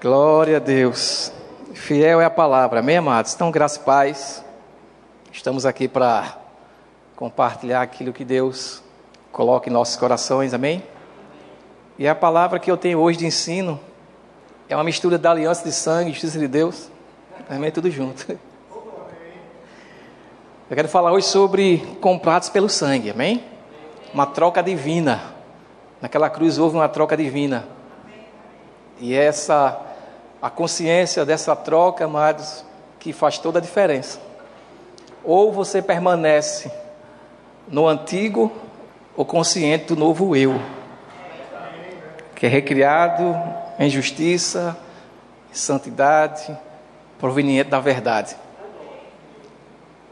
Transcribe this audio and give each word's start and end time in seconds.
Glória 0.00 0.56
a 0.56 0.60
Deus. 0.60 1.30
Fiel 1.74 2.22
é 2.22 2.24
a 2.24 2.30
palavra, 2.30 2.80
amém, 2.80 2.96
amados? 2.96 3.34
Então, 3.34 3.50
graças 3.50 3.76
e 3.76 3.80
paz. 3.80 4.42
Estamos 5.30 5.66
aqui 5.66 5.86
para 5.86 6.38
compartilhar 7.14 7.82
aquilo 7.82 8.10
que 8.10 8.24
Deus 8.24 8.82
coloca 9.30 9.68
em 9.68 9.72
nossos 9.72 9.96
corações, 9.96 10.54
amém? 10.54 10.82
E 11.98 12.08
a 12.08 12.14
palavra 12.14 12.58
que 12.58 12.70
eu 12.70 12.78
tenho 12.78 12.98
hoje 12.98 13.18
de 13.18 13.26
ensino 13.26 13.78
é 14.70 14.74
uma 14.74 14.84
mistura 14.84 15.18
da 15.18 15.32
aliança 15.32 15.64
de 15.64 15.72
sangue 15.72 16.12
justiça 16.12 16.38
de 16.38 16.48
Deus. 16.48 16.88
Amém? 17.46 17.70
Tudo 17.70 17.90
junto. 17.90 18.38
Eu 20.70 20.76
quero 20.76 20.88
falar 20.88 21.12
hoje 21.12 21.26
sobre 21.26 21.76
comprados 22.00 22.48
pelo 22.48 22.70
sangue, 22.70 23.10
amém? 23.10 23.44
Uma 24.14 24.24
troca 24.24 24.62
divina. 24.62 25.20
Naquela 26.00 26.30
cruz 26.30 26.56
houve 26.56 26.74
uma 26.74 26.88
troca 26.88 27.18
divina. 27.18 27.68
E 28.98 29.14
essa 29.14 29.89
a 30.40 30.48
consciência 30.48 31.24
dessa 31.24 31.54
troca, 31.54 32.04
amados, 32.04 32.64
que 32.98 33.12
faz 33.12 33.38
toda 33.38 33.58
a 33.58 33.62
diferença. 33.62 34.18
Ou 35.22 35.52
você 35.52 35.82
permanece 35.82 36.70
no 37.68 37.86
antigo 37.86 38.50
ou 39.16 39.24
consciente 39.24 39.86
do 39.86 39.96
novo 39.96 40.34
eu, 40.34 40.60
que 42.34 42.46
é 42.46 42.48
recriado 42.48 43.36
em 43.78 43.90
justiça, 43.90 44.76
em 45.50 45.54
santidade, 45.54 46.56
proveniente 47.18 47.68
da 47.68 47.80
verdade. 47.80 48.36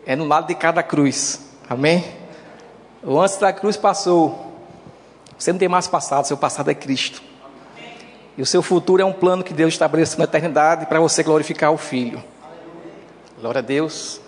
É 0.06 0.14
no 0.14 0.26
lado 0.26 0.46
de 0.46 0.54
cada 0.54 0.82
cruz. 0.82 1.52
Amém? 1.68 2.04
O 3.02 3.18
antes 3.18 3.36
da 3.36 3.52
cruz 3.52 3.76
passou. 3.76 4.52
Você 5.38 5.52
não 5.52 5.58
tem 5.58 5.68
mais 5.68 5.86
passado, 5.86 6.26
seu 6.26 6.36
passado 6.36 6.70
é 6.70 6.74
Cristo. 6.74 7.27
E 8.38 8.42
o 8.42 8.46
seu 8.46 8.62
futuro 8.62 9.02
é 9.02 9.04
um 9.04 9.12
plano 9.12 9.42
que 9.42 9.52
Deus 9.52 9.74
estabeleceu 9.74 10.16
na 10.16 10.24
eternidade 10.24 10.86
para 10.86 11.00
você 11.00 11.24
glorificar 11.24 11.72
o 11.72 11.76
Filho. 11.76 12.22
Glória 13.40 13.58
a 13.58 13.62
Deus. 13.62 14.20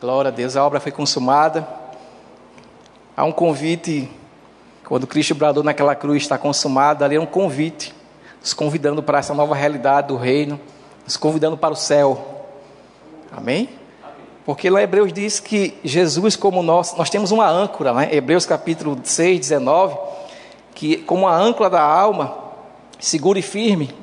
Glória 0.00 0.30
a 0.30 0.32
Deus. 0.32 0.56
A 0.56 0.66
obra 0.66 0.80
foi 0.80 0.90
consumada. 0.90 1.64
Há 3.16 3.24
um 3.24 3.30
convite. 3.30 4.10
Quando 4.84 5.06
Cristo 5.06 5.32
bradou 5.32 5.62
naquela 5.62 5.94
cruz, 5.94 6.24
está 6.24 6.36
consumada. 6.36 7.04
Ali 7.04 7.14
é 7.14 7.20
um 7.20 7.26
convite. 7.26 7.94
Nos 8.40 8.52
convidando 8.52 9.00
para 9.00 9.20
essa 9.20 9.32
nova 9.32 9.54
realidade 9.54 10.08
do 10.08 10.16
reino. 10.16 10.58
Nos 11.04 11.16
convidando 11.16 11.56
para 11.56 11.74
o 11.74 11.76
céu. 11.76 12.48
Amém? 13.30 13.68
Porque 14.44 14.68
lá 14.68 14.82
Hebreus 14.82 15.12
diz 15.12 15.38
que 15.38 15.78
Jesus, 15.84 16.34
como 16.34 16.64
nós, 16.64 16.96
nós 16.96 17.08
temos 17.08 17.30
uma 17.30 17.48
âncora, 17.48 17.92
né? 17.92 18.08
Hebreus 18.10 18.44
capítulo 18.44 18.98
6, 19.04 19.38
19, 19.38 19.96
que 20.74 20.96
como 20.96 21.28
a 21.28 21.36
âncora 21.36 21.70
da 21.70 21.80
alma, 21.80 22.47
seguro 22.98 23.38
e 23.38 23.42
firme, 23.42 23.94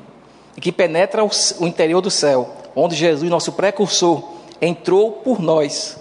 e 0.55 0.61
que 0.61 0.71
penetra 0.71 1.23
o, 1.23 1.67
interior 1.67 2.01
do 2.01 2.09
céu, 2.09 2.55
onde 2.75 2.95
Jesus, 2.95 3.29
nosso 3.29 3.52
precursor, 3.53 4.23
entrou 4.61 5.11
por 5.11 5.41
nós, 5.41 5.97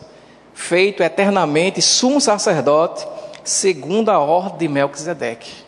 feito 0.53 1.03
eternamente 1.03 1.83
sumo 1.83 2.21
sacerdote, 2.21 3.07
segundo 3.43 4.11
a 4.11 4.19
ordem 4.19 4.59
de 4.59 4.69
Melquisedeque. 4.69 5.65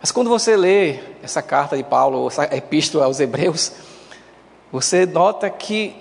Mas 0.00 0.12
quando 0.12 0.28
você 0.28 0.56
lê 0.56 0.98
essa 1.22 1.40
carta 1.40 1.76
de 1.76 1.82
Paulo, 1.82 2.28
essa 2.28 2.44
epístola 2.54 3.06
aos 3.06 3.18
Hebreus, 3.18 3.72
você 4.70 5.06
nota 5.06 5.48
que, 5.48 5.96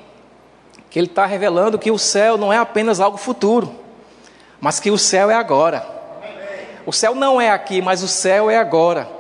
que 0.90 1.00
ele 1.00 1.08
está 1.08 1.26
revelando 1.26 1.80
que 1.80 1.90
o 1.90 1.98
céu 1.98 2.38
não 2.38 2.52
é 2.52 2.58
apenas 2.58 3.00
algo 3.00 3.18
futuro, 3.18 3.74
mas 4.60 4.80
que 4.80 4.92
o 4.92 4.98
céu 4.98 5.32
é 5.32 5.36
agora. 5.36 5.88
O 6.86 6.92
céu 6.92 7.16
não 7.16 7.40
é 7.40 7.50
aqui, 7.50 7.82
mas 7.82 8.04
o 8.04 8.08
céu 8.08 8.50
é 8.50 8.58
agora. 8.58 9.15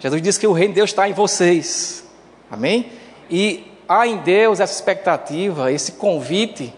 Jesus 0.00 0.22
disse 0.22 0.40
que 0.40 0.46
o 0.46 0.52
reino 0.52 0.72
de 0.72 0.76
Deus 0.76 0.90
está 0.90 1.08
em 1.08 1.12
vocês. 1.12 2.02
Amém? 2.50 2.90
E 3.30 3.70
há 3.86 4.06
em 4.06 4.16
Deus 4.16 4.58
essa 4.58 4.72
expectativa, 4.72 5.70
esse 5.70 5.92
convite 5.92 6.74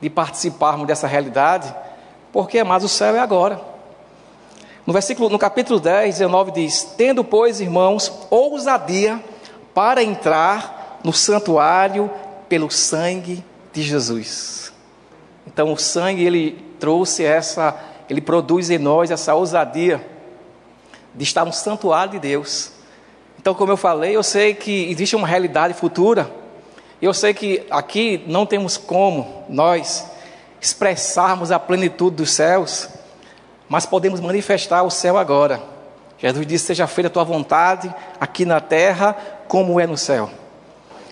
de 0.00 0.08
participarmos 0.08 0.86
dessa 0.86 1.06
realidade, 1.06 1.72
porque 2.32 2.64
mais 2.64 2.82
o 2.82 2.88
céu 2.88 3.14
é 3.14 3.20
agora. 3.20 3.60
No 4.86 4.94
versículo, 4.94 5.28
no 5.28 5.38
capítulo 5.38 5.78
10, 5.78 6.18
19 6.18 6.52
diz: 6.52 6.94
Tendo, 6.96 7.22
pois, 7.22 7.60
irmãos, 7.60 8.10
ousadia 8.30 9.22
para 9.74 10.02
entrar 10.02 11.00
no 11.04 11.12
santuário 11.12 12.10
pelo 12.48 12.70
sangue 12.70 13.44
de 13.74 13.82
Jesus. 13.82 14.72
Então, 15.46 15.70
o 15.70 15.76
sangue 15.76 16.24
ele 16.24 16.64
trouxe 16.80 17.24
essa, 17.24 17.76
ele 18.08 18.22
produz 18.22 18.70
em 18.70 18.78
nós 18.78 19.10
essa 19.10 19.34
ousadia 19.34 20.13
de 21.14 21.24
estar 21.24 21.44
no 21.44 21.52
santuário 21.52 22.12
de 22.12 22.18
Deus. 22.18 22.72
Então, 23.38 23.54
como 23.54 23.72
eu 23.72 23.76
falei, 23.76 24.16
eu 24.16 24.22
sei 24.22 24.54
que 24.54 24.90
existe 24.90 25.14
uma 25.14 25.26
realidade 25.26 25.74
futura. 25.74 26.30
Eu 27.00 27.12
sei 27.12 27.34
que 27.34 27.64
aqui 27.70 28.24
não 28.26 28.46
temos 28.46 28.76
como 28.76 29.44
nós 29.48 30.10
expressarmos 30.60 31.52
a 31.52 31.58
plenitude 31.58 32.16
dos 32.16 32.30
céus, 32.30 32.88
mas 33.68 33.84
podemos 33.84 34.20
manifestar 34.20 34.82
o 34.82 34.90
céu 34.90 35.18
agora. 35.18 35.62
Jesus 36.18 36.46
disse: 36.46 36.66
Seja 36.66 36.86
feita 36.86 37.08
a 37.08 37.10
tua 37.10 37.24
vontade 37.24 37.94
aqui 38.18 38.46
na 38.46 38.60
terra, 38.60 39.14
como 39.46 39.78
é 39.78 39.86
no 39.86 39.96
céu. 39.96 40.30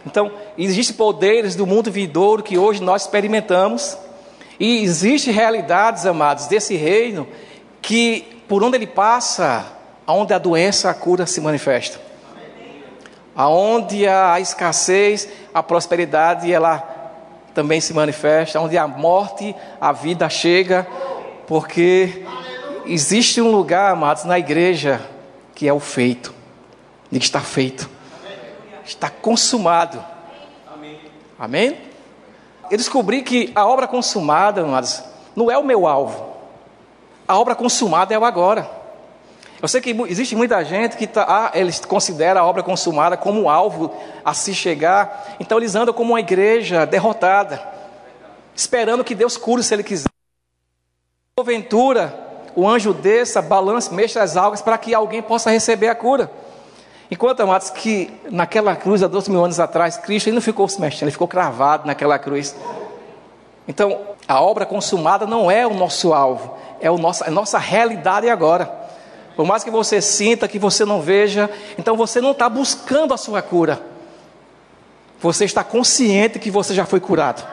Então, 0.07 0.33
existem 0.57 0.97
poderes 0.97 1.55
do 1.55 1.67
mundo 1.67 1.91
vindouro 1.91 2.43
que 2.43 2.59
hoje 2.59 2.83
nós 2.83 3.03
experimentamos, 3.03 3.97
e 4.59 4.83
existem 4.83 5.33
realidades, 5.33 6.07
amados, 6.07 6.47
desse 6.47 6.75
reino 6.77 7.29
que 7.81 8.43
por 8.49 8.63
onde 8.63 8.77
ele 8.77 8.87
passa, 8.87 9.67
aonde 10.07 10.35
a 10.35 10.39
doença, 10.39 10.91
a 10.91 10.95
cura 10.95 11.27
se 11.27 11.41
manifesta. 11.41 12.01
Aonde 13.35 14.07
a 14.07 14.39
escassez, 14.41 15.29
a 15.55 15.63
prosperidade, 15.63 16.53
ela 16.53 16.79
também 17.55 17.81
se 17.81 17.95
manifesta. 17.95 18.61
Onde 18.61 18.77
a 18.77 18.87
morte, 18.87 19.55
a 19.81 19.93
vida 19.93 20.29
chega. 20.29 20.87
Porque 21.47 22.25
existe 22.87 23.41
um 23.41 23.51
lugar, 23.51 23.93
amados, 23.93 24.25
na 24.25 24.39
igreja, 24.39 25.01
que 25.55 25.67
é 25.67 25.73
o 25.73 25.81
feito. 25.81 26.35
Que 27.11 27.19
está 27.19 27.41
feito. 27.41 27.89
Está 28.85 29.09
consumado. 29.09 30.03
Amém? 31.39 31.79
Eu 32.71 32.77
descobri 32.77 33.23
que 33.23 33.53
a 33.55 33.67
obra 33.67 33.87
consumada, 33.87 34.63
amados, 34.63 35.03
não 35.37 35.51
é 35.51 35.59
o 35.59 35.65
meu 35.65 35.87
alvo. 35.87 36.33
A 37.27 37.39
obra 37.39 37.55
consumada 37.55 38.15
é 38.15 38.19
o 38.19 38.25
agora. 38.25 38.82
Eu 39.63 39.69
sei 39.69 39.81
que 39.81 39.91
existe 40.09 40.35
muita 40.35 40.65
gente 40.65 40.97
que 40.97 41.07
tá, 41.07 41.25
ah, 41.29 41.51
eles 41.55 41.79
considera 41.85 42.41
a 42.41 42.45
obra 42.45 42.65
consumada 42.65 43.17
como 43.17 43.43
um 43.43 43.49
alvo 43.49 43.95
a 44.25 44.35
se 44.35 44.53
chegar, 44.53 45.37
então 45.39 45.57
eles 45.57 45.77
andam 45.77 45.95
como 45.95 46.15
uma 46.15 46.19
igreja 46.19 46.85
derrotada, 46.85 47.63
esperando 48.57 49.05
que 49.05 49.15
Deus 49.15 49.37
cure 49.37 49.63
se 49.63 49.73
Ele 49.73 49.85
quiser. 49.85 50.09
Porventura, 51.37 52.13
o 52.57 52.69
anjo 52.69 52.93
desça, 52.93 53.41
balance, 53.41 53.95
mexa 53.95 54.21
as 54.21 54.37
algas 54.37 54.61
para 54.61 54.77
que 54.77 54.93
alguém 54.93 55.23
possa 55.23 55.49
receber 55.49 55.87
a 55.87 55.95
cura. 55.95 56.29
Enquanto, 57.09 57.41
amados, 57.41 57.71
que 57.71 58.13
naquela 58.33 58.75
cruz, 58.75 59.01
há 59.01 59.07
12 59.07 59.31
mil 59.31 59.45
anos 59.45 59.61
atrás, 59.61 59.97
Cristo 59.97 60.27
ele 60.27 60.35
não 60.35 60.43
ficou 60.43 60.69
se 60.69 60.81
mexendo, 60.81 61.03
ele 61.03 61.13
ficou 61.13 61.29
cravado 61.29 61.87
naquela 61.87 62.19
cruz. 62.19 62.57
Então, 63.69 64.01
a 64.27 64.43
obra 64.43 64.67
consumada 64.67 65.25
não 65.25 65.49
é 65.49 65.65
o 65.65 65.73
nosso 65.73 66.13
alvo, 66.13 66.53
é, 66.81 66.91
o 66.91 66.99
nosso, 66.99 67.23
é 67.23 67.29
a 67.29 67.31
nossa 67.31 67.59
realidade 67.59 68.29
agora. 68.29 68.82
Por 69.37 69.47
mais 69.47 69.65
que 69.65 69.71
você 69.71 70.01
sinta, 70.01 70.47
que 70.47 70.59
você 70.59 70.85
não 70.85 71.01
veja, 71.01 71.51
então 71.79 71.97
você 71.97 72.21
não 72.21 72.33
está 72.33 72.49
buscando 72.49 73.15
a 73.15 73.17
sua 73.17 73.41
cura. 73.41 73.81
Você 75.21 75.45
está 75.45 75.63
consciente 75.63 76.39
que 76.39 76.51
você 76.51 76.75
já 76.75 76.85
foi 76.85 77.01
curado. 77.01 77.47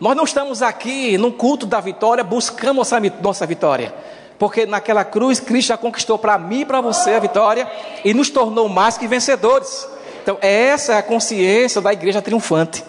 Nós 0.00 0.16
não 0.16 0.24
estamos 0.24 0.62
aqui 0.62 1.18
no 1.18 1.30
culto 1.30 1.66
da 1.66 1.78
vitória 1.78 2.24
buscando 2.24 2.78
nossa, 2.78 2.98
nossa 3.22 3.46
vitória. 3.46 3.94
Porque 4.38 4.64
naquela 4.64 5.04
cruz 5.04 5.38
Cristo 5.38 5.68
já 5.68 5.76
conquistou 5.76 6.18
para 6.18 6.38
mim 6.38 6.60
e 6.60 6.64
para 6.64 6.80
você 6.80 7.12
a 7.12 7.18
vitória 7.18 7.70
e 8.02 8.14
nos 8.14 8.30
tornou 8.30 8.68
mais 8.70 8.96
que 8.96 9.06
vencedores. 9.06 9.86
Então, 10.22 10.38
essa 10.40 10.94
é 10.94 10.98
a 10.98 11.02
consciência 11.02 11.80
da 11.82 11.92
igreja 11.92 12.22
triunfante. 12.22 12.82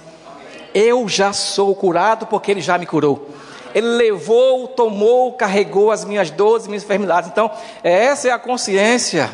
Eu 0.74 1.08
já 1.10 1.34
sou 1.34 1.76
curado 1.76 2.26
porque 2.26 2.52
Ele 2.52 2.62
já 2.62 2.78
me 2.78 2.86
curou. 2.86 3.30
Ele 3.74 3.88
levou, 3.88 4.68
tomou, 4.68 5.34
carregou 5.34 5.92
as 5.92 6.06
minhas 6.06 6.30
dores, 6.30 6.68
minhas 6.68 6.84
enfermidades. 6.84 7.30
Então, 7.30 7.52
essa 7.84 8.28
é 8.28 8.32
a 8.32 8.40
consciência 8.40 9.30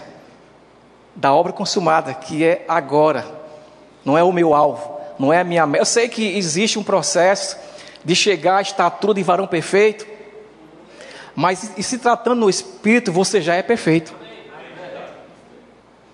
da 1.16 1.34
obra 1.34 1.52
consumada, 1.52 2.14
que 2.14 2.44
é 2.44 2.64
agora. 2.68 3.26
Não 4.06 4.18
é 4.18 4.24
o 4.24 4.32
meu 4.32 4.54
alvo, 4.54 5.00
não 5.20 5.34
é 5.34 5.40
a 5.40 5.44
minha 5.44 5.66
meta. 5.66 5.82
Eu 5.82 5.86
sei 5.86 6.08
que 6.08 6.38
existe 6.38 6.78
um 6.80 6.84
processo 6.84 7.58
de 8.06 8.16
chegar 8.16 8.58
à 8.58 8.62
estatura 8.62 9.14
de 9.14 9.24
varão 9.24 9.48
perfeito, 9.48 10.08
mas 11.36 11.72
e 11.78 11.84
se 11.84 11.98
tratando 11.98 12.40
no 12.40 12.50
espírito, 12.50 13.12
você 13.12 13.42
já 13.42 13.56
é 13.56 13.62
perfeito. 13.62 14.16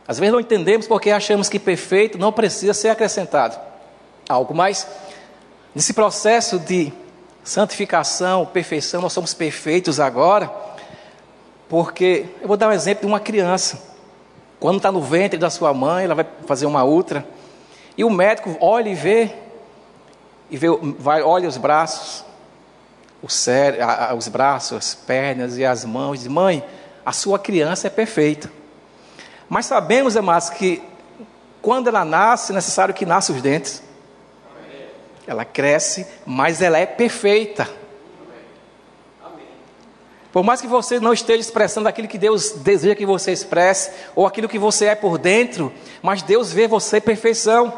Às 0.08 0.20
vezes 0.20 0.34
não 0.34 0.40
entendemos 0.40 0.88
porque 0.88 1.12
achamos 1.12 1.48
que 1.48 1.58
perfeito 1.58 2.18
não 2.18 2.32
precisa 2.32 2.74
ser 2.74 2.90
acrescentado 2.90 3.58
algo, 4.28 4.54
mas 4.54 4.88
nesse 5.74 5.94
processo 5.94 6.60
de 6.60 6.92
santificação, 7.44 8.46
perfeição, 8.46 9.02
nós 9.02 9.14
somos 9.14 9.34
perfeitos 9.34 10.00
agora, 10.00 10.52
porque 11.68 12.26
eu 12.42 12.48
vou 12.48 12.56
dar 12.56 12.70
um 12.70 12.72
exemplo 12.72 13.02
de 13.02 13.08
uma 13.08 13.20
criança. 13.20 13.82
Quando 14.60 14.78
está 14.78 14.92
no 14.92 15.02
ventre 15.02 15.38
da 15.38 15.50
sua 15.50 15.74
mãe, 15.74 16.06
ela 16.06 16.16
vai 16.16 16.26
fazer 16.46 16.66
uma 16.66 16.84
ultra. 16.84 17.26
E 17.98 18.04
o 18.04 18.10
médico 18.10 18.56
olha 18.62 18.90
e 18.90 18.96
vê, 18.96 19.32
e 20.50 20.58
vê, 20.58 20.68
vai, 20.98 21.22
olha 21.22 21.50
os 21.50 21.58
braços, 21.58 22.24
o 23.22 23.28
os 24.18 24.28
braços, 24.28 24.78
as 24.78 24.96
pernas 24.96 25.58
e 25.58 25.66
as 25.66 25.84
mãos, 25.84 26.20
diz: 26.20 26.28
Mãe, 26.28 26.64
a 27.06 27.12
sua 27.12 27.38
criança 27.38 27.88
é 27.88 27.90
perfeita. 27.90 28.52
Mas 29.50 29.66
sabemos, 29.66 30.16
amados, 30.16 30.50
que 30.50 30.82
quando 31.62 31.88
ela 31.88 32.04
nasce, 32.04 32.52
é 32.52 32.56
necessário 32.56 32.94
que 32.94 33.06
nasça 33.06 33.32
os 33.32 33.42
dentes. 33.42 33.82
Ela 35.26 35.46
cresce, 35.46 36.06
mas 36.26 36.62
ela 36.62 36.78
é 36.78 36.86
perfeita. 36.86 37.70
Por 40.34 40.44
mais 40.44 40.60
que 40.60 40.68
você 40.68 41.00
não 41.00 41.14
esteja 41.14 41.42
expressando 41.42 41.88
aquilo 41.88 42.08
que 42.08 42.18
Deus 42.18 42.54
deseja 42.54 42.96
que 42.96 43.06
você 43.06 43.32
expresse, 43.32 43.92
ou 44.16 44.26
aquilo 44.26 44.50
que 44.50 44.58
você 44.58 44.86
é 44.86 44.96
por 44.96 45.20
dentro, 45.20 45.72
mas 46.02 46.24
Deus 46.24 46.52
vê 46.52 46.68
você 46.68 47.00
perfeição, 47.00 47.72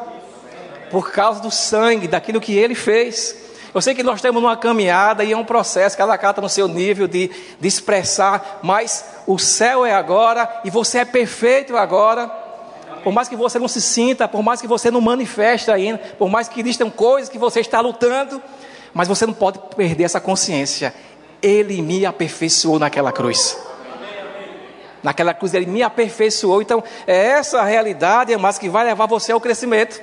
por 0.90 1.12
causa 1.12 1.42
do 1.42 1.52
sangue, 1.52 2.08
daquilo 2.08 2.40
que 2.40 2.58
Ele 2.58 2.74
fez. 2.74 3.36
Eu 3.74 3.82
sei 3.82 3.94
que 3.94 4.04
nós 4.04 4.20
estamos 4.20 4.42
numa 4.42 4.56
caminhada 4.56 5.22
e 5.26 5.34
é 5.34 5.38
um 5.38 5.44
processo, 5.44 5.98
cada 5.98 6.18
cara 6.18 6.32
está 6.32 6.42
no 6.42 6.48
seu 6.48 6.66
nível 6.66 7.10
de, 7.10 7.30
de 7.60 7.68
expressar, 7.68 8.62
mas 8.64 9.04
o 9.28 9.38
céu 9.38 9.86
é 9.86 9.94
agora 9.94 10.62
e 10.64 10.70
você 10.70 11.00
é 11.00 11.06
perfeito 11.06 11.76
agora. 11.76 12.45
Por 13.06 13.14
mais 13.14 13.30
que 13.30 13.36
você 13.36 13.60
não 13.60 13.68
se 13.68 13.80
sinta, 13.80 14.28
por 14.28 14.42
mais 14.42 14.60
que 14.60 14.66
você 14.66 14.90
não 14.90 15.00
manifeste 15.00 15.70
ainda, 15.70 16.00
por 16.18 16.28
mais 16.28 16.48
que 16.48 16.60
existam 16.60 16.90
coisas 16.90 17.30
que 17.30 17.38
você 17.38 17.60
está 17.60 17.80
lutando, 17.80 18.42
mas 18.96 19.08
você 19.08 19.28
não 19.28 19.34
pode 19.34 19.60
perder 19.76 20.06
essa 20.06 20.20
consciência. 20.20 20.92
Ele 21.40 21.84
me 21.84 22.04
aperfeiçoou 22.04 22.80
naquela 22.80 23.12
cruz. 23.12 23.60
Naquela 25.04 25.36
cruz 25.36 25.54
ele 25.54 25.68
me 25.68 25.84
aperfeiçoou. 25.84 26.64
Então, 26.64 26.84
é 27.06 27.28
essa 27.28 27.62
realidade, 27.62 28.36
mas 28.38 28.58
que 28.58 28.68
vai 28.68 28.84
levar 28.84 29.06
você 29.06 29.32
ao 29.32 29.40
crescimento. 29.40 30.02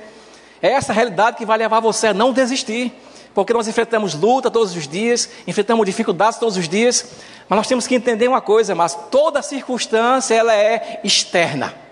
É 0.61 0.69
essa 0.69 0.93
realidade 0.93 1.35
que 1.35 1.45
vai 1.45 1.57
levar 1.57 1.81
você 1.81 2.07
a 2.07 2.13
não 2.13 2.31
desistir. 2.31 2.93
Porque 3.33 3.51
nós 3.51 3.67
enfrentamos 3.67 4.13
luta 4.13 4.49
todos 4.49 4.77
os 4.77 4.87
dias, 4.87 5.29
enfrentamos 5.45 5.85
dificuldades 5.85 6.39
todos 6.39 6.55
os 6.55 6.69
dias, 6.69 7.05
mas 7.49 7.57
nós 7.57 7.67
temos 7.67 7.85
que 7.85 7.95
entender 7.95 8.29
uma 8.29 8.39
coisa, 8.39 8.73
mas 8.73 8.97
toda 9.11 9.41
circunstância 9.41 10.33
ela 10.33 10.55
é 10.55 11.01
externa. 11.03 11.82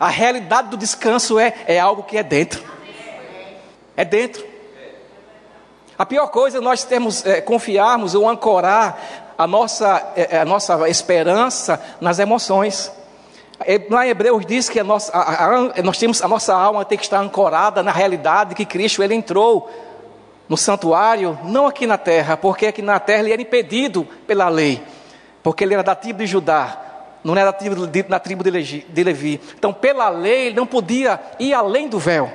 A 0.00 0.08
realidade 0.08 0.68
do 0.68 0.78
descanso 0.78 1.38
é, 1.38 1.52
é 1.66 1.78
algo 1.78 2.02
que 2.02 2.16
é 2.16 2.22
dentro. 2.22 2.64
É 3.94 4.02
dentro. 4.02 4.42
A 5.98 6.06
pior 6.06 6.28
coisa 6.28 6.56
é 6.56 6.60
nós 6.62 6.84
termos, 6.84 7.26
é, 7.26 7.42
confiarmos 7.42 8.14
ou 8.14 8.26
ancorar 8.26 9.34
a 9.36 9.46
nossa, 9.46 10.12
é, 10.16 10.38
a 10.38 10.44
nossa 10.46 10.88
esperança 10.88 11.78
nas 12.00 12.18
emoções. 12.18 12.90
Lá 13.90 14.06
em 14.06 14.08
Hebreus 14.08 14.46
diz 14.46 14.70
que 14.70 14.80
a 14.80 14.84
nossa, 14.84 15.12
a, 15.14 15.44
a, 15.44 15.82
nós 15.82 15.98
temos, 15.98 16.22
a 16.22 16.28
nossa 16.28 16.54
alma 16.54 16.82
tem 16.82 16.96
que 16.96 17.04
estar 17.04 17.20
ancorada 17.20 17.82
na 17.82 17.92
realidade 17.92 18.54
que 18.54 18.64
Cristo 18.64 19.02
ele 19.02 19.14
entrou 19.14 19.70
no 20.48 20.56
santuário, 20.56 21.38
não 21.44 21.66
aqui 21.66 21.86
na 21.86 21.98
terra, 21.98 22.38
porque 22.38 22.66
aqui 22.68 22.80
na 22.80 22.98
terra 22.98 23.20
ele 23.20 23.32
era 23.34 23.42
impedido 23.42 24.08
pela 24.26 24.48
lei, 24.48 24.82
porque 25.42 25.62
ele 25.62 25.74
era 25.74 25.82
da 25.82 25.94
tribo 25.94 26.20
de 26.20 26.26
Judá, 26.26 26.89
não 27.22 27.36
era 27.36 27.46
da 27.46 27.52
tribo 27.52 27.86
de, 27.86 28.02
da 28.02 28.18
tribo 28.18 28.42
de 28.42 29.02
Levi. 29.04 29.40
Então, 29.56 29.72
pela 29.72 30.08
lei, 30.08 30.46
ele 30.46 30.56
não 30.56 30.66
podia 30.66 31.20
ir 31.38 31.52
além 31.54 31.88
do 31.88 31.98
véu, 31.98 32.30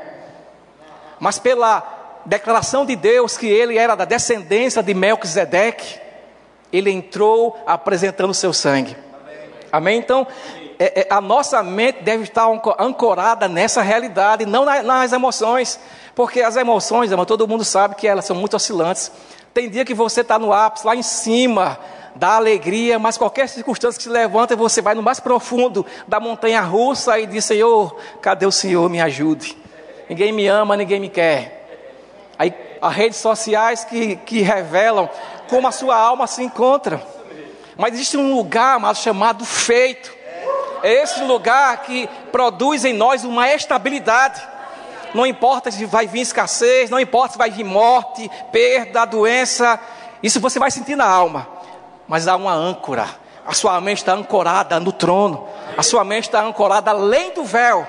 mas 1.19 1.39
pela 1.39 2.21
declaração 2.25 2.85
de 2.85 2.95
Deus 2.95 3.37
que 3.37 3.47
ele 3.47 3.77
era 3.77 3.95
da 3.95 4.05
descendência 4.05 4.81
de 4.81 4.93
Melquisedeque, 4.93 5.99
ele 6.71 6.91
entrou 6.91 7.57
apresentando 7.65 8.31
o 8.31 8.33
seu 8.33 8.51
sangue. 8.51 8.95
Amém? 9.71 9.99
Então, 9.99 10.27
é, 10.79 11.01
é, 11.01 11.07
a 11.09 11.21
nossa 11.21 11.61
mente 11.63 12.03
deve 12.03 12.23
estar 12.23 12.47
ancorada 12.79 13.47
nessa 13.47 13.81
realidade, 13.81 14.45
não 14.45 14.65
nas 14.65 15.13
emoções. 15.13 15.79
Porque 16.13 16.41
as 16.41 16.55
emoções, 16.55 17.11
irmão, 17.11 17.25
todo 17.25 17.47
mundo 17.47 17.63
sabe 17.63 17.95
que 17.95 18.07
elas 18.07 18.25
são 18.25 18.35
muito 18.35 18.55
oscilantes. 18.55 19.11
Tem 19.53 19.69
dia 19.69 19.85
que 19.85 19.93
você 19.93 20.21
está 20.21 20.37
no 20.39 20.51
ápice, 20.51 20.85
lá 20.85 20.95
em 20.95 21.03
cima, 21.03 21.77
da 22.15 22.35
alegria, 22.35 22.97
mas 22.97 23.17
qualquer 23.17 23.47
circunstância 23.49 23.97
que 23.97 24.03
se 24.03 24.09
levanta, 24.09 24.55
você 24.55 24.81
vai 24.81 24.95
no 24.95 25.03
mais 25.03 25.19
profundo 25.19 25.85
da 26.07 26.19
montanha 26.19 26.61
russa 26.61 27.19
e 27.19 27.25
diz: 27.25 27.45
Senhor, 27.45 27.95
cadê 28.21 28.45
o 28.45 28.51
Senhor? 28.51 28.89
Me 28.89 29.01
ajude. 29.01 29.57
Ninguém 30.09 30.31
me 30.31 30.47
ama, 30.47 30.77
ninguém 30.77 30.99
me 30.99 31.09
quer. 31.09 31.67
Aí, 32.37 32.53
as 32.81 32.93
redes 32.93 33.17
sociais 33.17 33.83
que, 33.83 34.15
que 34.17 34.41
revelam 34.41 35.09
como 35.49 35.67
a 35.67 35.71
sua 35.71 35.95
alma 35.95 36.27
se 36.27 36.43
encontra. 36.43 37.01
Mas 37.77 37.93
existe 37.93 38.17
um 38.17 38.35
lugar 38.35 38.79
chamado 38.95 39.43
feito. 39.43 40.13
É 40.83 41.03
esse 41.03 41.21
lugar 41.23 41.81
que 41.83 42.07
produz 42.31 42.85
em 42.85 42.93
nós 42.93 43.23
uma 43.23 43.51
estabilidade 43.51 44.55
não 45.15 45.25
importa 45.25 45.71
se 45.71 45.85
vai 45.85 46.05
vir 46.05 46.19
escassez, 46.19 46.89
não 46.89 46.99
importa 46.99 47.31
se 47.31 47.37
vai 47.37 47.49
vir 47.49 47.63
morte, 47.63 48.29
perda, 48.51 49.05
doença, 49.05 49.79
isso 50.21 50.41
você 50.41 50.59
vai 50.59 50.69
sentir 50.69 50.97
na 50.97 51.05
alma, 51.05 51.47
mas 52.07 52.27
há 52.27 52.35
uma 52.35 52.53
âncora, 52.53 53.07
a 53.45 53.53
sua 53.53 53.79
mente 53.81 53.99
está 53.99 54.13
ancorada 54.13 54.79
no 54.79 54.91
trono, 54.91 55.47
a 55.77 55.83
sua 55.83 56.03
mente 56.03 56.25
está 56.25 56.43
ancorada 56.43 56.91
além 56.91 57.33
do 57.33 57.43
véu. 57.43 57.87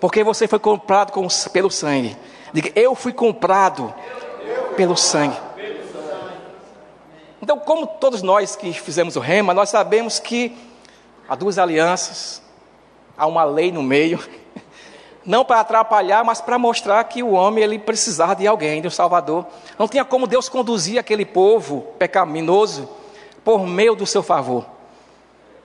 Porque 0.00 0.24
você 0.24 0.48
foi 0.48 0.58
comprado 0.58 1.12
com, 1.12 1.26
pelo 1.52 1.70
sangue. 1.70 2.16
Diga, 2.52 2.72
eu 2.74 2.94
fui 2.94 3.12
comprado 3.12 3.94
pelo 4.76 4.96
sangue. 4.96 5.36
Então, 7.42 7.58
como 7.58 7.86
todos 7.86 8.22
nós 8.22 8.56
que 8.56 8.72
fizemos 8.72 9.16
o 9.16 9.20
rema, 9.20 9.52
nós 9.52 9.70
sabemos 9.70 10.18
que 10.18 10.56
há 11.28 11.34
duas 11.34 11.58
alianças, 11.58 12.42
há 13.16 13.26
uma 13.26 13.44
lei 13.44 13.70
no 13.70 13.82
meio, 13.82 14.18
não 15.24 15.44
para 15.44 15.60
atrapalhar, 15.60 16.24
mas 16.24 16.40
para 16.40 16.58
mostrar 16.58 17.02
que 17.04 17.22
o 17.22 17.32
homem 17.32 17.62
ele 17.62 17.78
precisava 17.78 18.36
de 18.36 18.46
alguém, 18.46 18.80
de 18.80 18.88
um 18.88 18.90
Salvador. 18.90 19.46
Não 19.78 19.86
tinha 19.86 20.04
como 20.04 20.26
Deus 20.26 20.48
conduzir 20.48 20.98
aquele 20.98 21.24
povo 21.24 21.82
pecaminoso 21.98 22.88
por 23.44 23.66
meio 23.66 23.94
do 23.94 24.06
seu 24.06 24.22
favor. 24.22 24.64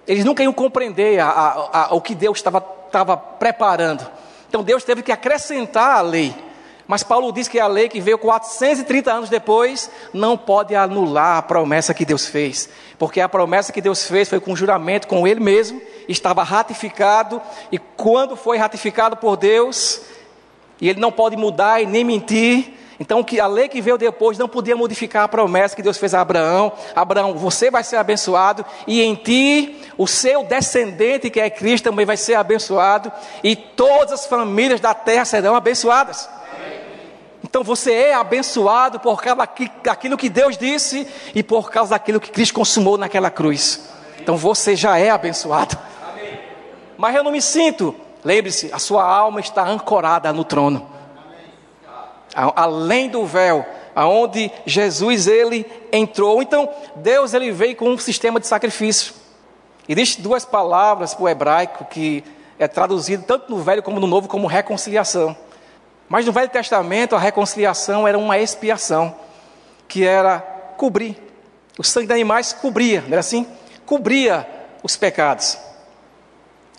Eles 0.08 0.26
nunca 0.26 0.44
iam 0.44 0.54
compreender 0.54 1.20
a, 1.20 1.28
a, 1.28 1.86
a, 1.86 1.96
o 1.96 2.02
que 2.02 2.14
Deus 2.14 2.38
estava 2.38 3.18
preparando. 3.18 4.06
Então 4.48 4.64
Deus 4.64 4.84
teve 4.84 5.02
que 5.02 5.12
acrescentar 5.12 5.98
a 5.98 6.02
lei. 6.02 6.36
Mas 6.88 7.02
Paulo 7.02 7.32
diz 7.32 7.48
que 7.48 7.60
a 7.60 7.68
lei 7.68 7.90
que 7.90 8.00
veio 8.00 8.18
430 8.18 9.12
anos 9.12 9.30
depois 9.30 9.90
não 10.14 10.38
pode 10.38 10.76
anular 10.76 11.38
a 11.38 11.42
promessa 11.42 11.94
que 11.94 12.06
Deus 12.06 12.28
fez, 12.28 12.70
porque 13.00 13.20
a 13.20 13.30
promessa 13.30 13.74
que 13.74 13.82
Deus 13.82 14.08
fez 14.08 14.30
foi 14.30 14.40
com 14.40 14.56
juramento 14.56 15.08
com 15.08 15.28
Ele 15.28 15.40
mesmo, 15.40 15.82
estava 16.08 16.44
ratificado, 16.44 17.42
e 17.72 17.80
quando 17.80 18.36
foi 18.36 18.58
ratificado 18.58 19.18
por 19.18 19.36
Deus, 19.36 20.02
e 20.80 20.88
Ele 20.88 21.00
não 21.00 21.12
pode 21.12 21.36
mudar 21.36 21.82
e 21.82 21.88
nem 21.88 22.04
mentir, 22.04 22.74
então 23.00 23.24
que 23.24 23.40
a 23.40 23.48
lei 23.48 23.68
que 23.68 23.82
veio 23.82 23.98
depois 23.98 24.38
não 24.38 24.48
podia 24.48 24.76
modificar 24.76 25.24
a 25.24 25.28
promessa 25.28 25.76
que 25.76 25.82
Deus 25.82 25.98
fez 25.98 26.14
a 26.14 26.22
Abraão. 26.22 26.72
Abraão, 26.96 27.34
você 27.34 27.70
vai 27.70 27.84
ser 27.84 27.98
abençoado 27.98 28.66
e 28.88 29.02
em 29.02 29.16
ti 29.16 29.82
o 29.98 30.08
seu 30.08 30.44
descendente 30.44 31.30
que 31.30 31.40
é 31.40 31.50
Cristo 31.50 31.86
também 31.86 32.06
vai 32.06 32.16
ser 32.16 32.36
abençoado 32.36 33.12
e 33.44 33.56
todas 33.56 34.14
as 34.14 34.26
famílias 34.26 34.80
da 34.80 34.94
terra 34.94 35.26
serão 35.26 35.56
abençoadas. 35.56 36.30
Então 37.56 37.64
você 37.64 37.94
é 37.94 38.14
abençoado 38.14 39.00
por 39.00 39.22
causa 39.24 39.48
daquilo 39.82 40.18
que 40.18 40.28
Deus 40.28 40.58
disse 40.58 41.08
e 41.34 41.42
por 41.42 41.72
causa 41.72 41.92
daquilo 41.92 42.20
que 42.20 42.30
Cristo 42.30 42.54
consumou 42.54 42.98
naquela 42.98 43.32
cruz. 43.32 43.88
Então 44.20 44.36
você 44.36 44.76
já 44.76 44.98
é 44.98 45.10
abençoado. 45.10 45.78
Mas 46.98 47.16
eu 47.16 47.24
não 47.24 47.32
me 47.32 47.42
sinto. 47.42 47.96
Lembre-se, 48.26 48.74
a 48.74 48.78
sua 48.78 49.06
alma 49.06 49.40
está 49.40 49.66
ancorada 49.66 50.34
no 50.34 50.44
trono. 50.44 50.86
Além 52.36 53.08
do 53.08 53.26
véu, 53.26 53.66
aonde 53.96 54.52
Jesus 54.66 55.26
ele 55.26 55.66
entrou. 55.94 56.42
Então, 56.42 56.68
Deus 56.98 57.34
ele 57.34 57.52
veio 57.52 57.78
com 57.78 57.88
um 57.88 57.98
sistema 57.98 58.38
de 58.38 58.48
sacrifício. 58.48 59.14
Existem 59.88 60.22
duas 60.22 60.44
palavras 60.44 61.14
para 61.14 61.24
o 61.24 61.30
hebraico 61.30 61.86
que 61.86 62.22
é 62.60 62.68
traduzido 62.68 63.24
tanto 63.24 63.50
no 63.50 63.64
velho 63.64 63.82
como 63.82 63.98
no 63.98 64.08
novo 64.08 64.28
como 64.28 64.46
reconciliação. 64.46 65.38
Mas 66.16 66.26
no 66.26 66.32
Velho 66.32 66.48
Testamento 66.48 67.14
a 67.14 67.20
reconciliação 67.20 68.08
era 68.08 68.18
uma 68.18 68.38
expiação, 68.38 69.14
que 69.86 70.06
era 70.06 70.40
cobrir. 70.78 71.22
O 71.78 71.84
sangue 71.84 72.08
de 72.08 72.14
animais 72.14 72.54
cobria, 72.54 73.02
não 73.02 73.10
era 73.10 73.20
assim? 73.20 73.46
Cobria 73.86 74.48
os 74.82 74.96
pecados. 74.96 75.58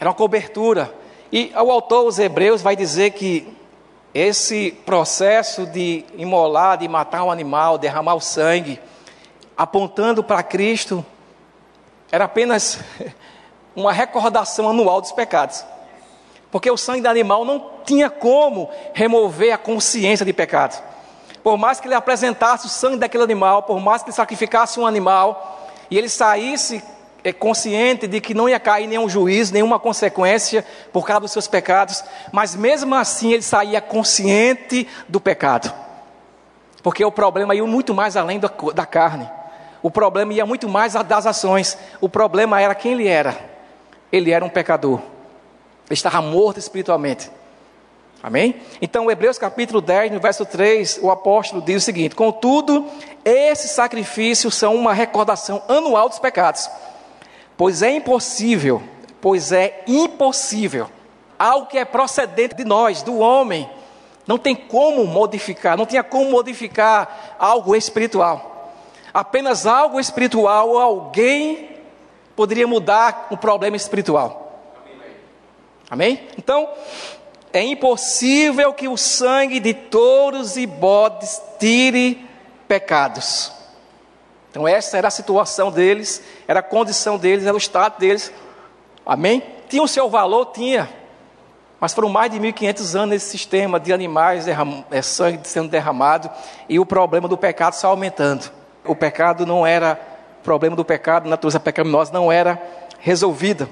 Era 0.00 0.08
uma 0.08 0.16
cobertura. 0.16 0.90
E 1.30 1.52
o 1.54 1.70
autor, 1.70 2.06
os 2.06 2.18
Hebreus, 2.18 2.62
vai 2.62 2.74
dizer 2.74 3.10
que 3.10 3.46
esse 4.14 4.70
processo 4.86 5.66
de 5.66 6.06
imolar, 6.16 6.78
de 6.78 6.88
matar 6.88 7.22
um 7.22 7.30
animal, 7.30 7.76
derramar 7.76 8.14
o 8.14 8.22
sangue, 8.22 8.80
apontando 9.54 10.24
para 10.24 10.42
Cristo, 10.42 11.04
era 12.10 12.24
apenas 12.24 12.78
uma 13.76 13.92
recordação 13.92 14.66
anual 14.66 15.02
dos 15.02 15.12
pecados. 15.12 15.62
Porque 16.50 16.70
o 16.70 16.76
sangue 16.78 17.02
do 17.02 17.08
animal 17.10 17.44
não 17.44 17.75
tinha 17.86 18.10
como 18.10 18.68
remover 18.92 19.54
a 19.54 19.58
consciência 19.58 20.26
de 20.26 20.32
pecado. 20.32 20.82
Por 21.42 21.56
mais 21.56 21.78
que 21.78 21.86
ele 21.86 21.94
apresentasse 21.94 22.66
o 22.66 22.68
sangue 22.68 22.96
daquele 22.98 23.22
animal, 23.22 23.62
por 23.62 23.80
mais 23.80 24.02
que 24.02 24.10
ele 24.10 24.16
sacrificasse 24.16 24.80
um 24.80 24.86
animal, 24.86 25.70
e 25.90 25.96
ele 25.96 26.08
saísse 26.08 26.82
é 27.28 27.32
consciente 27.32 28.06
de 28.06 28.20
que 28.20 28.34
não 28.34 28.48
ia 28.48 28.60
cair 28.60 28.86
nenhum 28.86 29.08
juízo, 29.08 29.52
nenhuma 29.52 29.80
consequência 29.80 30.64
por 30.92 31.04
causa 31.04 31.22
dos 31.22 31.32
seus 31.32 31.48
pecados, 31.48 32.04
mas 32.30 32.54
mesmo 32.54 32.94
assim 32.94 33.32
ele 33.32 33.42
saía 33.42 33.80
consciente 33.80 34.86
do 35.08 35.20
pecado. 35.20 35.74
Porque 36.84 37.04
o 37.04 37.10
problema 37.10 37.52
ia 37.52 37.66
muito 37.66 37.92
mais 37.92 38.16
além 38.16 38.38
da, 38.38 38.48
da 38.72 38.86
carne. 38.86 39.28
O 39.82 39.90
problema 39.90 40.32
ia 40.32 40.46
muito 40.46 40.68
mais 40.68 40.92
das 40.92 41.26
ações. 41.26 41.76
O 42.00 42.08
problema 42.08 42.60
era 42.60 42.76
quem 42.76 42.92
ele 42.92 43.08
era. 43.08 43.36
Ele 44.12 44.30
era 44.30 44.44
um 44.44 44.48
pecador. 44.48 45.00
Ele 45.00 45.94
estava 45.94 46.22
morto 46.22 46.60
espiritualmente. 46.60 47.28
Amém? 48.22 48.56
Então, 48.80 49.10
Hebreus 49.10 49.38
capítulo 49.38 49.80
10, 49.80 50.12
no 50.12 50.20
verso 50.20 50.44
3, 50.44 50.98
o 51.02 51.10
apóstolo 51.10 51.62
diz 51.62 51.82
o 51.82 51.84
seguinte: 51.84 52.14
Contudo, 52.14 52.86
esses 53.24 53.70
sacrifícios 53.70 54.54
são 54.54 54.74
uma 54.74 54.92
recordação 54.92 55.62
anual 55.68 56.08
dos 56.08 56.18
pecados, 56.18 56.68
pois 57.56 57.82
é 57.82 57.90
impossível, 57.90 58.82
pois 59.20 59.52
é 59.52 59.82
impossível, 59.86 60.88
algo 61.38 61.66
que 61.66 61.78
é 61.78 61.84
procedente 61.84 62.56
de 62.56 62.64
nós, 62.64 63.02
do 63.02 63.18
homem, 63.18 63.68
não 64.26 64.38
tem 64.38 64.56
como 64.56 65.06
modificar, 65.06 65.76
não 65.76 65.86
tinha 65.86 66.02
como 66.02 66.30
modificar 66.30 67.36
algo 67.38 67.76
espiritual. 67.76 68.72
Apenas 69.14 69.66
algo 69.66 70.00
espiritual, 70.00 70.76
alguém 70.76 71.70
poderia 72.34 72.66
mudar 72.66 73.28
um 73.30 73.36
problema 73.36 73.76
espiritual. 73.76 74.42
Amém? 75.88 76.26
Então, 76.36 76.68
é 77.52 77.62
impossível 77.62 78.72
que 78.72 78.88
o 78.88 78.96
sangue 78.96 79.60
de 79.60 79.72
touros 79.72 80.56
e 80.56 80.66
bodes 80.66 81.40
tire 81.58 82.26
pecados. 82.68 83.52
Então, 84.50 84.66
essa 84.66 84.96
era 84.96 85.08
a 85.08 85.10
situação 85.10 85.70
deles, 85.70 86.22
era 86.48 86.60
a 86.60 86.62
condição 86.62 87.18
deles, 87.18 87.44
era 87.44 87.54
o 87.54 87.58
estado 87.58 87.98
deles. 87.98 88.32
Amém? 89.04 89.42
Tinha 89.68 89.82
o 89.82 89.88
seu 89.88 90.08
valor? 90.08 90.46
Tinha. 90.46 90.88
Mas 91.78 91.92
foram 91.92 92.08
mais 92.08 92.30
de 92.30 92.38
1.500 92.38 92.94
anos 92.94 93.08
nesse 93.10 93.28
sistema 93.28 93.78
de 93.78 93.92
animais, 93.92 94.46
derram, 94.46 94.84
é, 94.90 95.02
sangue 95.02 95.46
sendo 95.46 95.68
derramado 95.68 96.30
e 96.68 96.78
o 96.78 96.86
problema 96.86 97.28
do 97.28 97.36
pecado 97.36 97.74
só 97.74 97.88
aumentando. 97.88 98.50
O 98.84 98.94
pecado 98.94 99.44
não 99.44 99.66
era, 99.66 100.00
o 100.40 100.42
problema 100.42 100.74
do 100.74 100.84
pecado, 100.84 101.28
natureza 101.28 101.60
pecaminosa 101.60 102.12
não 102.12 102.32
era 102.32 102.60
resolvida. 102.98 103.68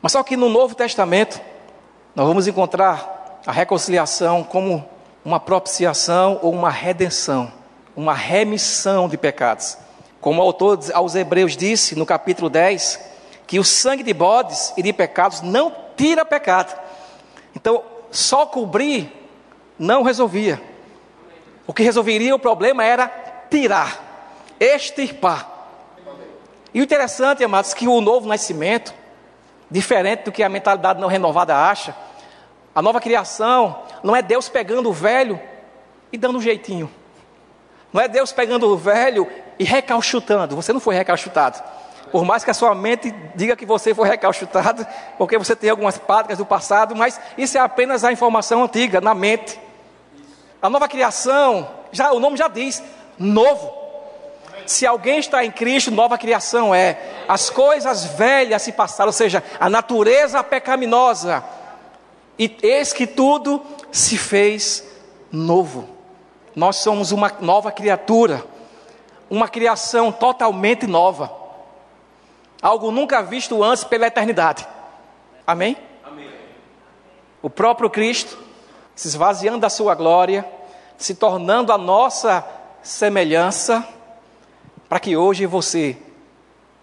Mas 0.00 0.12
só 0.12 0.22
que 0.22 0.36
no 0.36 0.48
Novo 0.48 0.74
Testamento, 0.74 1.40
nós 2.16 2.26
vamos 2.26 2.48
encontrar 2.48 3.42
a 3.46 3.52
reconciliação 3.52 4.42
como 4.42 4.82
uma 5.22 5.38
propiciação 5.38 6.40
ou 6.40 6.50
uma 6.50 6.70
redenção, 6.70 7.52
uma 7.94 8.14
remissão 8.14 9.06
de 9.06 9.18
pecados. 9.18 9.76
Como 10.18 10.40
o 10.40 10.42
autor 10.42 10.78
aos 10.94 11.14
Hebreus 11.14 11.58
disse 11.58 11.94
no 11.94 12.06
capítulo 12.06 12.48
10, 12.48 12.98
que 13.46 13.58
o 13.58 13.64
sangue 13.64 14.02
de 14.02 14.14
bodes 14.14 14.72
e 14.78 14.82
de 14.82 14.94
pecados 14.94 15.42
não 15.42 15.70
tira 15.94 16.24
pecado. 16.24 16.74
Então, 17.54 17.82
só 18.10 18.46
cobrir 18.46 19.12
não 19.78 20.02
resolvia. 20.02 20.58
O 21.66 21.74
que 21.74 21.82
resolveria 21.82 22.34
o 22.34 22.38
problema 22.38 22.82
era 22.82 23.12
tirar, 23.50 24.54
extirpar. 24.58 25.50
E 26.72 26.80
o 26.80 26.84
interessante, 26.84 27.44
amados, 27.44 27.74
que 27.74 27.86
o 27.86 28.00
novo 28.00 28.26
nascimento, 28.26 28.94
diferente 29.70 30.24
do 30.24 30.32
que 30.32 30.42
a 30.42 30.48
mentalidade 30.48 30.98
não 30.98 31.08
renovada 31.08 31.54
acha, 31.54 31.94
a 32.76 32.82
nova 32.82 33.00
criação 33.00 33.84
não 34.02 34.14
é 34.14 34.20
Deus 34.20 34.50
pegando 34.50 34.90
o 34.90 34.92
velho 34.92 35.40
e 36.12 36.18
dando 36.18 36.36
um 36.36 36.42
jeitinho. 36.42 36.92
Não 37.90 38.02
é 38.02 38.06
Deus 38.06 38.32
pegando 38.32 38.68
o 38.70 38.76
velho 38.76 39.26
e 39.58 39.64
recalchutando. 39.64 40.54
Você 40.54 40.74
não 40.74 40.80
foi 40.80 40.94
recalchutado. 40.94 41.58
Por 42.12 42.22
mais 42.22 42.44
que 42.44 42.50
a 42.50 42.54
sua 42.54 42.74
mente 42.74 43.14
diga 43.34 43.56
que 43.56 43.64
você 43.64 43.94
foi 43.94 44.06
recalchutado, 44.06 44.86
porque 45.16 45.38
você 45.38 45.56
tem 45.56 45.70
algumas 45.70 45.96
práticas 45.96 46.36
do 46.36 46.44
passado, 46.44 46.94
mas 46.94 47.18
isso 47.38 47.56
é 47.56 47.60
apenas 47.62 48.04
a 48.04 48.12
informação 48.12 48.64
antiga 48.64 49.00
na 49.00 49.14
mente. 49.14 49.58
A 50.60 50.68
nova 50.68 50.86
criação, 50.86 51.66
já 51.90 52.12
o 52.12 52.20
nome 52.20 52.36
já 52.36 52.46
diz, 52.46 52.82
novo. 53.18 53.72
Se 54.66 54.86
alguém 54.86 55.18
está 55.18 55.42
em 55.42 55.50
Cristo, 55.50 55.90
nova 55.90 56.18
criação 56.18 56.74
é. 56.74 56.98
As 57.26 57.48
coisas 57.48 58.04
velhas 58.04 58.60
se 58.60 58.72
passaram, 58.72 59.08
ou 59.08 59.14
seja, 59.14 59.42
a 59.58 59.70
natureza 59.70 60.44
pecaminosa 60.44 61.42
e 62.38 62.56
eis 62.62 62.92
que 62.92 63.06
tudo 63.06 63.62
se 63.90 64.18
fez 64.18 64.86
novo. 65.32 65.88
Nós 66.54 66.76
somos 66.76 67.12
uma 67.12 67.32
nova 67.40 67.70
criatura, 67.72 68.44
uma 69.28 69.48
criação 69.48 70.12
totalmente 70.12 70.86
nova. 70.86 71.32
Algo 72.60 72.90
nunca 72.90 73.22
visto 73.22 73.62
antes 73.62 73.84
pela 73.84 74.06
eternidade. 74.06 74.66
Amém? 75.46 75.76
Amém. 76.04 76.30
O 77.42 77.50
próprio 77.50 77.90
Cristo 77.90 78.38
se 78.94 79.08
esvaziando 79.08 79.58
da 79.58 79.68
sua 79.68 79.94
glória, 79.94 80.48
se 80.96 81.14
tornando 81.14 81.72
a 81.72 81.78
nossa 81.78 82.44
semelhança, 82.82 83.86
para 84.88 84.98
que 84.98 85.16
hoje 85.16 85.44
você 85.44 85.98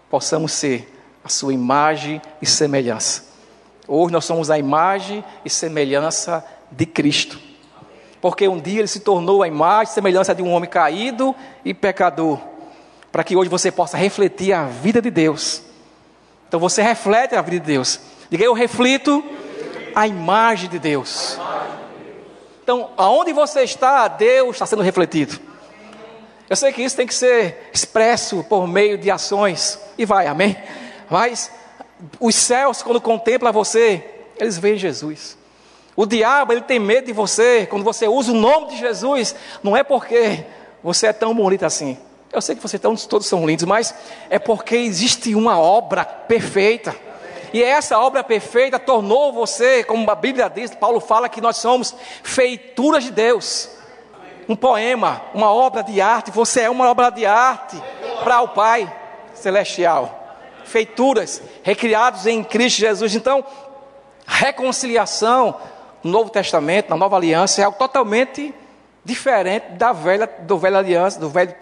possamos 0.08 0.52
ser 0.52 0.92
a 1.24 1.28
sua 1.28 1.52
imagem 1.52 2.22
e 2.40 2.46
semelhança. 2.46 3.33
Hoje 3.86 4.12
nós 4.12 4.24
somos 4.24 4.50
a 4.50 4.58
imagem 4.58 5.24
e 5.44 5.50
semelhança 5.50 6.44
de 6.70 6.86
Cristo. 6.86 7.38
Porque 8.20 8.48
um 8.48 8.58
dia 8.58 8.78
ele 8.78 8.88
se 8.88 9.00
tornou 9.00 9.42
a 9.42 9.48
imagem 9.48 9.90
e 9.90 9.94
semelhança 9.94 10.34
de 10.34 10.42
um 10.42 10.50
homem 10.50 10.68
caído 10.68 11.34
e 11.64 11.74
pecador. 11.74 12.40
Para 13.12 13.22
que 13.22 13.36
hoje 13.36 13.50
você 13.50 13.70
possa 13.70 13.96
refletir 13.96 14.52
a 14.52 14.64
vida 14.64 15.00
de 15.02 15.10
Deus. 15.10 15.62
Então 16.48 16.58
você 16.58 16.82
reflete 16.82 17.34
a 17.34 17.42
vida 17.42 17.60
de 17.60 17.66
Deus. 17.66 18.00
Diga, 18.30 18.44
eu 18.44 18.54
reflito 18.54 19.22
a 19.94 20.06
imagem 20.06 20.70
de 20.70 20.78
Deus. 20.78 21.38
Então, 22.62 22.90
aonde 22.96 23.32
você 23.32 23.62
está, 23.62 24.08
Deus 24.08 24.56
está 24.56 24.64
sendo 24.64 24.82
refletido. 24.82 25.38
Eu 26.48 26.56
sei 26.56 26.72
que 26.72 26.82
isso 26.82 26.96
tem 26.96 27.06
que 27.06 27.14
ser 27.14 27.70
expresso 27.72 28.42
por 28.44 28.66
meio 28.66 28.96
de 28.96 29.10
ações. 29.10 29.78
E 29.98 30.06
vai, 30.06 30.26
amém? 30.26 30.56
Mas 31.10 31.50
os 32.20 32.34
céus, 32.34 32.82
quando 32.82 33.00
contemplam 33.00 33.52
você, 33.52 34.04
eles 34.38 34.58
veem 34.58 34.76
Jesus. 34.76 35.36
O 35.96 36.06
diabo, 36.06 36.52
ele 36.52 36.62
tem 36.62 36.78
medo 36.78 37.06
de 37.06 37.12
você, 37.12 37.66
quando 37.66 37.84
você 37.84 38.08
usa 38.08 38.32
o 38.32 38.34
nome 38.34 38.68
de 38.68 38.78
Jesus, 38.78 39.34
não 39.62 39.76
é 39.76 39.84
porque 39.84 40.44
você 40.82 41.06
é 41.06 41.12
tão 41.12 41.34
bonito 41.34 41.64
assim. 41.64 41.96
Eu 42.32 42.42
sei 42.42 42.56
que 42.56 42.62
vocês 42.62 42.82
todos 43.06 43.26
são 43.26 43.46
lindos, 43.46 43.64
mas 43.64 43.94
é 44.28 44.40
porque 44.40 44.74
existe 44.74 45.34
uma 45.36 45.58
obra 45.58 46.04
perfeita. 46.04 46.94
E 47.52 47.62
essa 47.62 47.96
obra 47.96 48.24
perfeita 48.24 48.80
tornou 48.80 49.32
você, 49.32 49.84
como 49.84 50.10
a 50.10 50.16
Bíblia 50.16 50.50
diz, 50.50 50.74
Paulo 50.74 50.98
fala 50.98 51.28
que 51.28 51.40
nós 51.40 51.58
somos 51.58 51.94
feituras 52.24 53.04
de 53.04 53.12
Deus. 53.12 53.70
Um 54.48 54.56
poema, 54.56 55.22
uma 55.32 55.52
obra 55.52 55.82
de 55.82 56.00
arte, 56.00 56.32
você 56.32 56.62
é 56.62 56.70
uma 56.70 56.90
obra 56.90 57.10
de 57.10 57.24
arte 57.24 57.80
para 58.24 58.40
o 58.42 58.48
Pai 58.48 58.92
celestial 59.32 60.23
feituras, 60.64 61.42
recriados 61.62 62.26
em 62.26 62.42
Cristo 62.42 62.78
Jesus. 62.78 63.14
Então, 63.14 63.44
reconciliação 64.26 65.56
no 66.02 66.10
Novo 66.10 66.30
Testamento, 66.30 66.90
na 66.90 66.96
Nova 66.96 67.16
Aliança, 67.16 67.60
é 67.60 67.64
algo 67.64 67.78
totalmente 67.78 68.54
diferente 69.04 69.72
da 69.72 69.92
velha, 69.92 70.26
do 70.26 70.58
velho 70.58 70.78
aliança, 70.78 71.20
do 71.20 71.28
velho 71.28 71.54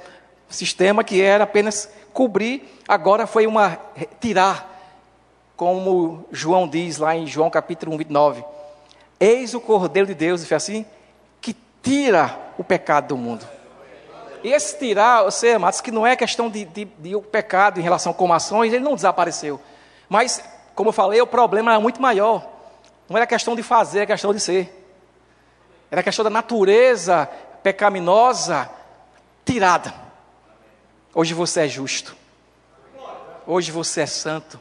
sistema 0.49 1.03
que 1.03 1.21
era 1.21 1.45
apenas 1.45 1.91
cobrir, 2.13 2.63
agora 2.87 3.27
foi 3.27 3.47
uma 3.47 3.79
tirar, 4.21 4.71
como 5.57 6.25
João 6.31 6.69
diz 6.69 6.99
lá 6.99 7.17
em 7.17 7.27
João 7.27 7.51
capítulo 7.51 7.95
1, 7.95 7.99
29. 7.99 8.45
Eis 9.19 9.55
o 9.55 9.61
Cordeiro 9.61 10.09
de 10.09 10.15
Deus, 10.15 10.49
e 10.49 10.55
assim, 10.55 10.85
que 11.41 11.57
tira 11.83 12.37
o 12.59 12.65
pecado 12.65 13.09
do 13.09 13.17
mundo. 13.17 13.47
Esse 14.45 14.79
tirar, 14.79 15.23
você, 15.23 15.51
amados, 15.51 15.81
que 15.81 15.91
não 15.91 16.07
é 16.07 16.17
questão 16.17 16.51
de, 16.51 16.65
de, 16.65 16.85
de, 16.85 17.15
o 17.15 17.23
pecado 17.23 17.79
em 17.79 17.83
relação 17.83 18.13
com 18.13 18.33
ações, 18.33 18.73
ele 18.73 18.85
não 18.85 18.95
desapareceu. 18.95 19.61
Mas, 20.09 20.43
como 20.75 20.89
eu 20.89 20.93
falei, 20.93 21.21
o 21.21 21.27
problema 21.27 21.73
era 21.73 21.81
muito 21.81 22.03
maior. 22.03 22.45
Não 23.09 23.17
era 23.17 23.27
questão 23.27 23.55
de 23.55 23.63
fazer, 23.63 23.99
era 23.99 24.07
questão 24.07 24.35
de 24.35 24.41
ser. 24.41 24.85
Era 25.91 26.03
questão 26.03 26.25
da 26.25 26.31
natureza 26.31 27.29
pecaminosa 27.63 28.69
tirada. 29.45 29.95
Hoje 31.15 31.35
você 31.35 31.61
é 31.61 31.69
justo. 31.69 32.17
Hoje 33.47 33.71
você 33.71 34.03
é 34.03 34.07
santo. 34.07 34.59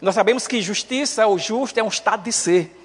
Nós 0.00 0.14
sabemos 0.14 0.46
que 0.46 0.62
justiça 0.62 1.26
ou 1.26 1.38
justo 1.38 1.78
é 1.78 1.82
um 1.82 1.88
estado 1.88 2.22
de 2.22 2.32
ser. 2.32 2.79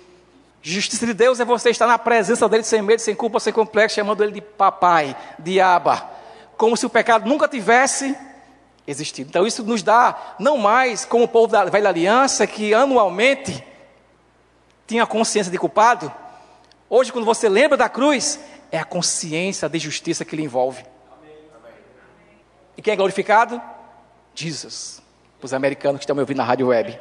Justiça 0.68 1.06
de 1.06 1.14
Deus 1.14 1.40
é 1.40 1.46
você 1.46 1.70
estar 1.70 1.86
na 1.86 2.00
presença 2.00 2.50
dele 2.50 2.64
sem 2.64 2.82
medo, 2.82 3.00
sem 3.00 3.14
culpa, 3.14 3.40
sem 3.40 3.54
complexo, 3.54 3.98
chamando 3.98 4.24
ele 4.24 4.32
de 4.32 4.42
papai, 4.42 5.16
de 5.38 5.62
aba, 5.62 6.10
como 6.58 6.76
se 6.76 6.84
o 6.88 6.90
pecado 6.90 7.30
nunca 7.30 7.48
tivesse 7.48 8.18
existido. 8.88 9.30
Então 9.30 9.46
isso 9.46 9.64
nos 9.64 9.84
dá, 9.84 10.36
não 10.40 10.58
mais 10.58 11.06
como 11.06 11.26
o 11.26 11.28
povo 11.28 11.52
da 11.52 11.66
velha 11.66 11.90
aliança, 11.90 12.48
que 12.48 12.74
anualmente 12.74 13.64
tinha 14.88 15.06
consciência 15.06 15.52
de 15.52 15.58
culpado. 15.60 16.12
Hoje, 16.90 17.14
quando 17.14 17.26
você 17.26 17.48
lembra 17.48 17.78
da 17.78 17.88
cruz, 17.88 18.40
é 18.72 18.80
a 18.80 18.84
consciência 18.84 19.70
de 19.70 19.78
justiça 19.78 20.26
que 20.26 20.36
lhe 20.36 20.42
envolve. 20.42 20.84
E 22.76 22.82
quem 22.82 22.94
é 22.94 22.96
glorificado? 22.96 23.62
Jesus. 24.34 25.00
Os 25.44 25.54
americanos 25.54 26.00
que 26.00 26.06
estão 26.06 26.16
me 26.16 26.24
ouvindo 26.24 26.38
na 26.38 26.44
rádio 26.44 26.70
web. 26.70 26.98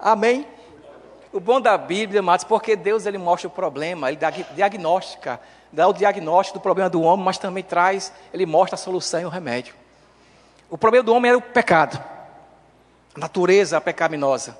Amém? 0.00 0.46
O 1.32 1.38
bom 1.38 1.60
da 1.60 1.76
Bíblia, 1.76 2.20
amados, 2.20 2.44
porque 2.44 2.74
Deus 2.74 3.06
ele 3.06 3.18
mostra 3.18 3.46
o 3.46 3.50
problema, 3.50 4.10
ele 4.10 4.18
diagnostica, 4.54 5.40
dá 5.70 5.86
o 5.86 5.92
diagnóstico 5.92 6.58
do 6.58 6.62
problema 6.62 6.90
do 6.90 7.02
homem, 7.02 7.24
mas 7.24 7.38
também 7.38 7.62
traz, 7.62 8.12
ele 8.32 8.46
mostra 8.46 8.74
a 8.74 8.78
solução 8.78 9.20
e 9.20 9.24
o 9.24 9.28
remédio. 9.28 9.74
O 10.68 10.78
problema 10.78 11.04
do 11.04 11.14
homem 11.14 11.28
era 11.28 11.38
o 11.38 11.42
pecado, 11.42 12.02
a 13.14 13.20
natureza 13.20 13.80
pecaminosa. 13.80 14.58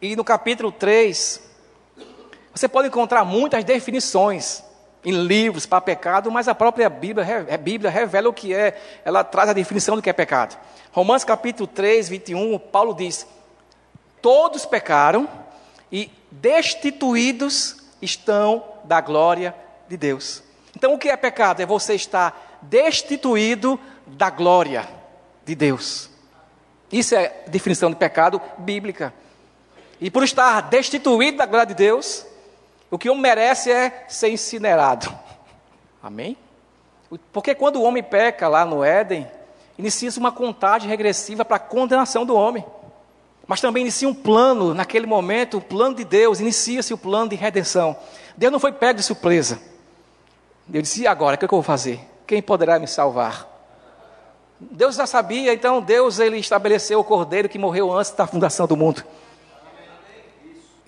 E 0.00 0.14
no 0.14 0.22
capítulo 0.22 0.70
3, 0.70 1.42
você 2.54 2.68
pode 2.68 2.88
encontrar 2.88 3.24
muitas 3.24 3.64
definições 3.64 4.62
em 5.04 5.12
livros 5.12 5.66
para 5.66 5.80
pecado, 5.80 6.30
mas 6.30 6.46
a 6.46 6.54
própria 6.54 6.88
Bíblia, 6.88 7.46
a 7.52 7.56
Bíblia 7.56 7.90
revela 7.90 8.28
o 8.28 8.32
que 8.32 8.54
é, 8.54 8.80
ela 9.04 9.24
traz 9.24 9.48
a 9.48 9.52
definição 9.52 9.96
do 9.96 10.02
que 10.02 10.10
é 10.10 10.12
pecado. 10.12 10.56
Romanos 10.92 11.24
capítulo 11.24 11.66
3, 11.66 12.08
21, 12.08 12.58
Paulo 12.58 12.94
diz: 12.94 13.26
Todos 14.22 14.64
pecaram 14.64 15.28
e 15.90 16.10
destituídos 16.30 17.76
estão 18.00 18.64
da 18.84 19.00
glória 19.00 19.54
de 19.88 19.96
Deus. 19.96 20.42
Então, 20.74 20.94
o 20.94 20.98
que 20.98 21.08
é 21.08 21.16
pecado? 21.16 21.60
É 21.60 21.66
você 21.66 21.94
estar 21.94 22.58
destituído 22.62 23.78
da 24.06 24.30
glória 24.30 24.88
de 25.44 25.54
Deus. 25.54 26.08
Isso 26.90 27.14
é 27.14 27.42
definição 27.48 27.90
de 27.90 27.96
pecado 27.96 28.40
bíblica. 28.58 29.12
E 30.00 30.10
por 30.10 30.22
estar 30.22 30.60
destituído 30.62 31.38
da 31.38 31.46
glória 31.46 31.66
de 31.66 31.74
Deus, 31.74 32.26
o 32.90 32.98
que 32.98 33.08
o 33.08 33.12
homem 33.12 33.22
merece 33.22 33.70
é 33.70 34.04
ser 34.08 34.30
incinerado. 34.30 35.12
Amém? 36.02 36.36
Porque 37.32 37.54
quando 37.54 37.76
o 37.76 37.82
homem 37.82 38.02
peca 38.02 38.48
lá 38.48 38.64
no 38.64 38.82
Éden, 38.82 39.30
inicia-se 39.78 40.18
uma 40.18 40.32
contagem 40.32 40.88
regressiva 40.88 41.44
para 41.44 41.56
a 41.56 41.60
condenação 41.60 42.24
do 42.24 42.34
homem. 42.34 42.64
Mas 43.52 43.60
também 43.60 43.82
inicia 43.82 44.08
um 44.08 44.14
plano, 44.14 44.72
naquele 44.72 45.04
momento, 45.04 45.58
o 45.58 45.60
plano 45.60 45.94
de 45.94 46.04
Deus, 46.04 46.40
inicia-se 46.40 46.94
o 46.94 46.96
plano 46.96 47.28
de 47.28 47.36
redenção. 47.36 47.94
Deus 48.34 48.50
não 48.50 48.58
foi 48.58 48.72
pego 48.72 48.98
de 48.98 49.04
surpresa. 49.04 49.60
Deus 50.66 50.84
disse: 50.84 51.02
e 51.02 51.06
agora? 51.06 51.34
O 51.34 51.38
que, 51.38 51.44
é 51.44 51.48
que 51.48 51.52
eu 51.52 51.58
vou 51.58 51.62
fazer? 51.62 52.00
Quem 52.26 52.40
poderá 52.40 52.78
me 52.78 52.88
salvar? 52.88 53.46
Deus 54.58 54.96
já 54.96 55.06
sabia, 55.06 55.52
então 55.52 55.82
Deus 55.82 56.18
ele 56.18 56.38
estabeleceu 56.38 57.00
o 57.00 57.04
cordeiro 57.04 57.46
que 57.46 57.58
morreu 57.58 57.92
antes 57.92 58.10
da 58.12 58.26
fundação 58.26 58.66
do 58.66 58.74
mundo. 58.74 59.04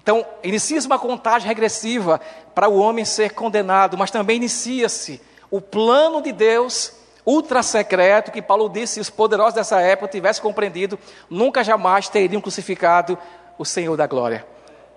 Então, 0.02 0.25
inicia-se 0.42 0.87
uma 0.87 0.99
contagem 0.99 1.47
regressiva 1.47 2.18
para 2.54 2.66
o 2.66 2.78
homem 2.78 3.04
ser 3.04 3.35
condenado, 3.35 3.99
mas 3.99 4.11
também 4.11 4.38
inicia-se 4.38 5.21
o 5.50 5.61
plano 5.61 6.23
de 6.23 6.33
Deus 6.33 6.94
ultra 7.25 7.62
secreto 7.62 8.31
que 8.31 8.43
Paulo 8.43 8.69
disse, 8.69 8.95
se 8.95 9.00
os 9.00 9.11
poderosos 9.11 9.54
dessa 9.54 9.81
época 9.81 10.09
tivessem 10.09 10.43
compreendido, 10.43 10.99
nunca 11.28 11.64
jamais 11.64 12.09
teriam 12.09 12.40
crucificado 12.40 13.19
o 13.59 13.64
Senhor 13.64 13.97
da 13.97 14.07
glória. 14.07 14.47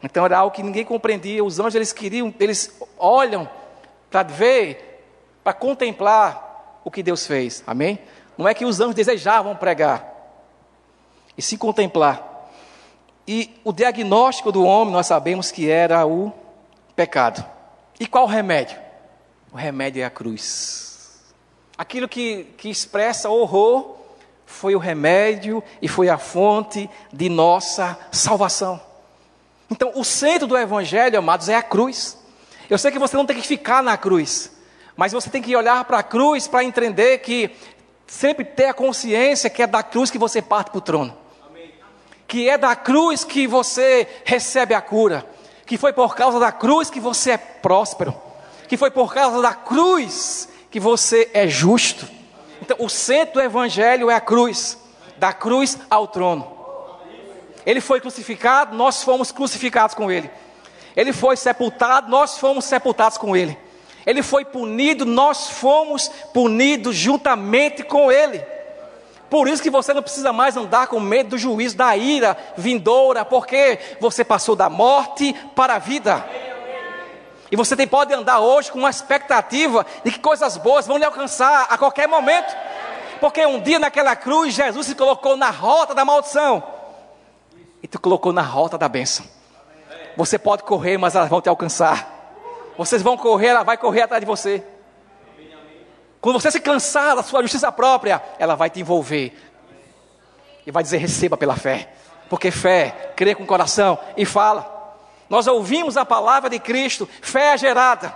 Então 0.03 0.25
era 0.25 0.39
algo 0.39 0.55
que 0.55 0.63
ninguém 0.63 0.85
compreendia, 0.85 1.43
os 1.43 1.59
anjos 1.59 1.75
eles 1.75 1.93
queriam, 1.93 2.33
eles 2.39 2.79
olham 2.97 3.49
para 4.09 4.23
ver, 4.23 5.03
para 5.43 5.53
contemplar 5.53 6.79
o 6.83 6.91
que 6.91 7.01
Deus 7.01 7.25
fez. 7.25 7.63
Amém? 7.65 7.99
Não 8.37 8.47
é 8.47 8.53
que 8.53 8.65
os 8.65 8.79
anjos 8.79 8.95
desejavam 8.95 9.55
pregar, 9.55 10.13
e 11.37 11.41
se 11.41 11.57
contemplar. 11.57 12.49
E 13.27 13.59
o 13.63 13.73
diagnóstico 13.73 14.51
do 14.51 14.63
homem 14.63 14.93
nós 14.93 15.07
sabemos 15.07 15.51
que 15.51 15.69
era 15.69 16.05
o 16.05 16.31
pecado. 16.95 17.45
E 17.99 18.07
qual 18.07 18.23
o 18.23 18.27
remédio? 18.27 18.77
O 19.51 19.57
remédio 19.57 20.01
é 20.01 20.05
a 20.05 20.09
cruz. 20.09 20.86
Aquilo 21.77 22.07
que, 22.07 22.45
que 22.57 22.69
expressa 22.69 23.29
horror 23.29 23.95
foi 24.45 24.75
o 24.75 24.79
remédio 24.79 25.63
e 25.81 25.87
foi 25.87 26.09
a 26.09 26.17
fonte 26.17 26.89
de 27.13 27.29
nossa 27.29 27.97
salvação. 28.11 28.81
Então, 29.69 29.91
o 29.93 30.03
centro 30.03 30.47
do 30.47 30.57
Evangelho, 30.57 31.19
amados, 31.19 31.49
é 31.49 31.55
a 31.55 31.61
cruz. 31.61 32.17
Eu 32.69 32.77
sei 32.77 32.91
que 32.91 32.97
você 32.97 33.15
não 33.15 33.25
tem 33.25 33.35
que 33.35 33.47
ficar 33.47 33.83
na 33.83 33.97
cruz, 33.97 34.51
mas 34.95 35.11
você 35.11 35.29
tem 35.29 35.41
que 35.41 35.55
olhar 35.55 35.83
para 35.85 35.99
a 35.99 36.03
cruz 36.03 36.47
para 36.47 36.63
entender 36.63 37.19
que 37.19 37.51
sempre 38.07 38.43
ter 38.43 38.65
a 38.65 38.73
consciência 38.73 39.49
que 39.49 39.61
é 39.61 39.67
da 39.67 39.83
cruz 39.83 40.09
que 40.09 40.17
você 40.17 40.41
parte 40.41 40.71
para 40.71 40.77
o 40.79 40.81
trono. 40.81 41.15
Que 42.27 42.49
é 42.49 42.57
da 42.57 42.75
cruz 42.75 43.23
que 43.23 43.45
você 43.45 44.07
recebe 44.25 44.73
a 44.73 44.81
cura. 44.81 45.25
Que 45.65 45.77
foi 45.77 45.93
por 45.93 46.15
causa 46.15 46.39
da 46.39 46.51
cruz 46.51 46.89
que 46.89 46.99
você 46.99 47.31
é 47.31 47.37
próspero. 47.37 48.15
Que 48.67 48.75
foi 48.75 48.89
por 48.89 49.13
causa 49.13 49.41
da 49.41 49.53
cruz 49.53 50.49
que 50.77 50.79
você 50.79 51.31
é 51.33 51.47
justo. 51.47 52.07
Então, 52.61 52.77
o 52.79 52.87
centro 52.87 53.33
do 53.33 53.41
evangelho 53.41 54.11
é 54.11 54.13
a 54.13 54.21
cruz, 54.21 54.77
da 55.17 55.33
cruz 55.33 55.75
ao 55.89 56.07
trono. 56.07 56.55
Ele 57.65 57.81
foi 57.81 57.99
crucificado, 57.99 58.75
nós 58.75 59.01
fomos 59.01 59.31
crucificados 59.31 59.95
com 59.95 60.11
ele. 60.11 60.29
Ele 60.95 61.11
foi 61.11 61.35
sepultado, 61.35 62.11
nós 62.11 62.37
fomos 62.37 62.65
sepultados 62.65 63.17
com 63.17 63.35
ele. 63.35 63.57
Ele 64.05 64.21
foi 64.21 64.45
punido, 64.45 65.03
nós 65.03 65.49
fomos 65.49 66.11
punidos 66.31 66.95
juntamente 66.95 67.81
com 67.81 68.11
ele. 68.11 68.45
Por 69.31 69.47
isso 69.47 69.63
que 69.63 69.71
você 69.71 69.95
não 69.95 70.03
precisa 70.03 70.31
mais 70.31 70.55
andar 70.55 70.85
com 70.85 70.99
medo 70.99 71.31
do 71.31 71.37
juízo, 71.39 71.75
da 71.75 71.97
ira 71.97 72.37
vindoura, 72.55 73.25
porque 73.25 73.79
você 73.99 74.23
passou 74.23 74.55
da 74.55 74.69
morte 74.69 75.33
para 75.55 75.73
a 75.73 75.79
vida. 75.79 76.23
E 77.51 77.55
você 77.55 77.75
tem, 77.75 77.87
pode 77.87 78.13
andar 78.13 78.39
hoje 78.39 78.71
com 78.71 78.79
uma 78.79 78.89
expectativa 78.89 79.85
de 80.03 80.11
que 80.11 80.19
coisas 80.19 80.57
boas 80.57 80.85
vão 80.85 80.97
lhe 80.97 81.05
alcançar 81.05 81.67
a 81.69 81.77
qualquer 81.77 82.07
momento. 82.07 82.55
Porque 83.19 83.45
um 83.45 83.59
dia 83.59 83.79
naquela 83.79 84.15
cruz 84.15 84.53
Jesus 84.53 84.87
se 84.87 84.95
colocou 84.95 85.37
na 85.37 85.49
rota 85.49 85.95
da 85.95 86.03
maldição. 86.03 86.61
E 87.81 87.87
te 87.87 87.97
colocou 87.97 88.33
na 88.33 88.41
rota 88.41 88.77
da 88.77 88.89
bênção. 88.89 89.25
Você 90.15 90.37
pode 90.37 90.63
correr, 90.63 90.97
mas 90.97 91.15
elas 91.15 91.29
vão 91.29 91.41
te 91.41 91.47
alcançar. 91.47 92.15
Vocês 92.77 93.01
vão 93.01 93.15
correr, 93.15 93.47
ela 93.47 93.63
vai 93.63 93.77
correr 93.77 94.01
atrás 94.01 94.19
de 94.19 94.25
você. 94.25 94.63
Quando 96.19 96.39
você 96.39 96.51
se 96.51 96.59
cansar 96.59 97.15
da 97.15 97.23
sua 97.23 97.41
justiça 97.41 97.71
própria, 97.71 98.21
ela 98.37 98.55
vai 98.55 98.69
te 98.69 98.79
envolver. 98.79 99.35
E 100.65 100.71
vai 100.71 100.83
dizer: 100.83 100.97
receba 100.97 101.37
pela 101.37 101.55
fé. 101.55 101.93
Porque 102.29 102.51
fé, 102.51 103.13
crê 103.15 103.33
com 103.33 103.43
o 103.43 103.47
coração 103.47 103.97
e 104.17 104.25
fala. 104.25 104.76
Nós 105.29 105.47
ouvimos 105.47 105.97
a 105.97 106.05
palavra 106.05 106.49
de 106.49 106.59
Cristo, 106.59 107.07
fé 107.21 107.53
é 107.53 107.57
gerada, 107.57 108.15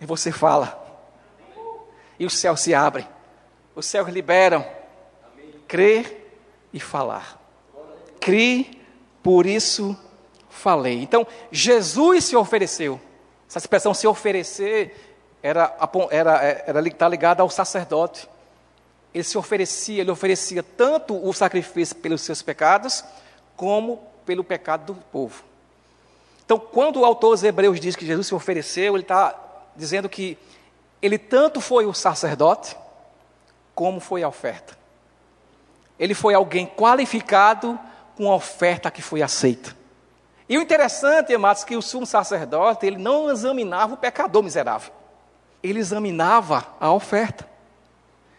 e 0.00 0.06
você 0.06 0.30
fala, 0.30 0.78
e 2.18 2.24
os 2.24 2.36
céus 2.36 2.60
se 2.60 2.74
abrem, 2.74 3.06
os 3.74 3.86
céus 3.86 4.08
liberam, 4.08 4.66
crer 5.66 6.40
e 6.72 6.80
falar. 6.80 7.38
Crie, 8.20 8.82
por 9.22 9.46
isso 9.46 9.96
falei. 10.48 11.02
Então, 11.02 11.26
Jesus 11.50 12.24
se 12.24 12.36
ofereceu. 12.36 13.00
Essa 13.48 13.58
expressão 13.58 13.94
se 13.94 14.06
oferecer 14.06 15.16
era, 15.42 15.76
era, 16.10 16.42
era, 16.66 16.88
está 16.88 17.08
ligada 17.08 17.42
ao 17.42 17.50
sacerdote. 17.50 18.28
Ele 19.14 19.24
se 19.24 19.38
oferecia, 19.38 20.00
ele 20.00 20.10
oferecia 20.10 20.62
tanto 20.62 21.16
o 21.16 21.32
sacrifício 21.32 21.96
pelos 21.96 22.20
seus 22.22 22.42
pecados, 22.42 23.04
como 23.56 24.02
pelo 24.26 24.44
pecado 24.44 24.92
do 24.92 25.00
povo. 25.00 25.47
Então, 26.48 26.58
quando 26.58 27.00
o 27.00 27.04
autor 27.04 27.32
dos 27.32 27.44
Hebreus 27.44 27.78
diz 27.78 27.94
que 27.94 28.06
Jesus 28.06 28.28
se 28.28 28.34
ofereceu, 28.34 28.94
ele 28.94 29.02
está 29.02 29.38
dizendo 29.76 30.08
que 30.08 30.38
ele 31.02 31.18
tanto 31.18 31.60
foi 31.60 31.84
o 31.84 31.92
sacerdote, 31.92 32.74
como 33.74 34.00
foi 34.00 34.22
a 34.22 34.28
oferta. 34.28 34.74
Ele 35.98 36.14
foi 36.14 36.32
alguém 36.32 36.64
qualificado 36.64 37.78
com 38.16 38.32
a 38.32 38.34
oferta 38.34 38.90
que 38.90 39.02
foi 39.02 39.20
aceita. 39.20 39.76
E 40.48 40.56
o 40.56 40.62
interessante, 40.62 41.34
amados, 41.34 41.64
que 41.64 41.76
o 41.76 41.82
sumo 41.82 42.06
sacerdote, 42.06 42.86
ele 42.86 42.96
não 42.96 43.30
examinava 43.30 43.92
o 43.92 43.98
pecador 43.98 44.42
miserável. 44.42 44.90
Ele 45.62 45.78
examinava 45.78 46.66
a 46.80 46.90
oferta. 46.90 47.46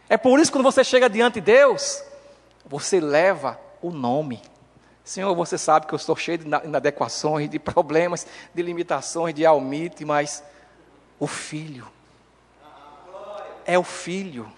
É 0.09 0.17
por 0.17 0.39
isso 0.39 0.51
que 0.51 0.57
quando 0.57 0.65
você 0.65 0.83
chega 0.83 1.07
diante 1.07 1.35
de 1.35 1.41
Deus, 1.41 2.03
você 2.65 2.99
leva 2.99 3.59
o 3.83 3.91
nome. 3.91 4.41
Senhor, 5.09 5.33
você 5.33 5.57
sabe 5.57 5.87
que 5.87 5.93
eu 5.95 5.97
estou 5.97 6.15
cheio 6.15 6.37
de 6.37 6.45
inadequações, 6.45 7.49
de 7.49 7.57
problemas, 7.57 8.27
de 8.53 8.61
limitações, 8.61 9.33
de 9.33 9.43
almite, 9.43 10.05
mas 10.05 10.43
o 11.19 11.25
filho 11.25 11.87
é 13.65 13.75
o 13.75 13.81
filho. 13.83 14.51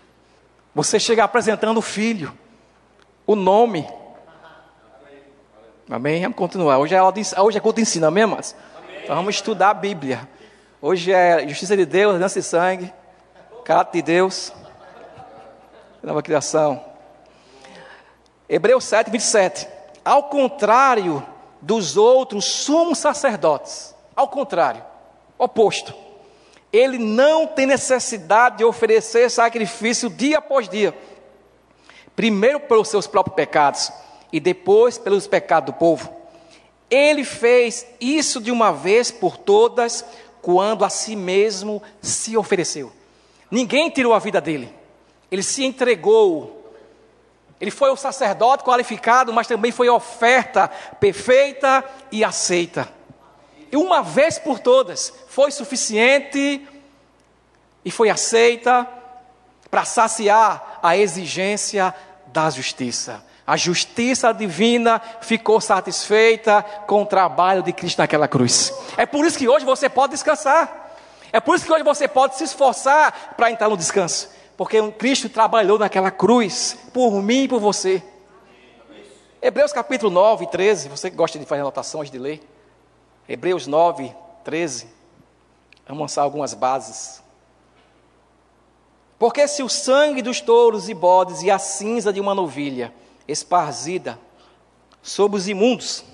Você 0.75 0.99
chega 0.99 1.23
apresentando 1.23 1.77
o 1.77 1.81
filho, 1.81 2.37
o 3.25 3.33
nome. 3.33 3.87
Amém? 5.89 6.21
Vamos 6.21 6.37
continuar. 6.37 6.79
Hoje 6.79 6.95
é, 6.95 7.01
hoje 7.01 7.57
é 7.57 7.61
culto 7.61 7.77
de 7.77 7.83
ensino, 7.83 8.07
amém, 8.07 8.25
mas 8.25 8.53
Então 9.05 9.15
vamos 9.15 9.35
estudar 9.35 9.69
a 9.69 9.73
Bíblia. 9.73 10.27
Hoje 10.81 11.13
é 11.13 11.47
justiça 11.47 11.77
de 11.77 11.85
Deus, 11.85 12.19
dança 12.19 12.39
e 12.39 12.43
sangue, 12.43 12.93
caráter 13.63 13.99
de 13.99 14.01
Deus, 14.01 14.51
nova 16.03 16.21
criação. 16.21 16.83
Hebreus 18.49 18.83
7, 18.83 19.09
27 19.09 19.79
ao 20.03 20.23
contrário 20.23 21.25
dos 21.61 21.95
outros 21.97 22.45
sumos 22.45 22.97
sacerdotes. 22.97 23.95
Ao 24.15 24.27
contrário, 24.27 24.83
oposto. 25.37 25.93
Ele 26.71 26.97
não 26.97 27.45
tem 27.45 27.65
necessidade 27.65 28.57
de 28.57 28.63
oferecer 28.63 29.29
sacrifício 29.29 30.09
dia 30.09 30.37
após 30.37 30.69
dia, 30.69 30.97
primeiro 32.15 32.61
pelos 32.61 32.87
seus 32.87 33.07
próprios 33.07 33.35
pecados 33.35 33.91
e 34.31 34.39
depois 34.39 34.97
pelos 34.97 35.27
pecados 35.27 35.73
do 35.73 35.77
povo. 35.77 36.11
Ele 36.89 37.23
fez 37.23 37.85
isso 37.99 38.41
de 38.41 38.51
uma 38.51 38.71
vez 38.71 39.11
por 39.11 39.37
todas, 39.37 40.05
quando 40.41 40.83
a 40.83 40.89
si 40.89 41.15
mesmo 41.15 41.81
se 42.01 42.35
ofereceu. 42.35 42.91
Ninguém 43.49 43.89
tirou 43.89 44.13
a 44.13 44.19
vida 44.19 44.39
dele, 44.41 44.73
ele 45.29 45.43
se 45.43 45.63
entregou. 45.63 46.60
Ele 47.61 47.69
foi 47.69 47.91
o 47.91 47.95
sacerdote 47.95 48.63
qualificado, 48.63 49.31
mas 49.31 49.45
também 49.45 49.71
foi 49.71 49.87
oferta 49.87 50.67
perfeita 50.99 51.83
e 52.11 52.23
aceita. 52.23 52.89
E 53.71 53.77
uma 53.77 54.01
vez 54.01 54.39
por 54.39 54.59
todas 54.59 55.13
foi 55.27 55.51
suficiente 55.51 56.67
e 57.85 57.91
foi 57.91 58.09
aceita 58.09 58.87
para 59.69 59.85
saciar 59.85 60.79
a 60.81 60.97
exigência 60.97 61.93
da 62.27 62.49
justiça. 62.49 63.23
A 63.45 63.55
justiça 63.55 64.33
divina 64.33 64.99
ficou 65.21 65.61
satisfeita 65.61 66.63
com 66.87 67.03
o 67.03 67.05
trabalho 67.05 67.61
de 67.61 67.71
Cristo 67.71 67.99
naquela 67.99 68.27
cruz. 68.27 68.73
É 68.97 69.05
por 69.05 69.23
isso 69.23 69.37
que 69.37 69.47
hoje 69.47 69.65
você 69.65 69.87
pode 69.87 70.13
descansar. 70.13 70.95
É 71.31 71.39
por 71.39 71.55
isso 71.55 71.65
que 71.65 71.71
hoje 71.71 71.83
você 71.83 72.07
pode 72.07 72.37
se 72.37 72.43
esforçar 72.43 73.35
para 73.37 73.51
entrar 73.51 73.69
no 73.69 73.77
descanso. 73.77 74.29
Porque 74.61 74.91
Cristo 74.91 75.27
trabalhou 75.27 75.79
naquela 75.79 76.11
cruz 76.11 76.77
por 76.93 77.19
mim 77.19 77.45
e 77.45 77.47
por 77.47 77.59
você. 77.59 78.03
Hebreus 79.41 79.73
capítulo 79.73 80.11
9, 80.11 80.45
13. 80.45 80.87
Você 80.87 81.09
que 81.09 81.17
gosta 81.17 81.39
de 81.39 81.47
fazer 81.47 81.61
anotações, 81.61 82.11
de 82.11 82.19
ler. 82.19 82.47
Hebreus 83.27 83.65
9, 83.65 84.15
13. 84.43 84.87
Vamos 85.87 86.01
lançar 86.01 86.21
algumas 86.21 86.53
bases. 86.53 87.23
Porque 89.17 89.47
se 89.47 89.63
o 89.63 89.67
sangue 89.67 90.21
dos 90.21 90.41
touros 90.41 90.87
e 90.89 90.93
bodes 90.93 91.41
e 91.41 91.49
a 91.49 91.57
cinza 91.57 92.13
de 92.13 92.21
uma 92.21 92.35
novilha 92.35 92.93
esparzida 93.27 94.19
sobre 95.01 95.39
os 95.39 95.47
imundos 95.47 96.05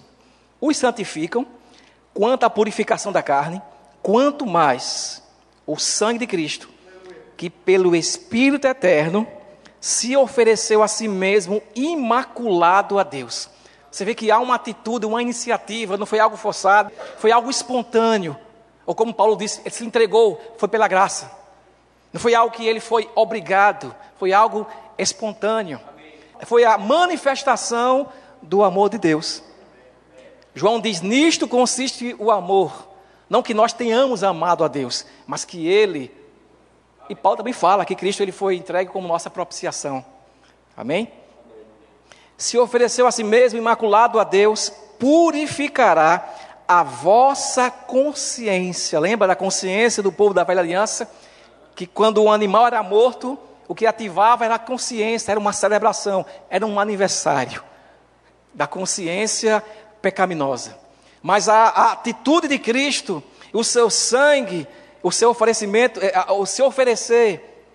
os 0.62 0.78
santificam, 0.78 1.46
quanto 2.14 2.46
à 2.46 2.50
purificação 2.50 3.12
da 3.12 3.22
carne, 3.22 3.62
quanto 4.02 4.46
mais 4.46 5.22
o 5.66 5.76
sangue 5.76 6.20
de 6.20 6.28
Cristo, 6.28 6.77
que 7.38 7.50
pelo 7.50 7.96
Espírito 7.96 8.68
eterno 8.68 9.28
se 9.80 10.18
ofereceu 10.18 10.82
a 10.82 10.88
si 10.88 11.08
mesmo 11.08 11.62
imaculado 11.76 12.98
a 12.98 13.04
Deus. 13.04 13.50
Você 13.92 14.04
vê 14.04 14.14
que 14.14 14.30
há 14.32 14.40
uma 14.40 14.56
atitude, 14.56 15.06
uma 15.06 15.22
iniciativa, 15.22 15.98
não 15.98 16.06
foi 16.06 16.20
algo 16.20 16.36
forçado, 16.36 16.92
foi 17.18 17.32
algo 17.32 17.50
espontâneo. 17.50 18.36
Ou 18.86 18.96
como 18.96 19.14
Paulo 19.14 19.38
disse, 19.38 19.62
ele 19.62 19.70
se 19.70 19.86
entregou, 19.86 20.42
foi 20.58 20.68
pela 20.68 20.88
graça. 20.88 21.32
Não 22.12 22.20
foi 22.20 22.34
algo 22.34 22.54
que 22.54 22.66
ele 22.66 22.80
foi 22.80 23.10
obrigado, 23.16 23.96
foi 24.18 24.34
algo 24.34 24.68
espontâneo. 24.98 25.80
Foi 26.46 26.64
a 26.64 26.78
manifestação 26.78 28.10
do 28.42 28.64
amor 28.64 28.90
de 28.90 28.98
Deus. 28.98 29.44
João 30.54 30.80
diz: 30.80 31.02
Nisto 31.02 31.48
consiste 31.48 32.16
o 32.18 32.32
amor. 32.32 32.88
Não 33.30 33.44
que 33.44 33.54
nós 33.54 33.74
tenhamos 33.74 34.24
amado 34.24 34.64
a 34.64 34.68
Deus, 34.68 35.06
mas 35.26 35.46
que 35.46 35.68
Ele. 35.68 36.12
E 37.10 37.16
Paulo 37.16 37.38
também 37.38 37.54
fala 37.54 37.86
que 37.86 37.96
Cristo 37.96 38.22
ele 38.22 38.32
foi 38.32 38.56
entregue 38.56 38.92
como 38.92 39.08
nossa 39.08 39.30
propiciação. 39.30 40.06
Amém? 40.76 41.12
Se 42.38 42.58
ofereceu 42.58 43.08
a 43.08 43.12
si 43.12 43.24
mesmo 43.24 43.58
imaculado 43.58 44.20
a 44.20 44.24
Deus, 44.24 44.70
purificará 45.00 46.28
a 46.68 46.84
vossa 46.84 47.72
consciência. 47.72 49.00
Lembra 49.00 49.28
da 49.28 49.36
consciência 49.36 50.04
do 50.04 50.12
povo 50.12 50.34
da 50.34 50.44
velha 50.44 50.60
aliança? 50.60 51.10
que 51.78 51.86
quando 51.86 52.24
o 52.24 52.32
animal 52.32 52.66
era 52.66 52.82
morto, 52.82 53.38
o 53.68 53.76
que 53.76 53.86
ativava 53.86 54.44
era 54.44 54.56
a 54.56 54.60
consciência, 54.60 55.30
era 55.30 55.40
uma 55.40 55.54
celebração, 55.54 56.26
era 56.50 56.66
um 56.66 56.80
aniversário 56.80 57.64
da 58.52 58.66
consciência 58.66 59.64
pecaminosa. 60.02 60.76
Mas 61.22 61.48
a, 61.48 61.68
a 61.68 61.92
atitude 61.92 62.48
de 62.48 62.58
Cristo, 62.58 63.24
o 63.54 63.64
seu 63.64 63.92
sangue, 63.92 64.68
o 65.08 65.12
seu 65.12 65.30
oferecimento, 65.30 66.02
é, 66.02 66.32
o 66.34 66.46
seu 66.46 66.66
oferecer 66.66 67.66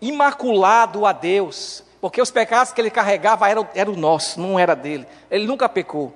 imaculado 0.00 1.04
a 1.04 1.12
Deus, 1.12 1.84
porque 2.00 2.22
os 2.22 2.30
pecados 2.30 2.72
que 2.72 2.80
ele 2.80 2.90
carregava 2.90 3.48
eram, 3.48 3.68
eram 3.74 3.92
nosso, 3.94 4.40
não 4.40 4.58
era 4.58 4.74
dele. 4.74 5.06
Ele 5.30 5.46
nunca 5.46 5.68
pecou, 5.68 6.14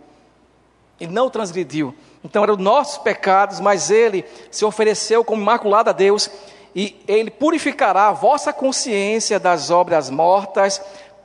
ele 0.98 1.12
não 1.12 1.28
transgrediu. 1.28 1.94
Então 2.24 2.42
eram 2.42 2.56
nossos 2.56 2.96
pecados, 2.96 3.60
mas 3.60 3.90
ele 3.90 4.24
se 4.50 4.64
ofereceu 4.64 5.22
como 5.22 5.42
imaculado 5.42 5.90
a 5.90 5.92
Deus 5.92 6.30
e 6.74 6.98
ele 7.06 7.30
purificará 7.30 8.08
a 8.08 8.12
vossa 8.12 8.50
consciência 8.50 9.38
das 9.38 9.68
obras 9.68 10.08
mortas 10.08 10.80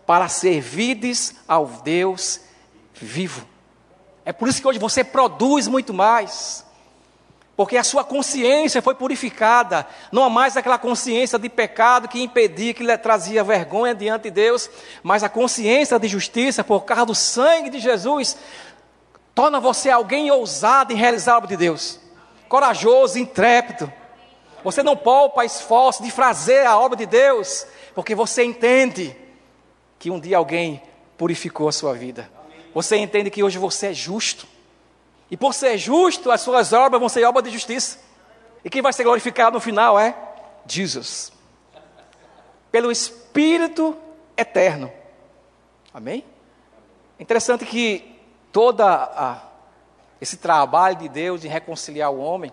para 0.05 0.27
servides 0.27 1.33
ao 1.47 1.65
Deus 1.65 2.41
vivo. 2.93 3.47
É 4.25 4.33
por 4.33 4.49
isso 4.49 4.61
que 4.61 4.67
hoje 4.67 4.79
você 4.79 5.01
produz 5.01 5.65
muito 5.65 5.93
mais. 5.93 6.65
Porque 7.59 7.75
a 7.75 7.83
sua 7.83 8.05
consciência 8.05 8.81
foi 8.81 8.95
purificada. 8.95 9.85
Não 10.13 10.23
há 10.23 10.29
mais 10.29 10.55
aquela 10.55 10.77
consciência 10.77 11.37
de 11.37 11.49
pecado 11.49 12.07
que 12.07 12.23
impedia, 12.23 12.73
que 12.73 12.81
lhe 12.81 12.97
trazia 12.97 13.43
vergonha 13.43 13.93
diante 13.93 14.23
de 14.23 14.31
Deus. 14.31 14.69
Mas 15.03 15.25
a 15.25 15.27
consciência 15.27 15.99
de 15.99 16.07
justiça, 16.07 16.63
por 16.63 16.85
causa 16.85 17.07
do 17.07 17.13
sangue 17.13 17.69
de 17.69 17.79
Jesus, 17.81 18.37
torna 19.35 19.59
você 19.59 19.89
alguém 19.89 20.31
ousado 20.31 20.93
em 20.93 20.95
realizar 20.95 21.33
a 21.33 21.37
obra 21.39 21.49
de 21.49 21.57
Deus. 21.57 21.99
Corajoso, 22.47 23.19
intrépido. 23.19 23.91
Você 24.63 24.81
não 24.81 24.95
poupa 24.95 25.43
esforço 25.43 26.01
de 26.01 26.11
fazer 26.11 26.65
a 26.65 26.79
obra 26.79 26.95
de 26.95 27.05
Deus, 27.05 27.67
porque 27.93 28.15
você 28.15 28.41
entende 28.41 29.13
que 29.99 30.09
um 30.09 30.17
dia 30.17 30.37
alguém 30.37 30.81
purificou 31.17 31.67
a 31.67 31.73
sua 31.73 31.93
vida. 31.93 32.31
Você 32.73 32.95
entende 32.95 33.29
que 33.29 33.43
hoje 33.43 33.57
você 33.57 33.87
é 33.87 33.93
justo. 33.93 34.47
E 35.29 35.37
por 35.37 35.53
ser 35.53 35.77
justo, 35.77 36.31
as 36.31 36.41
suas 36.41 36.73
obras 36.73 36.99
vão 36.99 37.09
ser 37.09 37.23
obras 37.25 37.43
de 37.43 37.51
justiça. 37.51 37.99
E 38.63 38.69
quem 38.69 38.81
vai 38.81 38.91
ser 38.91 39.03
glorificado 39.03 39.55
no 39.55 39.59
final 39.59 39.99
é 39.99 40.15
Jesus. 40.65 41.31
Pelo 42.71 42.91
Espírito 42.91 43.95
eterno. 44.35 44.91
Amém? 45.93 46.25
É 47.17 47.23
interessante 47.23 47.65
que 47.65 48.19
todo 48.51 48.83
esse 50.19 50.37
trabalho 50.37 50.97
de 50.97 51.09
Deus 51.09 51.41
de 51.41 51.47
reconciliar 51.47 52.11
o 52.11 52.19
homem, 52.19 52.51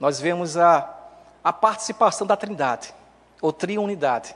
nós 0.00 0.20
vemos 0.20 0.56
a 0.56 0.96
a 1.46 1.52
participação 1.52 2.26
da 2.26 2.36
Trindade, 2.36 2.92
ou 3.40 3.52
triunidade. 3.52 4.34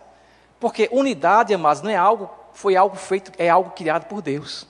Porque 0.61 0.89
unidade, 0.93 1.53
amados, 1.53 1.83
não 1.83 1.91
é 1.91 1.97
algo, 1.97 2.31
foi 2.53 2.77
algo 2.77 2.95
feito, 2.95 3.33
é 3.37 3.49
algo 3.49 3.71
criado 3.71 4.07
por 4.07 4.23
Deus. 4.23 4.65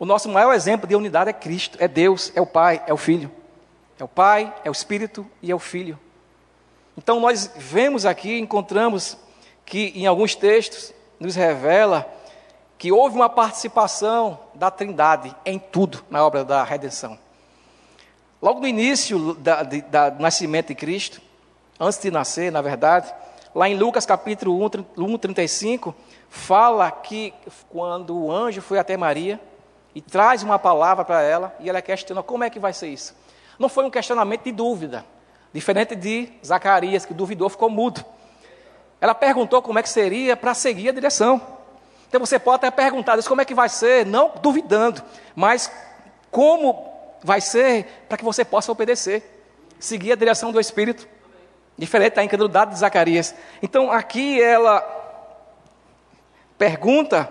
O 0.00 0.06
nosso 0.06 0.30
maior 0.30 0.54
exemplo 0.54 0.88
de 0.88 0.96
unidade 0.96 1.28
é 1.28 1.32
Cristo, 1.34 1.76
é 1.78 1.86
Deus, 1.86 2.32
é 2.34 2.40
o 2.40 2.46
Pai, 2.46 2.82
é 2.86 2.92
o 2.92 2.96
Filho. 2.96 3.30
É 3.98 4.02
o 4.02 4.08
Pai, 4.08 4.50
é 4.64 4.70
o 4.70 4.72
Espírito 4.72 5.26
e 5.42 5.50
é 5.50 5.54
o 5.54 5.58
Filho. 5.58 5.98
Então 6.96 7.20
nós 7.20 7.52
vemos 7.54 8.06
aqui, 8.06 8.38
encontramos 8.38 9.18
que 9.66 9.92
em 9.94 10.06
alguns 10.06 10.34
textos 10.34 10.94
nos 11.20 11.34
revela 11.34 12.10
que 12.78 12.90
houve 12.90 13.14
uma 13.14 13.28
participação 13.28 14.40
da 14.54 14.70
Trindade 14.70 15.36
em 15.44 15.58
tudo 15.58 16.02
na 16.08 16.24
obra 16.24 16.46
da 16.46 16.64
redenção. 16.64 17.18
Logo 18.40 18.58
no 18.58 18.66
início 18.66 19.34
do 19.34 20.18
nascimento 20.18 20.68
de 20.68 20.76
Cristo, 20.76 21.20
antes 21.78 22.00
de 22.00 22.10
nascer, 22.10 22.50
na 22.50 22.62
verdade, 22.62 23.12
lá 23.54 23.68
em 23.68 23.76
Lucas 23.76 24.06
capítulo 24.06 24.58
1, 24.96 25.18
35, 25.18 25.94
fala 26.30 26.90
que 26.90 27.34
quando 27.68 28.16
o 28.16 28.32
anjo 28.32 28.62
foi 28.62 28.78
até 28.78 28.96
Maria 28.96 29.38
e 29.94 30.00
traz 30.00 30.42
uma 30.42 30.58
palavra 30.58 31.04
para 31.04 31.22
ela, 31.22 31.54
e 31.60 31.68
ela 31.68 31.82
questiona 31.82 32.22
como 32.22 32.44
é 32.44 32.50
que 32.50 32.58
vai 32.58 32.72
ser 32.72 32.88
isso. 32.88 33.14
Não 33.58 33.68
foi 33.68 33.84
um 33.84 33.90
questionamento 33.90 34.44
de 34.44 34.52
dúvida, 34.52 35.04
diferente 35.52 35.94
de 35.94 36.32
Zacarias, 36.44 37.04
que 37.04 37.12
duvidou, 37.12 37.48
ficou 37.48 37.68
mudo. 37.68 38.04
Ela 39.00 39.14
perguntou 39.14 39.60
como 39.62 39.78
é 39.78 39.82
que 39.82 39.88
seria 39.88 40.36
para 40.36 40.54
seguir 40.54 40.90
a 40.90 40.92
direção. 40.92 41.40
Então 42.08 42.20
você 42.20 42.38
pode 42.38 42.66
até 42.66 42.70
perguntar, 42.70 43.14
Deus, 43.14 43.28
como 43.28 43.40
é 43.40 43.44
que 43.44 43.54
vai 43.54 43.68
ser? 43.68 44.04
Não 44.04 44.32
duvidando, 44.42 45.02
mas 45.34 45.70
como 46.30 46.90
vai 47.22 47.40
ser 47.40 48.04
para 48.08 48.18
que 48.18 48.24
você 48.24 48.44
possa 48.44 48.72
obedecer, 48.72 49.44
seguir 49.78 50.12
a 50.12 50.16
direção 50.16 50.52
do 50.52 50.60
Espírito. 50.60 51.08
Diferente 51.78 52.16
da 52.16 52.24
incredulidade 52.24 52.72
de 52.72 52.78
Zacarias. 52.78 53.34
Então 53.62 53.90
aqui 53.90 54.38
ela 54.42 54.80
pergunta, 56.58 57.30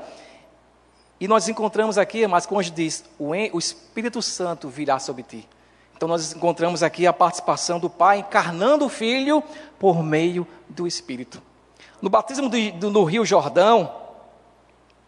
e 1.19 1.27
nós 1.27 1.49
encontramos 1.49 1.97
aqui, 1.97 2.25
mas 2.27 2.45
como 2.45 2.63
diz, 2.63 3.03
o 3.17 3.57
Espírito 3.57 4.21
Santo 4.21 4.69
virá 4.69 4.99
sobre 4.99 5.23
ti. 5.23 5.47
Então 5.95 6.07
nós 6.07 6.33
encontramos 6.33 6.81
aqui 6.81 7.05
a 7.05 7.11
participação 7.11 7.79
do 7.79 7.89
Pai 7.89 8.19
encarnando 8.19 8.85
o 8.85 8.89
Filho 8.89 9.43
por 9.77 10.01
meio 10.01 10.47
do 10.69 10.87
Espírito. 10.87 11.41
No 12.01 12.09
batismo 12.09 12.49
do, 12.49 12.89
no 12.89 13.03
Rio 13.03 13.25
Jordão, 13.25 13.93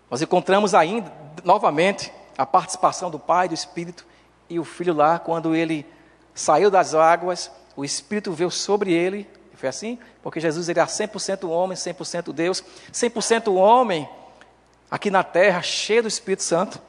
nós 0.09 0.21
encontramos 0.21 0.75
ainda, 0.75 1.11
novamente, 1.43 2.11
a 2.37 2.45
participação 2.45 3.09
do 3.09 3.17
Pai, 3.17 3.47
do 3.47 3.53
Espírito 3.53 4.05
e 4.49 4.59
o 4.59 4.65
Filho 4.65 4.93
lá, 4.93 5.17
quando 5.17 5.55
ele 5.55 5.85
saiu 6.33 6.69
das 6.69 6.93
águas 6.93 7.49
o 7.75 7.85
Espírito 7.85 8.31
veio 8.31 8.51
sobre 8.51 8.93
ele, 8.93 9.27
foi 9.55 9.69
assim? 9.69 9.99
Porque 10.23 10.39
Jesus 10.39 10.67
era 10.69 10.85
100% 10.85 11.47
homem, 11.49 11.77
100% 11.77 12.33
Deus, 12.33 12.63
100% 12.91 13.53
homem, 13.53 14.09
aqui 14.91 15.09
na 15.09 15.23
terra, 15.23 15.61
cheio 15.61 16.01
do 16.01 16.09
Espírito 16.09 16.43
Santo. 16.43 16.81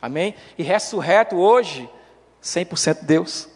Amém? 0.00 0.36
E 0.56 0.62
ressurreto 0.62 1.36
hoje, 1.36 1.90
100% 2.40 3.02
Deus, 3.02 3.48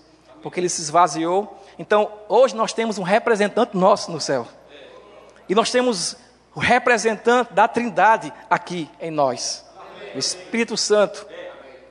porque 0.42 0.58
ele 0.58 0.68
se 0.68 0.82
esvaziou. 0.82 1.56
Então, 1.78 2.12
hoje 2.28 2.56
nós 2.56 2.72
temos 2.72 2.98
um 2.98 3.04
representante 3.04 3.76
nosso 3.76 4.10
no 4.10 4.20
céu. 4.20 4.46
E 5.48 5.54
nós 5.54 5.70
temos 5.70 6.16
o 6.52 6.58
representante 6.58 7.52
da 7.52 7.68
Trindade 7.68 8.32
aqui 8.50 8.90
em 9.00 9.10
nós, 9.10 9.64
o 10.14 10.18
Espírito 10.18 10.76
Santo, 10.76 11.24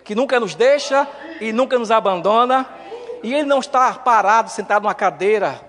que 0.03 0.13
nunca 0.13 0.39
nos 0.39 0.53
deixa 0.53 1.07
e 1.39 1.53
nunca 1.53 1.79
nos 1.79 1.91
abandona. 1.91 2.67
E 3.23 3.33
ele 3.33 3.45
não 3.45 3.59
está 3.59 3.93
parado, 3.93 4.49
sentado 4.49 4.83
numa 4.83 4.93
cadeira, 4.93 5.61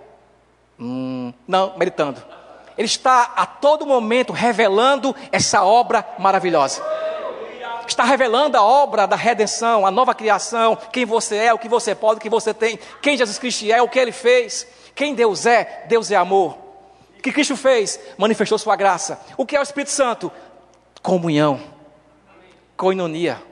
hum, 0.79 1.33
não, 1.47 1.77
meditando. 1.77 2.23
Ele 2.77 2.87
está 2.87 3.33
a 3.37 3.47
todo 3.47 3.87
momento 3.87 4.33
revelando 4.33 5.15
essa 5.31 5.65
obra 5.65 6.07
maravilhosa. 6.19 6.83
Está 7.87 8.05
revelando 8.05 8.57
a 8.57 8.63
obra 8.63 9.07
da 9.07 9.17
redenção, 9.17 9.85
a 9.85 9.91
nova 9.91 10.15
criação, 10.15 10.77
quem 10.93 11.05
você 11.05 11.37
é, 11.37 11.53
o 11.53 11.59
que 11.59 11.69
você 11.69 11.95
pode, 11.95 12.19
o 12.19 12.21
que 12.21 12.31
você 12.31 12.55
tem, 12.55 12.79
quem 13.01 13.17
Jesus 13.17 13.39
Cristo 13.39 13.71
é, 13.71 13.83
o 13.83 13.89
que 13.89 13.99
ele 13.99 14.13
fez, 14.13 14.67
quem 14.95 15.15
Deus 15.15 15.47
é, 15.47 15.85
Deus 15.89 16.11
é 16.11 16.17
amor. 16.17 16.57
O 17.19 17.23
que 17.23 17.33
Cristo 17.33 17.57
fez? 17.57 18.01
Manifestou 18.17 18.59
sua 18.59 18.77
graça. 18.77 19.21
O 19.37 19.45
que 19.45 19.57
é 19.57 19.61
o 19.61 19.63
Espírito 19.63 19.91
Santo? 19.91 20.31
Comunhão, 21.03 21.61
coinonia. 22.77 23.43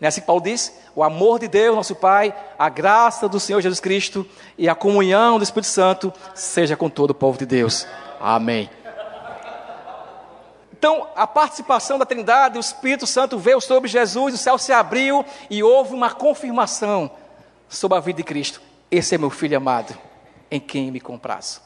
Não 0.00 0.06
é 0.06 0.08
assim 0.08 0.20
que 0.20 0.26
Paulo 0.26 0.42
diz? 0.42 0.72
O 0.94 1.02
amor 1.02 1.40
de 1.40 1.48
Deus, 1.48 1.74
nosso 1.74 1.94
Pai, 1.94 2.34
a 2.58 2.68
graça 2.68 3.28
do 3.28 3.40
Senhor 3.40 3.60
Jesus 3.60 3.80
Cristo 3.80 4.26
e 4.56 4.68
a 4.68 4.74
comunhão 4.74 5.38
do 5.38 5.44
Espírito 5.44 5.68
Santo 5.68 6.12
seja 6.34 6.76
com 6.76 6.88
todo 6.88 7.10
o 7.10 7.14
povo 7.14 7.36
de 7.38 7.46
Deus. 7.46 7.86
Amém. 8.20 8.70
Então, 10.78 11.08
a 11.16 11.26
participação 11.26 11.98
da 11.98 12.06
Trindade, 12.06 12.56
o 12.56 12.60
Espírito 12.60 13.04
Santo 13.04 13.36
veio 13.36 13.60
sobre 13.60 13.88
Jesus, 13.88 14.34
o 14.34 14.38
céu 14.38 14.56
se 14.56 14.72
abriu 14.72 15.24
e 15.50 15.60
houve 15.60 15.92
uma 15.92 16.10
confirmação 16.10 17.10
sobre 17.68 17.98
a 17.98 18.00
vida 18.00 18.18
de 18.18 18.22
Cristo. 18.22 18.60
Esse 18.88 19.16
é 19.16 19.18
meu 19.18 19.28
filho 19.28 19.56
amado, 19.56 19.96
em 20.48 20.60
quem 20.60 20.92
me 20.92 21.00
comprazo. 21.00 21.60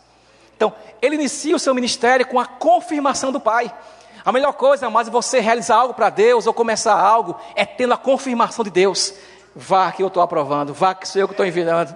Então, 0.56 0.72
ele 1.02 1.16
inicia 1.16 1.54
o 1.54 1.58
seu 1.58 1.74
ministério 1.74 2.26
com 2.26 2.40
a 2.40 2.46
confirmação 2.46 3.30
do 3.30 3.38
Pai. 3.38 3.72
A 4.24 4.32
melhor 4.32 4.54
coisa, 4.54 4.88
mas 4.88 5.08
você 5.08 5.40
realizar 5.40 5.76
algo 5.76 5.92
para 5.92 6.08
Deus 6.08 6.46
ou 6.46 6.54
começar 6.54 6.94
algo 6.94 7.38
é 7.54 7.66
tendo 7.66 7.92
a 7.92 7.98
confirmação 7.98 8.64
de 8.64 8.70
Deus. 8.70 9.12
Vá 9.54 9.92
que 9.92 10.02
eu 10.02 10.06
estou 10.06 10.22
aprovando, 10.22 10.72
vá 10.72 10.94
que 10.94 11.06
sou 11.06 11.20
eu 11.20 11.28
que 11.28 11.34
estou 11.34 11.44
enviando. 11.44 11.94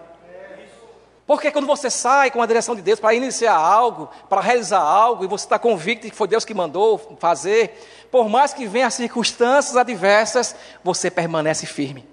Porque 1.26 1.50
quando 1.50 1.66
você 1.66 1.90
sai 1.90 2.30
com 2.30 2.40
a 2.40 2.46
direção 2.46 2.76
de 2.76 2.82
Deus 2.82 3.00
para 3.00 3.12
iniciar 3.12 3.56
algo, 3.56 4.08
para 4.28 4.40
realizar 4.40 4.78
algo, 4.78 5.24
e 5.24 5.26
você 5.26 5.44
está 5.44 5.58
convicto 5.58 6.04
de 6.04 6.10
que 6.10 6.16
foi 6.16 6.28
Deus 6.28 6.44
que 6.44 6.54
mandou 6.54 7.16
fazer, 7.18 8.06
por 8.12 8.28
mais 8.28 8.54
que 8.54 8.66
venham 8.66 8.88
circunstâncias 8.90 9.76
adversas, 9.76 10.54
você 10.84 11.10
permanece 11.10 11.66
firme. 11.66 12.08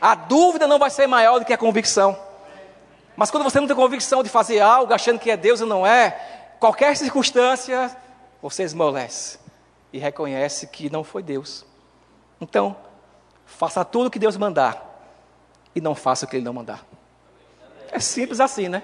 A 0.00 0.14
dúvida 0.14 0.66
não 0.66 0.78
vai 0.78 0.90
ser 0.90 1.06
maior 1.06 1.38
do 1.38 1.46
que 1.46 1.52
a 1.52 1.58
convicção. 1.58 2.16
Mas 3.16 3.30
quando 3.30 3.42
você 3.42 3.58
não 3.58 3.66
tem 3.66 3.74
convicção 3.74 4.22
de 4.22 4.28
fazer 4.28 4.60
algo, 4.60 4.92
achando 4.92 5.18
que 5.18 5.30
é 5.30 5.36
Deus 5.36 5.60
e 5.60 5.64
não 5.64 5.86
é, 5.86 6.10
qualquer 6.60 6.94
circunstância, 6.94 7.96
você 8.40 8.62
esmolece 8.62 9.38
e 9.92 9.98
reconhece 9.98 10.66
que 10.66 10.90
não 10.90 11.02
foi 11.02 11.22
Deus. 11.22 11.64
Então, 12.38 12.76
faça 13.46 13.82
tudo 13.84 14.06
o 14.06 14.10
que 14.10 14.18
Deus 14.18 14.36
mandar 14.36 14.84
e 15.74 15.80
não 15.80 15.94
faça 15.94 16.26
o 16.26 16.28
que 16.28 16.36
Ele 16.36 16.44
não 16.44 16.52
mandar. 16.52 16.87
É 17.90 18.00
simples 18.00 18.40
assim, 18.40 18.68
né? 18.68 18.82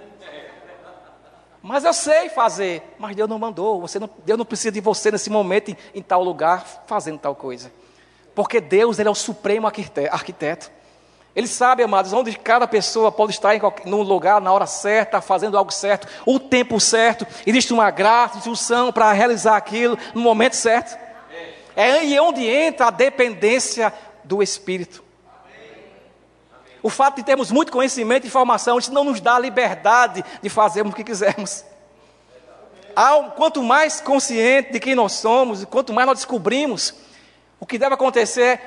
Mas 1.62 1.82
eu 1.82 1.94
sei 1.94 2.28
fazer, 2.28 2.82
mas 2.98 3.16
Deus 3.16 3.28
não 3.28 3.38
mandou. 3.38 3.80
Você 3.80 3.98
não, 3.98 4.10
Deus 4.24 4.38
não 4.38 4.44
precisa 4.44 4.70
de 4.70 4.80
você 4.80 5.10
nesse 5.10 5.30
momento 5.30 5.70
em, 5.70 5.76
em 5.94 6.02
tal 6.02 6.22
lugar 6.22 6.84
fazendo 6.86 7.18
tal 7.18 7.34
coisa. 7.34 7.72
Porque 8.34 8.60
Deus 8.60 8.98
ele 8.98 9.08
é 9.08 9.10
o 9.10 9.14
supremo 9.14 9.66
arquiteto. 9.66 10.70
Ele 11.34 11.48
sabe, 11.48 11.82
amados, 11.82 12.12
onde 12.12 12.36
cada 12.38 12.66
pessoa 12.66 13.10
pode 13.10 13.32
estar 13.32 13.56
em 13.56 13.60
qualquer, 13.60 13.86
num 13.86 14.02
lugar, 14.02 14.40
na 14.40 14.52
hora 14.52 14.66
certa, 14.66 15.20
fazendo 15.20 15.58
algo 15.58 15.72
certo, 15.72 16.06
o 16.24 16.38
tempo 16.38 16.78
certo. 16.78 17.26
Existe 17.46 17.72
uma 17.72 17.90
graça, 17.90 18.38
instrução 18.38 18.92
para 18.92 19.12
realizar 19.12 19.56
aquilo 19.56 19.98
no 20.14 20.20
momento 20.20 20.54
certo. 20.54 20.96
É 21.74 21.92
aí 21.92 22.20
onde 22.20 22.46
entra 22.46 22.86
a 22.86 22.90
dependência 22.90 23.92
do 24.22 24.42
Espírito. 24.42 25.03
O 26.84 26.90
fato 26.90 27.16
de 27.16 27.22
termos 27.22 27.50
muito 27.50 27.72
conhecimento 27.72 28.24
e 28.24 28.26
informação, 28.26 28.78
isso 28.78 28.92
não 28.92 29.04
nos 29.04 29.18
dá 29.18 29.36
a 29.36 29.38
liberdade 29.38 30.22
de 30.42 30.50
fazermos 30.50 30.92
o 30.92 30.96
que 30.96 31.02
quisermos. 31.02 31.64
Quanto 33.36 33.62
mais 33.62 34.02
consciente 34.02 34.70
de 34.70 34.78
quem 34.78 34.94
nós 34.94 35.12
somos, 35.12 35.62
e 35.62 35.66
quanto 35.66 35.94
mais 35.94 36.06
nós 36.06 36.18
descobrimos, 36.18 36.94
o 37.58 37.64
que 37.64 37.78
deve 37.78 37.94
acontecer, 37.94 38.60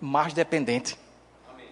mais 0.00 0.32
dependente. 0.32 0.98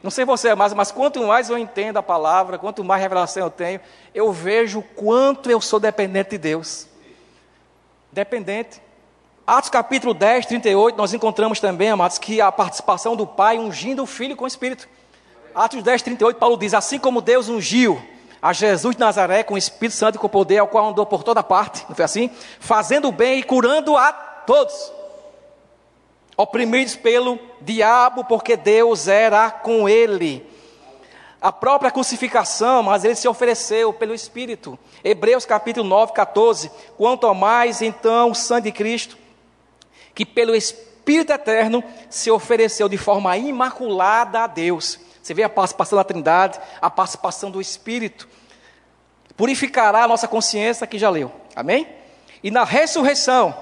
Não 0.03 0.11
sei 0.11 0.27
você, 0.27 0.55
mas, 0.55 0.75
mas 0.75 0.93
quanto 0.93 1.27
mais 1.27 1.49
eu 1.49 1.57
entendo 1.57 1.97
a 1.97 2.03
palavra, 2.03 2.59
quanto 2.59 2.85
mais 2.85 3.01
revelação 3.01 3.45
eu 3.45 3.51
tenho, 3.51 3.81
eu 4.15 4.31
vejo 4.31 4.83
quanto 4.95 5.51
eu 5.51 5.63
sou 5.63 5.81
dependente 5.81 6.33
de 6.33 6.39
Deus. 6.39 6.87
Dependente. 8.13 8.83
Atos 9.47 9.71
capítulo 9.71 10.13
10, 10.13 10.45
38, 10.45 10.95
nós 10.95 11.15
encontramos 11.15 11.59
também, 11.59 11.89
amados, 11.89 12.19
que 12.19 12.39
a 12.39 12.53
participação 12.53 13.17
do 13.17 13.27
Pai 13.27 13.59
ungindo 13.59 14.03
o 14.03 14.07
Filho 14.07 14.37
com 14.37 14.45
o 14.45 14.47
Espírito. 14.47 14.87
Atos 15.57 15.83
10, 15.83 16.03
38, 16.03 16.37
Paulo 16.37 16.59
diz: 16.59 16.75
Assim 16.75 16.99
como 16.99 17.23
Deus 17.23 17.49
ungiu 17.49 17.99
a 18.43 18.53
Jesus 18.53 18.95
de 18.95 19.01
Nazaré 19.01 19.43
com 19.43 19.55
o 19.55 19.59
Espírito 19.59 19.97
Santo 19.97 20.17
e 20.17 20.19
com 20.19 20.29
poder, 20.29 20.59
ao 20.59 20.69
qual 20.69 20.91
andou 20.91 21.07
por 21.07 21.23
toda 21.23 21.43
parte, 21.43 21.83
não 21.89 21.97
foi 21.97 22.05
assim? 22.05 22.31
Fazendo 22.61 23.11
bem 23.11 23.39
e 23.39 23.43
curando 23.43 23.97
a 23.97 24.13
todos, 24.13 24.93
oprimidos 26.37 26.95
pelo 26.95 27.39
diabo, 27.63 28.23
porque 28.25 28.55
Deus 28.55 29.09
era 29.09 29.51
com 29.51 29.89
ele. 29.89 30.47
A 31.41 31.51
própria 31.51 31.91
crucificação, 31.91 32.83
mas 32.83 33.03
ele 33.03 33.15
se 33.15 33.27
ofereceu 33.27 33.95
pelo 33.95 34.13
Espírito. 34.13 34.79
Hebreus 35.03 35.47
capítulo 35.47 35.89
9, 35.89 36.13
14. 36.13 36.71
Quanto 36.99 37.33
mais 37.35 37.81
então 37.81 38.31
o 38.31 38.35
sangue 38.35 38.71
de 38.71 38.77
Cristo, 38.77 39.17
que 40.15 40.27
pelo 40.27 40.55
Espírito 40.55 41.33
eterno 41.33 41.83
se 42.11 42.31
ofereceu 42.31 42.91
de 42.91 42.99
forma 42.99 43.35
imaculada 43.39 44.41
a 44.41 44.47
Deus 44.47 45.06
você 45.27 45.35
vê 45.35 45.43
a 45.43 45.49
participação 45.49 45.97
da 45.97 46.05
Trindade, 46.05 46.61
a 46.81 46.89
participação 46.89 47.51
do 47.51 47.61
Espírito. 47.61 48.29
Purificará 49.37 50.05
a 50.05 50.09
nossa 50.09 50.29
consciência, 50.29 50.87
que 50.87 50.99
já 51.01 51.11
leu. 51.11 51.33
Amém? 51.55 51.89
E 52.45 52.51
na 52.51 52.63
ressurreição, 52.63 53.53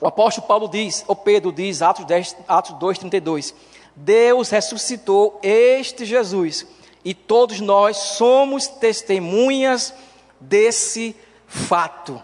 o 0.00 0.08
apóstolo 0.08 0.48
Paulo 0.48 0.68
diz, 0.68 1.04
ou 1.06 1.14
Pedro 1.14 1.52
diz, 1.52 1.82
Atos, 1.82 2.04
10, 2.04 2.36
Atos 2.48 2.72
2, 2.78 2.98
32. 2.98 3.54
Deus 3.94 4.50
ressuscitou 4.50 5.38
este 5.40 6.04
Jesus, 6.04 6.66
e 7.04 7.14
todos 7.14 7.60
nós 7.60 7.96
somos 7.96 8.66
testemunhas 8.66 9.94
desse 10.40 11.14
fato. 11.46 12.20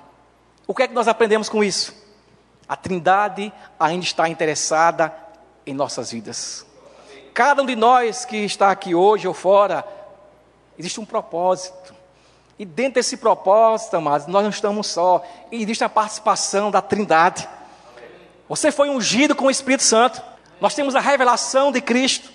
O 0.66 0.74
que 0.74 0.82
é 0.82 0.88
que 0.88 0.94
nós 0.94 1.06
aprendemos 1.06 1.48
com 1.48 1.62
isso? 1.62 1.94
A 2.68 2.74
Trindade 2.74 3.52
ainda 3.78 4.04
está 4.04 4.28
interessada 4.28 5.14
em 5.64 5.74
nossas 5.74 6.10
vidas. 6.10 6.66
Cada 7.40 7.62
um 7.62 7.64
de 7.64 7.74
nós 7.74 8.26
que 8.26 8.36
está 8.36 8.70
aqui 8.70 8.94
hoje 8.94 9.26
ou 9.26 9.32
fora, 9.32 9.82
existe 10.78 11.00
um 11.00 11.06
propósito. 11.06 11.94
E 12.58 12.66
dentro 12.66 12.96
desse 12.96 13.16
propósito, 13.16 13.96
amados, 13.96 14.26
nós 14.26 14.42
não 14.42 14.50
estamos 14.50 14.88
só. 14.88 15.24
E 15.50 15.62
existe 15.62 15.82
a 15.82 15.88
participação 15.88 16.70
da 16.70 16.82
Trindade. 16.82 17.48
Você 18.46 18.70
foi 18.70 18.90
ungido 18.90 19.34
com 19.34 19.46
o 19.46 19.50
Espírito 19.50 19.84
Santo. 19.84 20.20
Nós 20.60 20.74
temos 20.74 20.94
a 20.94 21.00
revelação 21.00 21.72
de 21.72 21.80
Cristo. 21.80 22.30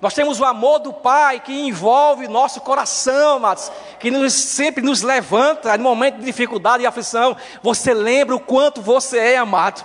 Nós 0.00 0.14
temos 0.14 0.38
o 0.38 0.44
amor 0.44 0.78
do 0.78 0.92
Pai 0.92 1.40
que 1.40 1.66
envolve 1.66 2.28
nosso 2.28 2.60
coração, 2.60 3.38
amados, 3.38 3.72
que 3.98 4.12
nos, 4.12 4.32
sempre 4.32 4.80
nos 4.80 5.02
levanta 5.02 5.76
no 5.76 5.82
momento 5.82 6.18
de 6.18 6.24
dificuldade 6.24 6.84
e 6.84 6.86
aflição. 6.86 7.36
Você 7.64 7.92
lembra 7.92 8.36
o 8.36 8.40
quanto 8.40 8.80
você 8.80 9.18
é 9.18 9.38
amado. 9.38 9.84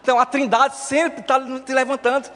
Então 0.00 0.18
a 0.18 0.24
Trindade 0.24 0.76
sempre 0.76 1.20
está 1.20 1.38
te 1.38 1.74
levantando. 1.74 2.30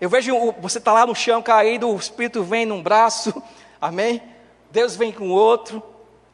Eu 0.00 0.10
vejo 0.10 0.52
você 0.60 0.78
está 0.78 0.92
lá 0.92 1.06
no 1.06 1.14
chão 1.14 1.42
caído, 1.42 1.88
o 1.88 1.96
Espírito 1.96 2.42
vem 2.42 2.66
num 2.66 2.82
braço, 2.82 3.42
amém? 3.80 4.22
Deus 4.70 4.94
vem 4.94 5.10
com 5.10 5.30
outro, 5.30 5.82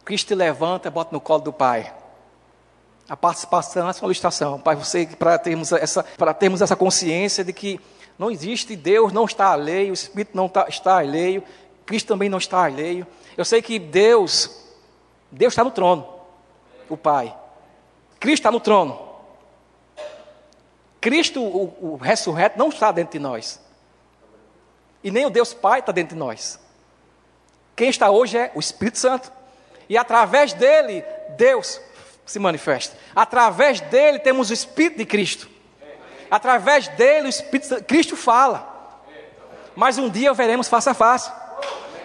Cristo 0.05 0.29
te 0.29 0.35
levanta, 0.35 0.91
bota 0.91 1.11
no 1.13 1.21
colo 1.21 1.43
do 1.43 1.53
Pai. 1.53 1.95
A 3.09 3.17
participação, 3.17 3.87
a 3.87 3.93
solicitação, 3.93 4.59
Pai, 4.61 4.75
você 4.75 5.07
para 5.07 5.39
termos 5.39 5.71
essa, 5.71 6.03
para 6.03 6.35
termos 6.35 6.61
essa 6.61 6.75
consciência 6.75 7.45
de 7.45 7.53
que 7.53 7.81
não 8.19 8.31
existe 8.31 8.75
Deus, 8.75 9.13
não 9.13 9.25
está 9.25 9.53
alheio, 9.53 9.91
o 9.91 9.95
Espírito 9.95 10.37
não 10.37 10.47
está, 10.47 10.67
está 10.69 10.99
alheio, 10.99 11.43
Cristo 11.87 12.09
também 12.09 12.29
não 12.29 12.39
está 12.39 12.65
alheio. 12.65 13.07
Eu 13.37 13.45
sei 13.45 13.63
que 13.63 13.79
Deus, 13.79 14.51
Deus 15.31 15.53
está 15.53 15.63
no 15.63 15.71
trono, 15.71 16.07
o 16.89 16.97
Pai. 16.97 17.35
Cristo 18.19 18.41
está 18.41 18.51
no 18.51 18.61
trono. 18.61 19.12
Cristo, 21.03 21.43
o, 21.43 21.95
o 21.95 21.97
ressurreto, 21.97 22.57
não 22.57 22.69
está 22.69 22.93
dentro 22.93 23.15
de 23.15 23.19
nós. 23.19 23.61
E 25.03 25.11
nem 25.11 25.27
o 25.27 25.31
Deus 25.31 25.53
Pai 25.53 25.81
está 25.81 25.91
dentro 25.91 26.15
de 26.15 26.19
nós. 26.19 26.61
Quem 27.75 27.91
está 27.91 28.09
hoje 28.09 28.39
é 28.39 28.53
o 28.55 28.61
Espírito 28.61 28.99
Santo. 28.99 29.33
E 29.89 29.99
através 29.99 30.53
dele, 30.53 31.05
Deus 31.37 31.81
se 32.25 32.39
manifesta. 32.39 32.97
Através 33.17 33.81
dele 33.81 34.21
temos 34.21 34.49
o 34.49 34.53
Espírito 34.53 34.99
de 34.99 35.05
Cristo. 35.05 35.51
Através 36.31 36.87
dele 36.87 37.27
o 37.27 37.29
Espírito 37.29 37.83
Cristo 37.83 38.17
fala. 38.17 38.71
Mas 39.75 39.99
um 39.99 40.09
dia 40.09 40.33
veremos 40.33 40.69
face 40.69 40.89
a 40.89 40.95
face. 40.95 41.33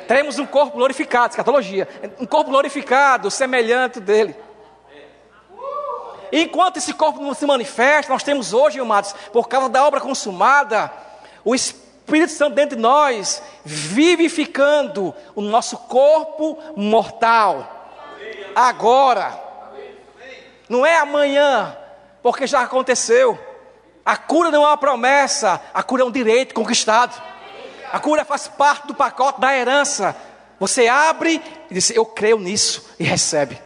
Teremos 0.07 0.39
um 0.39 0.45
corpo 0.47 0.75
glorificado, 0.75 1.33
escatologia. 1.33 1.87
Um 2.19 2.25
corpo 2.25 2.49
glorificado, 2.49 3.29
semelhante 3.29 3.99
dele. 3.99 4.35
Enquanto 6.31 6.77
esse 6.77 6.93
corpo 6.93 7.21
não 7.21 7.33
se 7.33 7.45
manifesta, 7.45 8.11
nós 8.11 8.23
temos 8.23 8.53
hoje, 8.53 8.79
amados, 8.79 9.13
por 9.31 9.47
causa 9.47 9.69
da 9.69 9.85
obra 9.85 9.99
consumada, 10.01 10.91
o 11.43 11.55
Espírito 11.55 12.31
Santo 12.31 12.55
dentro 12.55 12.75
de 12.75 12.81
nós, 12.81 13.41
vivificando 13.63 15.13
o 15.35 15.41
nosso 15.41 15.77
corpo 15.77 16.57
mortal. 16.75 17.95
Agora. 18.55 19.45
Não 20.69 20.85
é 20.85 20.97
amanhã, 20.97 21.77
porque 22.21 22.45
já 22.45 22.61
aconteceu. 22.61 23.39
A 24.05 24.17
cura 24.17 24.51
não 24.51 24.63
é 24.63 24.67
uma 24.67 24.77
promessa, 24.77 25.61
a 25.73 25.81
cura 25.81 26.03
é 26.03 26.05
um 26.05 26.11
direito 26.11 26.53
conquistado. 26.53 27.21
A 27.91 27.99
cura 27.99 28.25
faz 28.25 28.49
parte 28.49 28.87
do 28.87 28.93
pacote 28.93 29.39
da 29.39 29.55
herança. 29.55 30.13
Você 30.59 30.89
abre 30.89 31.41
e 31.71 31.73
diz: 31.73 31.89
Eu 31.91 32.05
creio 32.05 32.37
nisso, 32.37 32.89
e 32.99 33.05
recebe. 33.05 33.61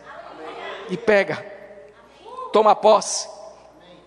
E 0.89 0.97
pega 0.97 1.50
toma 2.51 2.75
posse. 2.75 3.27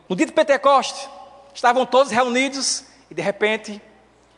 No 0.08 0.14
dia 0.14 0.26
de 0.26 0.32
Pentecoste, 0.32 1.08
estavam 1.54 1.86
todos 1.86 2.12
reunidos 2.12 2.84
e 3.10 3.14
de 3.14 3.22
repente, 3.22 3.80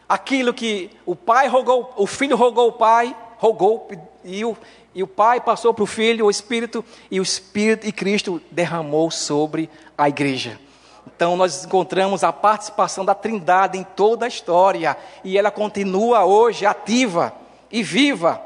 aquilo 0.09 0.55
que 0.55 0.91
o 1.05 1.17
pai 1.17 1.49
rogou, 1.49 1.93
o 1.97 2.07
filho 2.07 2.37
rogou 2.37 2.69
o 2.69 2.73
pai, 2.73 3.17
rogou 3.39 3.89
e 4.25 4.45
o, 4.45 4.57
e 4.95 5.03
o 5.03 5.07
pai 5.07 5.41
passou 5.41 5.73
para 5.75 5.85
o 5.85 5.87
filho 5.87 6.27
o 6.27 6.31
Espírito 6.31 6.85
e 7.11 7.19
o 7.19 7.23
Espírito 7.23 7.87
e 7.87 7.93
Cristo 7.93 8.41
derramou 8.51 9.11
sobre 9.11 9.71
a 9.97 10.09
igreja. 10.09 10.59
Então 11.07 11.37
nós 11.37 11.65
encontramos 11.65 12.23
a 12.23 12.33
participação 12.33 13.05
da 13.05 13.15
Trindade 13.15 13.79
em 13.79 13.85
toda 13.85 14.27
a 14.27 14.29
história 14.29 14.97
e 15.25 15.39
ela 15.39 15.51
continua 15.51 16.25
hoje 16.25 16.67
ativa 16.67 17.33
e 17.71 17.83
viva. 17.83 18.41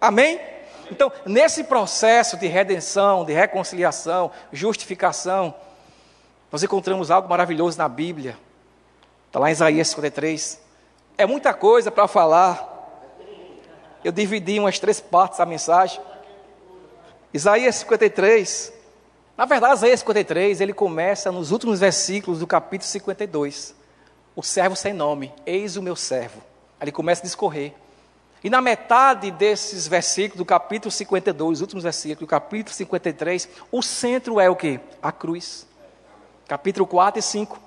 Amém? 0.00 0.40
Então, 0.90 1.10
nesse 1.24 1.64
processo 1.64 2.36
de 2.36 2.46
redenção, 2.46 3.24
de 3.24 3.32
reconciliação, 3.32 4.30
justificação, 4.52 5.54
nós 6.50 6.62
encontramos 6.62 7.10
algo 7.10 7.28
maravilhoso 7.28 7.78
na 7.78 7.88
Bíblia. 7.88 8.38
Está 9.26 9.40
lá 9.40 9.48
em 9.48 9.52
Isaías 9.52 9.88
53. 9.88 10.60
É 11.18 11.26
muita 11.26 11.52
coisa 11.52 11.90
para 11.90 12.06
falar. 12.06 12.72
Eu 14.04 14.12
dividi 14.12 14.58
umas 14.60 14.78
três 14.78 15.00
partes 15.00 15.40
a 15.40 15.46
mensagem. 15.46 16.00
Isaías 17.32 17.74
53. 17.76 18.72
Na 19.36 19.44
verdade, 19.44 19.74
Isaías 19.74 20.00
53, 20.00 20.60
ele 20.60 20.72
começa 20.72 21.32
nos 21.32 21.50
últimos 21.50 21.80
versículos 21.80 22.38
do 22.38 22.46
capítulo 22.46 22.88
52. 22.88 23.74
O 24.36 24.42
servo 24.42 24.76
sem 24.76 24.92
nome, 24.92 25.32
eis 25.44 25.76
o 25.76 25.82
meu 25.82 25.96
servo. 25.96 26.40
Ele 26.80 26.92
começa 26.92 27.22
a 27.22 27.24
discorrer. 27.24 27.72
E 28.44 28.50
na 28.50 28.60
metade 28.60 29.30
desses 29.30 29.88
versículos, 29.88 30.36
do 30.36 30.44
capítulo 30.44 30.92
52, 30.92 31.52
os 31.52 31.60
últimos 31.62 31.82
versículos, 31.82 32.20
do 32.20 32.26
capítulo 32.26 32.76
53, 32.76 33.48
o 33.72 33.80
centro 33.80 34.38
é 34.38 34.50
o 34.50 34.54
que? 34.54 34.78
A 35.02 35.10
cruz. 35.10 35.66
Capítulo 36.46 36.86
4 36.86 37.20
e 37.20 37.22
5. 37.22 37.58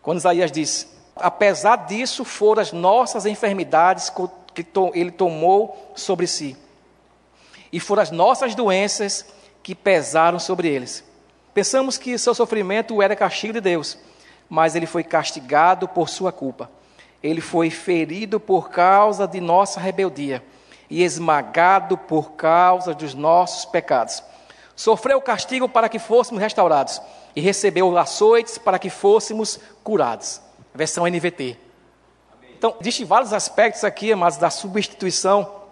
Quando 0.00 0.18
Isaías 0.18 0.52
diz: 0.52 0.86
Apesar 1.16 1.88
disso, 1.88 2.24
foram 2.24 2.62
as 2.62 2.70
nossas 2.70 3.26
enfermidades 3.26 4.08
que 4.54 4.64
ele 4.94 5.10
tomou 5.10 5.92
sobre 5.96 6.28
si, 6.28 6.56
e 7.72 7.80
foram 7.80 8.02
as 8.02 8.12
nossas 8.12 8.54
doenças 8.54 9.26
que 9.60 9.74
pesaram 9.74 10.38
sobre 10.38 10.68
eles. 10.68 11.02
Pensamos 11.52 11.98
que 11.98 12.16
seu 12.16 12.32
sofrimento 12.32 13.02
era 13.02 13.16
castigo 13.16 13.54
de 13.54 13.60
Deus, 13.60 13.98
mas 14.48 14.76
ele 14.76 14.86
foi 14.86 15.02
castigado 15.02 15.88
por 15.88 16.08
sua 16.08 16.30
culpa 16.30 16.75
ele 17.26 17.40
foi 17.40 17.70
ferido 17.70 18.38
por 18.38 18.70
causa 18.70 19.26
de 19.26 19.40
nossa 19.40 19.80
rebeldia 19.80 20.42
e 20.88 21.02
esmagado 21.02 21.98
por 21.98 22.32
causa 22.32 22.94
dos 22.94 23.14
nossos 23.14 23.64
pecados. 23.64 24.22
Sofreu 24.76 25.18
o 25.18 25.22
castigo 25.22 25.68
para 25.68 25.88
que 25.88 25.98
fôssemos 25.98 26.40
restaurados 26.40 27.02
e 27.34 27.40
recebeu 27.40 27.96
açoites 27.98 28.58
para 28.58 28.78
que 28.78 28.88
fôssemos 28.88 29.58
curados. 29.82 30.40
Versão 30.72 31.04
NVT. 31.06 31.58
Então, 32.56 32.76
existem 32.80 33.04
vários 33.04 33.32
aspectos 33.32 33.82
aqui, 33.82 34.14
mas 34.14 34.36
da 34.36 34.48
substituição. 34.48 35.62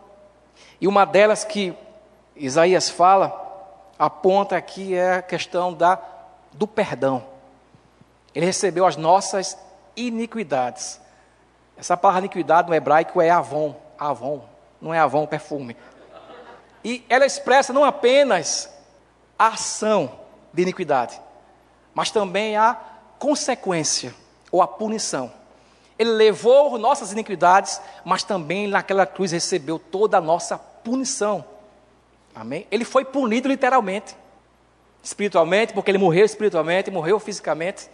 E 0.80 0.88
uma 0.88 1.04
delas 1.04 1.44
que 1.44 1.74
Isaías 2.34 2.90
fala, 2.90 3.32
aponta 3.98 4.56
aqui 4.56 4.94
é 4.94 5.14
a 5.14 5.22
questão 5.22 5.72
da, 5.72 6.02
do 6.52 6.66
perdão. 6.66 7.24
Ele 8.34 8.44
recebeu 8.44 8.84
as 8.84 8.96
nossas 8.96 9.56
iniquidades 9.96 11.03
essa 11.76 11.96
palavra 11.96 12.20
iniquidade 12.20 12.68
no 12.68 12.74
hebraico 12.74 13.20
é 13.20 13.30
avon, 13.30 13.74
avon, 13.98 14.44
não 14.80 14.94
é 14.94 14.98
avon 14.98 15.26
perfume. 15.26 15.76
E 16.84 17.04
ela 17.08 17.24
expressa 17.24 17.72
não 17.72 17.84
apenas 17.84 18.70
a 19.38 19.48
ação 19.48 20.18
de 20.52 20.62
iniquidade, 20.62 21.20
mas 21.94 22.10
também 22.10 22.56
a 22.56 22.78
consequência 23.18 24.14
ou 24.52 24.62
a 24.62 24.68
punição. 24.68 25.32
Ele 25.98 26.10
levou 26.10 26.76
nossas 26.78 27.12
iniquidades, 27.12 27.80
mas 28.04 28.22
também 28.22 28.66
naquela 28.66 29.06
cruz 29.06 29.32
recebeu 29.32 29.78
toda 29.78 30.18
a 30.18 30.20
nossa 30.20 30.58
punição. 30.58 31.44
Amém? 32.34 32.66
Ele 32.70 32.84
foi 32.84 33.04
punido 33.04 33.48
literalmente, 33.48 34.16
espiritualmente, 35.02 35.72
porque 35.72 35.90
ele 35.90 35.98
morreu 35.98 36.24
espiritualmente, 36.24 36.90
morreu 36.90 37.18
fisicamente. 37.20 37.88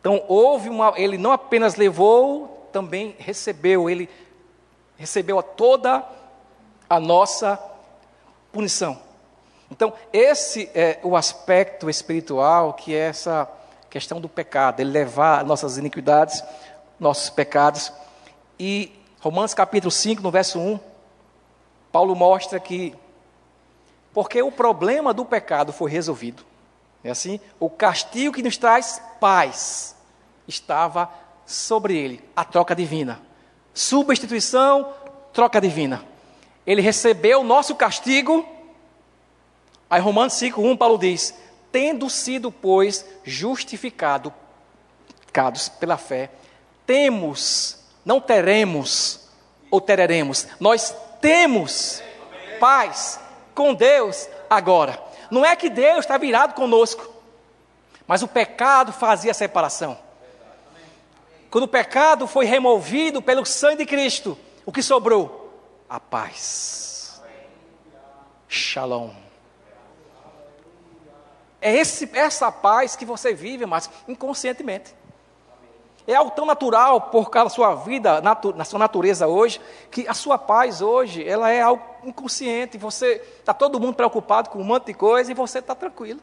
Então 0.00 0.24
houve 0.28 0.68
uma, 0.68 0.92
ele 0.96 1.16
não 1.16 1.30
apenas 1.30 1.76
levou 1.76 2.61
também 2.72 3.14
recebeu, 3.18 3.88
ele 3.88 4.08
recebeu 4.96 5.38
a 5.38 5.42
toda 5.42 6.04
a 6.88 6.98
nossa 6.98 7.58
punição. 8.50 8.98
Então, 9.70 9.92
esse 10.12 10.70
é 10.74 10.98
o 11.02 11.16
aspecto 11.16 11.88
espiritual 11.88 12.74
que 12.74 12.94
é 12.94 13.08
essa 13.08 13.48
questão 13.88 14.20
do 14.20 14.28
pecado, 14.28 14.80
ele 14.80 14.90
levar 14.90 15.44
nossas 15.44 15.78
iniquidades, 15.78 16.42
nossos 16.98 17.30
pecados. 17.30 17.92
E 18.58 18.92
Romanos 19.20 19.54
capítulo 19.54 19.90
5, 19.90 20.22
no 20.22 20.30
verso 20.30 20.58
1, 20.58 20.78
Paulo 21.90 22.14
mostra 22.14 22.58
que 22.58 22.94
porque 24.12 24.42
o 24.42 24.52
problema 24.52 25.14
do 25.14 25.24
pecado 25.24 25.72
foi 25.72 25.90
resolvido. 25.90 26.44
É 27.02 27.10
assim, 27.10 27.40
o 27.58 27.70
castigo 27.70 28.34
que 28.34 28.42
nos 28.42 28.56
traz 28.56 29.02
paz 29.18 29.96
estava 30.46 31.10
sobre 31.46 31.96
ele 31.96 32.22
a 32.34 32.44
troca 32.44 32.74
divina. 32.74 33.20
Substituição, 33.74 34.92
troca 35.32 35.60
divina. 35.60 36.04
Ele 36.66 36.80
recebeu 36.80 37.40
o 37.40 37.44
nosso 37.44 37.74
castigo. 37.74 38.46
Aí 39.88 40.00
Romanos 40.00 40.34
5:1 40.34 40.76
Paulo 40.76 40.98
diz: 40.98 41.34
"Tendo 41.70 42.08
sido, 42.08 42.50
pois, 42.52 43.04
justificado 43.24 44.32
pela 45.80 45.96
fé, 45.96 46.30
temos, 46.86 47.78
não 48.04 48.20
teremos 48.20 49.20
ou 49.70 49.80
teremos, 49.80 50.46
nós 50.60 50.94
temos 51.20 52.02
paz 52.60 53.18
com 53.54 53.72
Deus 53.72 54.28
agora. 54.50 55.02
Não 55.30 55.44
é 55.44 55.56
que 55.56 55.70
Deus 55.70 56.00
está 56.00 56.18
virado 56.18 56.54
conosco, 56.54 57.10
mas 58.06 58.22
o 58.22 58.28
pecado 58.28 58.92
fazia 58.92 59.32
separação. 59.32 59.98
Quando 61.52 61.64
o 61.64 61.68
pecado 61.68 62.26
foi 62.26 62.46
removido 62.46 63.20
pelo 63.20 63.44
sangue 63.44 63.84
de 63.84 63.86
Cristo, 63.86 64.38
o 64.64 64.72
que 64.72 64.82
sobrou? 64.82 65.52
A 65.86 66.00
paz. 66.00 67.22
Shalom. 68.48 69.10
É 71.60 71.76
esse, 71.76 72.08
essa 72.14 72.50
paz 72.50 72.96
que 72.96 73.04
você 73.04 73.34
vive, 73.34 73.66
mas 73.66 73.90
inconscientemente. 74.08 74.94
É 76.06 76.14
algo 76.14 76.30
tão 76.30 76.46
natural 76.46 77.02
por 77.02 77.28
causa 77.28 77.50
da 77.50 77.54
sua 77.54 77.74
vida, 77.74 78.22
natu, 78.22 78.54
na 78.54 78.64
sua 78.64 78.78
natureza 78.78 79.26
hoje, 79.26 79.60
que 79.90 80.08
a 80.08 80.14
sua 80.14 80.38
paz 80.38 80.80
hoje, 80.80 81.22
ela 81.22 81.50
é 81.50 81.60
algo 81.60 81.84
inconsciente. 82.02 82.78
Você 82.78 83.22
está 83.40 83.52
todo 83.52 83.78
mundo 83.78 83.94
preocupado 83.94 84.48
com 84.48 84.58
um 84.58 84.64
monte 84.64 84.86
de 84.86 84.94
coisa 84.94 85.30
e 85.30 85.34
você 85.34 85.58
está 85.58 85.74
tranquilo. 85.74 86.20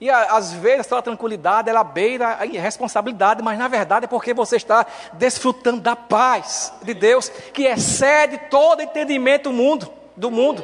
E 0.00 0.10
às 0.10 0.52
vezes 0.52 0.92
a 0.92 1.00
tranquilidade 1.00 1.70
ela 1.70 1.82
beira 1.82 2.28
a 2.28 2.44
responsabilidade, 2.44 3.42
mas 3.42 3.58
na 3.58 3.66
verdade 3.66 4.04
é 4.04 4.08
porque 4.08 4.34
você 4.34 4.56
está 4.56 4.84
desfrutando 5.14 5.80
da 5.80 5.96
paz 5.96 6.72
de 6.82 6.92
Deus 6.92 7.30
que 7.30 7.64
excede 7.64 8.36
todo 8.50 8.82
entendimento 8.82 9.44
do 9.44 9.52
mundo, 9.54 9.90
do 10.14 10.30
mundo 10.30 10.62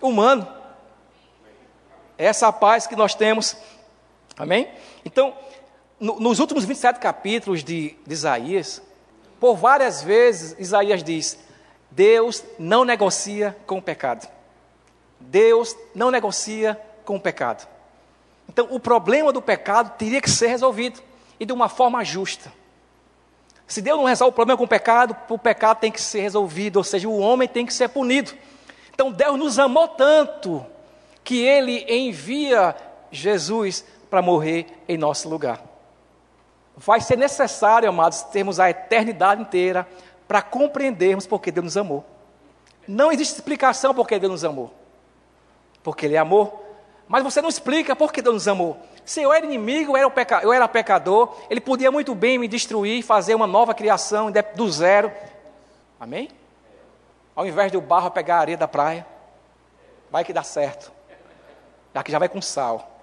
humano. 0.00 0.48
Essa 2.16 2.50
paz 2.50 2.86
que 2.86 2.96
nós 2.96 3.14
temos. 3.14 3.56
Amém? 4.38 4.68
Então, 5.04 5.34
no, 6.00 6.18
nos 6.18 6.38
últimos 6.40 6.64
27 6.64 6.98
capítulos 7.00 7.62
de, 7.62 7.96
de 8.06 8.12
Isaías, 8.14 8.82
por 9.38 9.56
várias 9.56 10.02
vezes 10.02 10.56
Isaías 10.58 11.02
diz: 11.02 11.38
Deus 11.90 12.42
não 12.58 12.84
negocia 12.84 13.56
com 13.66 13.78
o 13.78 13.82
pecado. 13.82 14.26
Deus 15.20 15.76
não 15.94 16.10
negocia 16.10 16.80
com 17.04 17.16
o 17.16 17.20
pecado. 17.20 17.71
Então, 18.52 18.68
o 18.70 18.78
problema 18.78 19.32
do 19.32 19.40
pecado 19.40 19.96
teria 19.96 20.20
que 20.20 20.30
ser 20.30 20.48
resolvido 20.48 21.00
e 21.40 21.46
de 21.46 21.54
uma 21.54 21.70
forma 21.70 22.04
justa. 22.04 22.52
Se 23.66 23.80
Deus 23.80 23.98
não 23.98 24.04
resolve 24.04 24.32
o 24.32 24.34
problema 24.34 24.58
com 24.58 24.64
o 24.64 24.68
pecado, 24.68 25.16
o 25.30 25.38
pecado 25.38 25.78
tem 25.78 25.90
que 25.90 25.98
ser 25.98 26.20
resolvido, 26.20 26.76
ou 26.76 26.84
seja, 26.84 27.08
o 27.08 27.18
homem 27.18 27.48
tem 27.48 27.64
que 27.64 27.72
ser 27.72 27.88
punido. 27.88 28.30
Então, 28.92 29.10
Deus 29.10 29.38
nos 29.38 29.58
amou 29.58 29.88
tanto 29.88 30.66
que 31.24 31.40
ele 31.40 31.86
envia 31.88 32.76
Jesus 33.10 33.86
para 34.10 34.20
morrer 34.20 34.66
em 34.86 34.98
nosso 34.98 35.30
lugar. 35.30 35.62
Vai 36.76 37.00
ser 37.00 37.16
necessário, 37.16 37.88
amados, 37.88 38.20
termos 38.24 38.60
a 38.60 38.68
eternidade 38.68 39.40
inteira 39.40 39.88
para 40.28 40.42
compreendermos 40.42 41.26
porque 41.26 41.50
Deus 41.50 41.64
nos 41.64 41.76
amou. 41.78 42.04
Não 42.86 43.10
existe 43.10 43.36
explicação 43.36 43.94
porque 43.94 44.18
Deus 44.18 44.32
nos 44.32 44.44
amou. 44.44 44.74
Porque 45.82 46.04
Ele 46.04 46.16
é 46.16 46.18
amor. 46.18 46.52
Mas 47.12 47.22
você 47.22 47.42
não 47.42 47.50
explica 47.50 47.94
por 47.94 48.10
que 48.10 48.22
Deus 48.22 48.32
nos 48.36 48.48
amou. 48.48 48.80
Se 49.04 49.20
eu 49.20 49.34
era 49.34 49.44
inimigo, 49.44 49.92
eu 49.92 49.98
era, 49.98 50.10
peca... 50.10 50.40
eu 50.42 50.50
era 50.50 50.66
pecador, 50.66 51.36
Ele 51.50 51.60
podia 51.60 51.92
muito 51.92 52.14
bem 52.14 52.38
me 52.38 52.48
destruir, 52.48 53.02
fazer 53.02 53.34
uma 53.34 53.46
nova 53.46 53.74
criação 53.74 54.32
do 54.54 54.72
zero. 54.72 55.12
Amém? 56.00 56.30
Ao 57.36 57.46
invés 57.46 57.70
do 57.70 57.82
barro 57.82 58.10
pegar 58.10 58.36
a 58.36 58.40
areia 58.40 58.56
da 58.56 58.66
praia, 58.66 59.06
vai 60.10 60.24
que 60.24 60.32
dá 60.32 60.42
certo. 60.42 60.90
Já 61.94 62.02
que 62.02 62.10
já 62.10 62.18
vai 62.18 62.30
com 62.30 62.40
sal. 62.40 62.98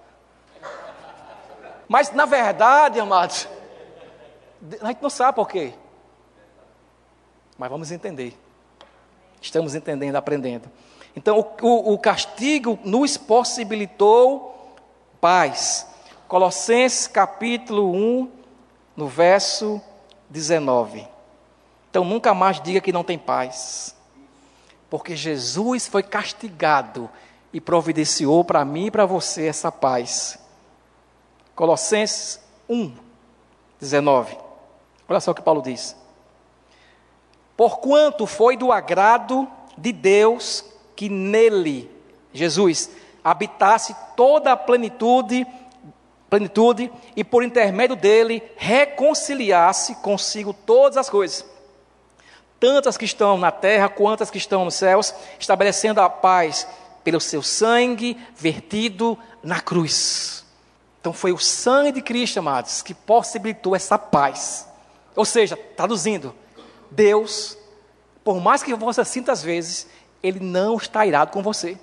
Mas, 1.86 2.10
na 2.10 2.26
verdade, 2.26 2.98
amados, 2.98 3.46
a 4.82 4.88
gente 4.88 5.02
não 5.02 5.10
sabe 5.10 5.36
por 5.36 5.46
quê. 5.46 5.72
Mas 7.56 7.70
vamos 7.70 7.92
entender. 7.92 8.36
Estamos 9.40 9.76
entendendo, 9.76 10.16
aprendendo. 10.16 10.68
Então, 11.14 11.44
o, 11.60 11.92
o, 11.92 11.98
castigo 11.98 12.78
nos 12.84 13.16
possibilitou 13.16 14.74
paz. 15.20 15.86
Colossenses 16.28 17.06
capítulo 17.06 17.92
1, 17.92 18.30
no 18.96 19.08
verso 19.08 19.80
19. 20.28 21.06
Então, 21.90 22.04
nunca 22.04 22.32
mais 22.32 22.60
diga 22.60 22.80
que 22.80 22.92
não 22.92 23.02
tem 23.02 23.18
paz. 23.18 23.96
Porque 24.88 25.16
Jesus 25.16 25.88
foi 25.88 26.02
castigado 26.02 27.10
e 27.52 27.60
providenciou 27.60 28.44
para 28.44 28.64
mim 28.64 28.86
e 28.86 28.90
para 28.90 29.06
você 29.06 29.46
essa 29.48 29.72
paz. 29.72 30.38
Colossenses 31.54 32.40
1, 32.68 32.94
19. 33.80 34.38
Olha 35.08 35.20
só 35.20 35.32
o 35.32 35.34
que 35.34 35.42
Paulo 35.42 35.60
diz. 35.60 35.96
Porquanto 37.56 38.26
foi 38.26 38.56
do 38.56 38.70
agrado 38.70 39.48
de 39.76 39.92
Deus 39.92 40.64
que 41.00 41.08
nele, 41.08 41.90
Jesus, 42.30 42.90
habitasse 43.24 43.96
toda 44.14 44.52
a 44.52 44.56
plenitude, 44.56 45.46
plenitude 46.28 46.92
e 47.16 47.24
por 47.24 47.42
intermédio 47.42 47.96
dele 47.96 48.42
reconciliasse 48.54 49.94
consigo 49.94 50.52
todas 50.52 50.98
as 50.98 51.08
coisas, 51.08 51.42
tantas 52.60 52.98
que 52.98 53.06
estão 53.06 53.38
na 53.38 53.50
terra 53.50 53.88
quanto 53.88 54.22
as 54.22 54.30
que 54.30 54.36
estão 54.36 54.62
nos 54.62 54.74
céus, 54.74 55.14
estabelecendo 55.38 56.02
a 56.02 56.10
paz 56.10 56.68
pelo 57.02 57.18
seu 57.18 57.42
sangue 57.42 58.14
vertido 58.36 59.18
na 59.42 59.58
cruz. 59.58 60.44
Então 61.00 61.14
foi 61.14 61.32
o 61.32 61.38
sangue 61.38 61.92
de 61.92 62.02
Cristo, 62.02 62.40
amados, 62.40 62.82
que 62.82 62.92
possibilitou 62.92 63.74
essa 63.74 63.96
paz. 63.96 64.68
Ou 65.16 65.24
seja, 65.24 65.56
traduzindo, 65.56 66.34
Deus, 66.90 67.56
por 68.22 68.38
mais 68.38 68.62
que 68.62 68.74
você 68.74 69.02
sinta 69.02 69.32
às 69.32 69.42
vezes, 69.42 69.86
Ele 70.22 70.40
não 70.40 70.76
está 70.76 71.06
irado 71.06 71.32
com 71.32 71.42
você. 71.42 71.78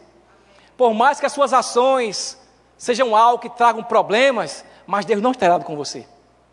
Por 0.75 0.93
mais 0.93 1.19
que 1.19 1.25
as 1.25 1.31
suas 1.31 1.53
ações 1.53 2.37
sejam 2.77 3.15
algo 3.15 3.39
que 3.39 3.49
tragam 3.49 3.83
problemas, 3.83 4.63
mas 4.85 5.05
Deus 5.05 5.21
não 5.21 5.31
está 5.31 5.47
irado 5.47 5.65
com 5.65 5.75
você. 5.75 6.05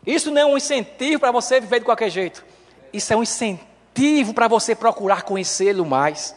Isso 0.06 0.30
não 0.30 0.40
é 0.40 0.46
um 0.46 0.56
incentivo 0.56 1.20
para 1.20 1.30
você 1.30 1.60
viver 1.60 1.80
de 1.80 1.84
qualquer 1.84 2.10
jeito. 2.10 2.44
Isso 2.92 3.12
é 3.12 3.16
um 3.16 3.22
incentivo 3.22 4.32
para 4.34 4.48
você 4.48 4.74
procurar 4.74 5.22
conhecê-lo 5.22 5.84
mais. 5.84 6.34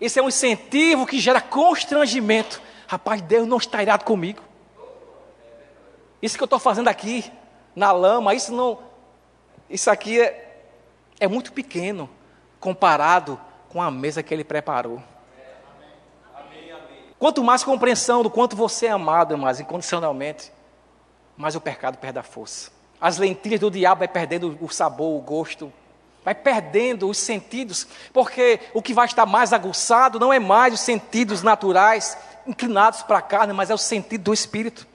Isso 0.00 0.18
é 0.18 0.22
um 0.22 0.28
incentivo 0.28 1.06
que 1.06 1.18
gera 1.18 1.40
constrangimento. 1.40 2.60
Rapaz, 2.86 3.20
Deus 3.22 3.46
não 3.46 3.56
está 3.56 3.82
irado 3.82 4.04
comigo. 4.04 4.42
Isso 6.20 6.36
que 6.36 6.42
eu 6.42 6.46
estou 6.46 6.58
fazendo 6.58 6.88
aqui, 6.88 7.30
na 7.74 7.92
lama, 7.92 8.34
isso 8.34 8.52
não. 8.52 8.78
Isso 9.68 9.90
aqui 9.90 10.20
é, 10.20 10.62
é 11.20 11.28
muito 11.28 11.52
pequeno 11.52 12.08
comparado 12.60 13.40
com 13.74 13.82
a 13.82 13.90
mesa 13.90 14.22
que 14.22 14.32
ele 14.32 14.44
preparou. 14.44 15.02
Quanto 17.18 17.42
mais 17.42 17.64
compreensão 17.64 18.22
do 18.22 18.30
quanto 18.30 18.54
você 18.54 18.86
é 18.86 18.90
amado, 18.90 19.36
mais 19.36 19.58
incondicionalmente, 19.58 20.52
mais 21.36 21.56
o 21.56 21.60
pecado 21.60 21.98
perde 21.98 22.20
a 22.20 22.22
força. 22.22 22.70
As 23.00 23.18
lentilhas 23.18 23.58
do 23.58 23.72
diabo 23.72 23.98
vai 23.98 24.06
perdendo 24.06 24.56
o 24.60 24.68
sabor, 24.68 25.18
o 25.18 25.20
gosto, 25.20 25.72
vai 26.24 26.36
perdendo 26.36 27.08
os 27.08 27.18
sentidos, 27.18 27.88
porque 28.12 28.60
o 28.72 28.80
que 28.80 28.94
vai 28.94 29.06
estar 29.06 29.26
mais 29.26 29.52
aguçado 29.52 30.20
não 30.20 30.32
é 30.32 30.38
mais 30.38 30.72
os 30.74 30.80
sentidos 30.80 31.42
naturais, 31.42 32.16
inclinados 32.46 33.02
para 33.02 33.18
a 33.18 33.22
carne, 33.22 33.52
mas 33.52 33.70
é 33.70 33.74
o 33.74 33.78
sentido 33.78 34.22
do 34.22 34.32
espírito. 34.32 34.86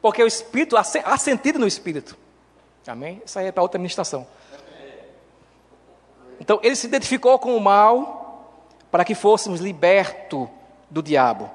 Porque 0.00 0.22
o 0.22 0.26
Espírito, 0.26 0.76
há 0.76 1.16
sentido 1.16 1.58
no 1.58 1.66
Espírito. 1.66 2.16
Amém? 2.86 3.20
Isso 3.24 3.38
aí 3.38 3.46
é 3.46 3.52
para 3.52 3.62
outra 3.62 3.78
administração. 3.78 4.24
Então, 6.40 6.60
ele 6.62 6.76
se 6.76 6.86
identificou 6.86 7.38
com 7.38 7.56
o 7.56 7.60
mal 7.60 8.24
para 8.90 9.04
que 9.04 9.14
fôssemos 9.14 9.60
libertos 9.60 10.48
do 10.90 11.02
diabo. 11.02 11.50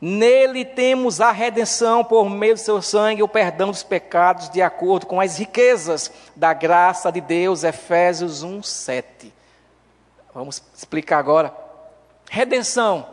Nele 0.00 0.64
temos 0.64 1.20
a 1.20 1.30
redenção 1.30 2.02
por 2.02 2.28
meio 2.30 2.54
do 2.54 2.60
seu 2.60 2.80
sangue, 2.80 3.22
o 3.22 3.28
perdão 3.28 3.70
dos 3.70 3.82
pecados, 3.82 4.48
de 4.48 4.62
acordo 4.62 5.06
com 5.06 5.20
as 5.20 5.36
riquezas 5.36 6.10
da 6.34 6.54
graça 6.54 7.12
de 7.12 7.20
Deus. 7.20 7.64
Efésios 7.64 8.42
1, 8.42 8.62
7. 8.62 9.32
Vamos 10.34 10.62
explicar 10.74 11.18
agora. 11.18 11.54
Redenção: 12.30 13.06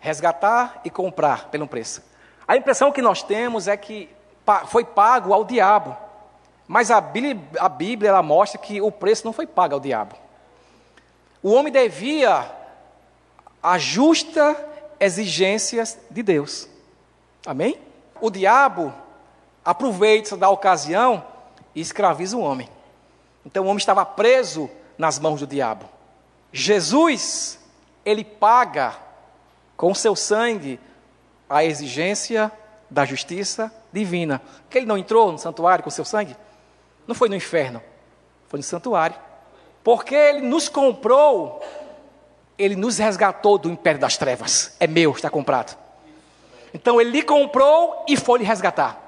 resgatar 0.00 0.80
e 0.82 0.88
comprar 0.88 1.50
pelo 1.50 1.66
preço. 1.66 2.02
A 2.46 2.56
impressão 2.56 2.90
que 2.90 3.02
nós 3.02 3.22
temos 3.22 3.68
é 3.68 3.76
que 3.76 4.08
foi 4.68 4.84
pago 4.84 5.34
ao 5.34 5.44
diabo. 5.44 5.94
Mas 6.66 6.90
a 6.90 7.00
Bíblia, 7.00 7.38
a 7.58 7.68
Bíblia 7.68 8.08
ela 8.08 8.22
mostra 8.22 8.58
que 8.58 8.80
o 8.80 8.90
preço 8.90 9.26
não 9.26 9.32
foi 9.32 9.46
pago 9.46 9.74
ao 9.74 9.80
diabo. 9.80 10.14
O 11.42 11.52
homem 11.52 11.72
devia 11.72 12.50
a 13.62 13.78
justa 13.78 14.56
exigências 14.98 15.98
de 16.10 16.22
Deus. 16.22 16.68
Amém? 17.46 17.78
O 18.20 18.30
diabo 18.30 18.92
aproveita 19.64 20.36
da 20.36 20.48
ocasião 20.50 21.24
e 21.74 21.80
escraviza 21.80 22.36
o 22.36 22.40
homem. 22.40 22.68
Então 23.44 23.64
o 23.64 23.66
homem 23.66 23.78
estava 23.78 24.04
preso 24.04 24.68
nas 24.96 25.18
mãos 25.18 25.40
do 25.40 25.46
diabo. 25.46 25.86
Jesus, 26.52 27.58
ele 28.04 28.24
paga 28.24 28.96
com 29.76 29.94
seu 29.94 30.16
sangue 30.16 30.80
a 31.48 31.64
exigência 31.64 32.50
da 32.90 33.04
justiça 33.04 33.72
divina. 33.92 34.42
Que 34.68 34.78
ele 34.78 34.86
não 34.86 34.98
entrou 34.98 35.30
no 35.30 35.38
santuário 35.38 35.84
com 35.84 35.90
seu 35.90 36.04
sangue? 36.04 36.36
Não 37.06 37.14
foi 37.14 37.28
no 37.28 37.36
inferno, 37.36 37.82
foi 38.48 38.58
no 38.58 38.62
santuário. 38.64 39.16
Porque 39.88 40.14
ele 40.14 40.42
nos 40.42 40.68
comprou, 40.68 41.64
ele 42.58 42.76
nos 42.76 42.98
resgatou 42.98 43.56
do 43.56 43.70
império 43.70 43.98
das 43.98 44.18
trevas. 44.18 44.76
É 44.78 44.86
meu, 44.86 45.12
está 45.12 45.30
comprado. 45.30 45.78
Então 46.74 47.00
ele 47.00 47.08
lhe 47.08 47.22
comprou 47.22 48.04
e 48.06 48.14
foi 48.14 48.40
lhe 48.40 48.44
resgatar. 48.44 49.00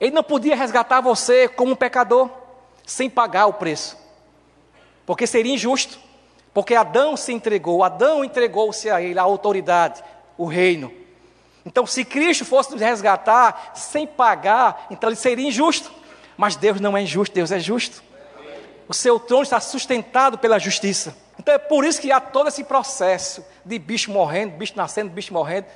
Ele 0.00 0.10
não 0.10 0.24
podia 0.24 0.56
resgatar 0.56 1.00
você 1.00 1.46
como 1.46 1.70
um 1.70 1.76
pecador, 1.76 2.28
sem 2.84 3.08
pagar 3.08 3.46
o 3.46 3.52
preço. 3.52 3.96
Porque 5.06 5.28
seria 5.28 5.54
injusto. 5.54 5.96
Porque 6.52 6.74
Adão 6.74 7.16
se 7.16 7.32
entregou, 7.32 7.84
Adão 7.84 8.24
entregou-se 8.24 8.90
a 8.90 9.00
ele, 9.00 9.20
a 9.20 9.22
autoridade, 9.22 10.02
o 10.36 10.46
reino. 10.46 10.92
Então, 11.64 11.86
se 11.86 12.04
Cristo 12.04 12.44
fosse 12.44 12.72
nos 12.72 12.80
resgatar 12.80 13.74
sem 13.76 14.08
pagar, 14.08 14.88
então 14.90 15.08
ele 15.08 15.14
seria 15.14 15.46
injusto. 15.46 15.88
Mas 16.36 16.56
Deus 16.56 16.80
não 16.80 16.96
é 16.96 17.02
injusto, 17.02 17.32
Deus 17.32 17.52
é 17.52 17.60
justo. 17.60 18.02
O 18.88 18.94
seu 18.94 19.18
trono 19.18 19.42
está 19.42 19.60
sustentado 19.60 20.38
pela 20.38 20.58
justiça. 20.58 21.16
Então 21.38 21.54
é 21.54 21.58
por 21.58 21.84
isso 21.84 22.00
que 22.00 22.10
há 22.10 22.20
todo 22.20 22.48
esse 22.48 22.64
processo 22.64 23.44
de 23.64 23.78
bicho 23.78 24.10
morrendo, 24.10 24.56
bicho 24.56 24.74
nascendo, 24.76 25.10
bicho 25.10 25.32
morrendo. 25.32 25.66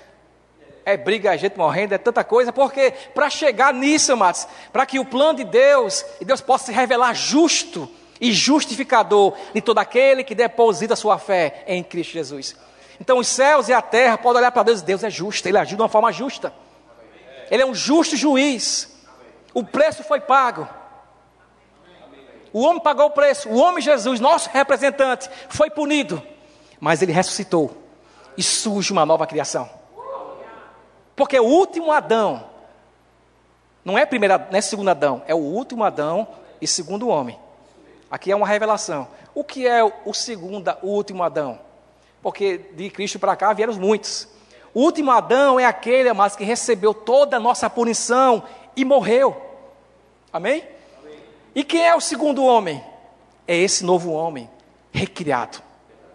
É 0.85 0.97
briga, 0.97 1.35
é 1.35 1.39
gente 1.39 1.57
morrendo, 1.59 1.93
é 1.93 1.99
tanta 1.99 2.25
coisa, 2.25 2.53
porque 2.53 2.93
para 3.15 3.29
chegar 3.29 3.73
nisso, 3.73 4.13
amados, 4.13 4.49
para 4.73 4.87
que 4.87 4.99
o 4.99 5.05
plano 5.05 5.39
de 5.39 5.45
Deus, 5.45 6.05
e 6.21 6.25
Deus 6.25 6.41
possa 6.41 6.67
se 6.67 6.73
revelar 6.73 7.15
justo 7.15 7.89
e 8.21 8.33
justificador 8.33 9.35
de 9.53 9.61
todo 9.61 9.79
aquele 9.79 10.25
que 10.25 10.35
deposita 10.35 10.97
sua 10.97 11.19
fé 11.19 11.65
em 11.67 11.83
Cristo 11.83 12.13
Jesus. 12.13 12.57
Então 13.01 13.19
os 13.19 13.29
céus 13.29 13.69
e 13.69 13.73
a 13.73 13.83
terra 13.83 14.19
podem 14.19 14.41
olhar 14.41 14.53
para 14.53 14.63
Deus 14.63 14.81
e 14.81 14.85
Deus 14.85 15.05
é 15.05 15.11
justo, 15.11 15.47
Ele 15.47 15.59
agiu 15.59 15.77
de 15.77 15.83
uma 15.83 15.89
forma 15.89 16.13
justa. 16.13 16.53
Ele 17.51 17.63
é 17.63 17.67
um 17.67 17.75
justo 17.75 18.17
juiz. 18.17 18.89
O 19.53 19.65
preço 19.65 20.05
foi 20.05 20.21
pago. 20.21 20.69
O 22.53 22.63
homem 22.63 22.83
pagou 22.83 23.07
o 23.07 23.11
preço. 23.11 23.49
O 23.49 23.57
homem 23.57 23.81
Jesus, 23.81 24.21
nosso 24.21 24.49
representante, 24.51 25.29
foi 25.49 25.71
punido. 25.71 26.23
Mas 26.79 27.03
ele 27.03 27.13
ressuscitou. 27.13 27.77
E 28.37 28.43
surge 28.43 28.93
uma 28.93 29.05
nova 29.05 29.27
criação. 29.27 29.69
Porque 31.15 31.39
o 31.39 31.45
último 31.45 31.93
Adão, 31.93 32.47
não 33.85 33.99
é, 33.99 34.07
primeiro, 34.07 34.39
não 34.51 34.59
é 34.59 34.61
segundo 34.61 34.89
Adão, 34.89 35.23
é 35.27 35.35
o 35.35 35.39
último 35.39 35.85
Adão 35.85 36.27
e 36.61 36.67
segundo 36.67 37.09
homem. 37.09 37.39
Aqui 38.11 38.33
é 38.33 38.37
uma 38.37 38.47
revelação. 38.47 39.07
O 39.35 39.45
que 39.45 39.67
é 39.67 39.85
o 39.85 40.15
segundo, 40.15 40.75
o 40.83 40.89
último 40.89 41.23
Adão? 41.23 41.59
Porque 42.23 42.59
de 42.75 42.91
Cristo 42.91 43.19
para 43.19 43.37
cá 43.37 43.53
vieram 43.53 43.75
muitos. 43.75 44.27
O 44.73 44.81
último 44.81 45.11
Adão 45.11 45.59
é 45.59 45.65
aquele, 45.65 46.09
amados, 46.09 46.37
que 46.37 46.45
recebeu 46.45 46.95
toda 46.95 47.37
a 47.37 47.41
nossa 47.41 47.69
punição 47.69 48.43
e 48.77 48.85
morreu. 48.85 49.37
Amém? 50.33 50.65
E 51.55 51.65
quem 51.65 51.87
é 51.87 51.95
o 51.95 52.01
segundo 52.01 52.45
homem? 52.45 52.83
É 53.47 53.57
esse 53.57 53.85
novo 53.85 54.13
homem, 54.13 54.49
recriado. 54.93 55.59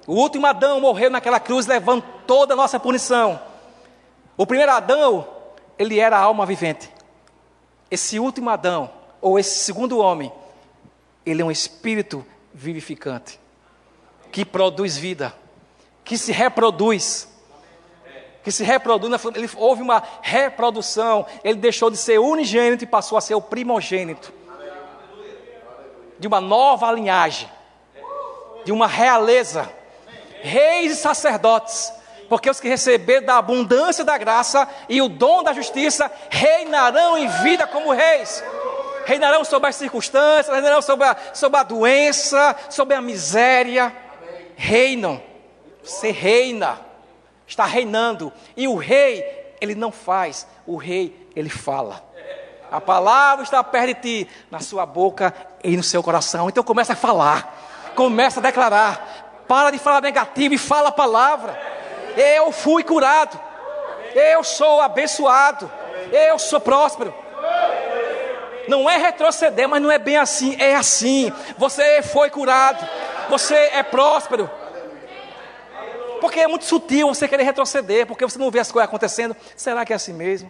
O 0.08 0.14
último 0.14 0.46
Adão 0.46 0.80
morreu 0.80 1.10
naquela 1.10 1.40
cruz, 1.40 1.66
levando 1.66 2.04
toda 2.26 2.54
a 2.54 2.58
nossa 2.58 2.80
punição. 2.80 3.40
O 4.38 4.46
primeiro 4.46 4.72
Adão, 4.72 5.28
ele 5.78 6.00
era 6.00 6.18
a 6.18 6.22
alma 6.22 6.46
vivente. 6.46 6.90
Esse 7.90 8.20
último 8.20 8.50
Adão, 8.50 8.90
ou 9.22 9.38
esse 9.38 9.60
segundo 9.60 9.98
homem, 9.98 10.32
ele 11.26 11.42
é 11.42 11.46
um 11.46 11.52
espírito 11.52 12.26
vivificante, 12.54 13.40
que 14.32 14.46
produz 14.46 14.96
vida, 14.96 15.34
que 16.04 16.18
se 16.18 16.32
reproduz 16.32 17.34
que 18.44 18.52
se 18.52 18.64
reproduz, 18.64 19.12
ele, 19.34 19.50
houve 19.56 19.82
uma 19.82 20.04
reprodução, 20.22 21.26
ele 21.44 21.58
deixou 21.58 21.90
de 21.90 21.98
ser 21.98 22.20
unigênito 22.20 22.84
e 22.84 22.88
passou 22.88 23.18
a 23.18 23.22
ser 23.22 23.34
o 23.34 23.42
primogênito 23.42 24.32
de 26.20 26.28
uma 26.28 26.42
nova 26.42 26.92
linhagem, 26.92 27.50
de 28.64 28.72
uma 28.72 28.88
realeza, 28.88 29.72
reis 30.42 30.94
e 30.94 30.96
sacerdotes, 30.96 31.94
porque 32.30 32.50
os 32.50 32.60
que 32.60 32.68
receberam 32.68 33.26
da 33.26 33.38
abundância 33.38 34.04
da 34.04 34.18
graça 34.18 34.68
e 34.90 35.02
o 35.02 35.08
dom 35.08 35.44
da 35.44 35.54
justiça 35.54 36.12
reinarão 36.30 37.18
em 37.18 37.28
vida 37.28 37.68
como 37.68 37.92
reis. 37.92 38.44
Reinarão 39.06 39.44
sobre 39.44 39.70
as 39.70 39.76
circunstâncias, 39.76 40.48
reinarão 40.48 40.82
sobre 40.82 41.06
a, 41.06 41.16
sobre 41.34 41.60
a 41.60 41.64
doença, 41.64 42.56
sobre 42.70 42.96
a 42.96 43.02
miséria. 43.02 43.96
Reinam. 44.56 45.22
Você 45.84 46.10
reina 46.10 46.86
está 47.48 47.66
reinando. 47.66 48.32
E 48.56 48.68
o 48.68 48.76
rei, 48.76 49.24
ele 49.62 49.76
não 49.76 49.92
faz, 49.92 50.48
o 50.66 50.76
rei, 50.76 51.30
ele 51.36 51.50
fala. 51.50 52.04
A 52.72 52.82
palavra 52.82 53.44
está 53.44 53.64
perto 53.64 53.88
de 53.88 54.26
ti, 54.26 54.30
na 54.50 54.60
sua 54.60 54.86
boca 54.86 55.34
e 55.64 55.76
no 55.78 55.84
seu 55.84 56.02
coração. 56.02 56.50
Então 56.50 56.64
começa 56.64 56.94
a 56.94 56.96
falar, 56.96 57.92
começa 57.96 58.40
a 58.40 58.44
declarar. 58.44 59.44
Para 59.48 59.70
de 59.70 59.78
falar 59.78 60.02
negativo 60.02 60.56
e 60.56 60.58
fala 60.58 60.90
a 60.90 60.92
palavra. 60.92 61.60
Eu 62.18 62.52
fui 62.52 62.84
curado. 62.84 63.40
Eu 64.16 64.44
sou 64.44 64.82
abençoado. 64.82 65.72
Eu 66.12 66.40
sou 66.40 66.60
próspero. 66.60 67.14
Não 68.68 68.90
é 68.90 68.98
retroceder, 68.98 69.70
mas 69.70 69.82
não 69.82 69.92
é 69.92 70.00
bem 70.00 70.18
assim. 70.18 70.56
É 70.60 70.76
assim. 70.76 71.32
Você 71.58 72.02
foi 72.02 72.30
curado. 72.32 72.88
Você 73.30 73.56
é 73.56 73.84
próspero. 73.84 74.50
Porque 76.20 76.40
é 76.40 76.48
muito 76.48 76.66
sutil 76.66 77.08
você 77.10 77.28
querer 77.28 77.44
retroceder, 77.44 78.08
porque 78.08 78.26
você 78.26 78.40
não 78.40 78.50
vê 78.50 78.60
as 78.60 78.72
coisas 78.72 78.88
acontecendo. 78.88 79.36
Será 79.56 79.86
que 79.86 79.94
é 79.94 79.96
assim 79.96 80.14
mesmo? 80.14 80.50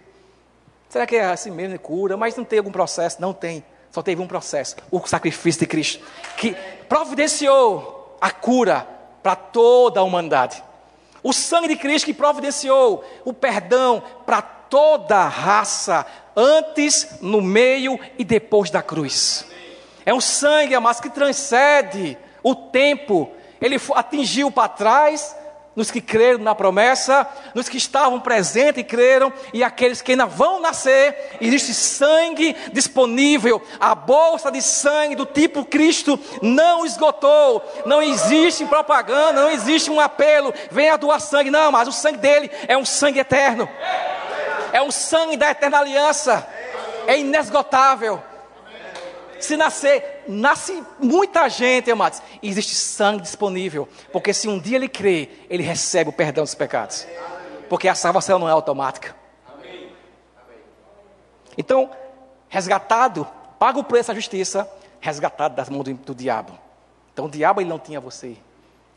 Será 0.90 1.06
que 1.06 1.16
é 1.16 1.26
assim 1.26 1.52
mesmo 1.52 1.78
cura? 1.80 2.16
Mas 2.16 2.36
não 2.36 2.44
tem 2.44 2.60
algum 2.60 2.72
processo? 2.72 3.22
Não 3.22 3.34
tem. 3.34 3.64
Só 3.92 4.02
teve 4.02 4.22
um 4.22 4.28
processo: 4.28 4.76
o 4.92 5.06
sacrifício 5.08 5.62
de 5.62 5.68
Cristo, 5.68 6.06
que 6.38 6.56
providenciou 6.88 8.18
a 8.20 8.32
cura 8.32 8.88
para 9.24 9.36
toda 9.36 10.00
a 10.00 10.04
humanidade. 10.04 10.64
O 11.24 11.34
sangue 11.34 11.70
de 11.70 11.76
Cristo 11.76 12.06
que 12.06 12.14
providenciou 12.14 13.04
o 13.24 13.34
perdão 13.34 14.04
para 14.26 14.42
toda 14.42 15.18
a 15.18 15.28
raça, 15.28 16.06
antes, 16.36 17.18
no 17.22 17.42
meio 17.42 18.00
e 18.18 18.24
depois 18.24 18.70
da 18.70 18.84
cruz. 18.84 19.46
É 20.06 20.14
um 20.14 20.22
sangue, 20.22 20.76
amados, 20.76 21.02
que 21.02 21.10
transcende 21.10 22.18
o 22.44 22.54
tempo. 22.54 23.32
Ele 23.60 23.78
atingiu 23.96 24.52
para 24.52 24.68
trás, 24.68 25.36
nos 25.76 25.92
que 25.92 26.00
creram 26.00 26.40
na 26.40 26.56
promessa, 26.56 27.28
nos 27.54 27.68
que 27.68 27.78
estavam 27.78 28.20
presentes 28.20 28.82
e 28.82 28.84
creram, 28.84 29.32
e 29.54 29.64
aqueles 29.64 30.02
que 30.02 30.14
ainda 30.14 30.26
vão 30.26 30.62
nascer, 30.62 31.38
existe 31.42 31.74
sangue 31.74 32.56
disponível, 32.72 33.62
a 33.80 33.94
bolsa 33.94 34.52
de 34.52 34.62
sangue 34.62 35.16
do 35.16 35.26
tipo 35.26 35.66
Cristo 35.66 36.20
não 36.42 36.86
esgotou, 36.86 37.64
não 37.86 38.02
existe 38.02 38.66
propaganda, 38.66 39.42
não 39.42 39.52
existe 39.52 39.92
um 39.92 40.00
apelo, 40.00 40.54
venha 40.72 40.98
doar 40.98 41.20
sangue, 41.20 41.52
não, 41.52 41.72
mas 41.72 41.88
o 41.88 41.92
sangue 41.92 42.18
dele 42.18 42.50
é 42.68 42.78
um 42.78 42.86
sangue 42.86 43.20
eterno, 43.20 43.68
é 44.72 44.82
um 44.82 44.92
sangue 44.92 45.36
da 45.36 45.52
eterna 45.52 45.80
aliança, 45.80 46.48
é 47.08 47.20
inesgotável. 47.20 48.22
Se 49.40 49.58
nascer, 49.58 50.24
nasce 50.28 50.84
muita 51.00 51.48
gente, 51.50 51.92
amados, 51.92 52.22
e 52.42 52.50
existe 52.50 52.76
sangue 52.76 53.22
disponível. 53.22 53.88
Porque 54.12 54.34
se 54.34 54.48
um 54.48 54.60
dia 54.60 54.78
ele 54.78 54.88
crê, 54.88 55.30
ele 55.50 55.64
recebe 55.64 56.10
o 56.10 56.14
perdão 56.14 56.44
dos 56.44 56.56
pecados. 56.56 57.06
Porque 57.70 57.88
a 57.88 57.96
salvação 57.96 58.40
não 58.40 58.48
é 58.48 58.52
automática. 58.52 59.16
Então, 61.58 61.90
resgatado, 62.50 63.28
paga 63.60 63.80
o 63.80 63.84
preço 63.84 64.10
da 64.10 64.14
justiça, 64.16 64.70
resgatado 65.00 65.56
das 65.56 65.70
mãos 65.70 65.84
do, 65.84 65.94
do 65.94 66.16
diabo. 66.16 66.58
Então, 67.14 67.26
o 67.26 67.30
diabo 67.30 67.62
ele 67.62 67.70
não 67.70 67.80
tinha 67.80 68.00
você. 68.00 68.36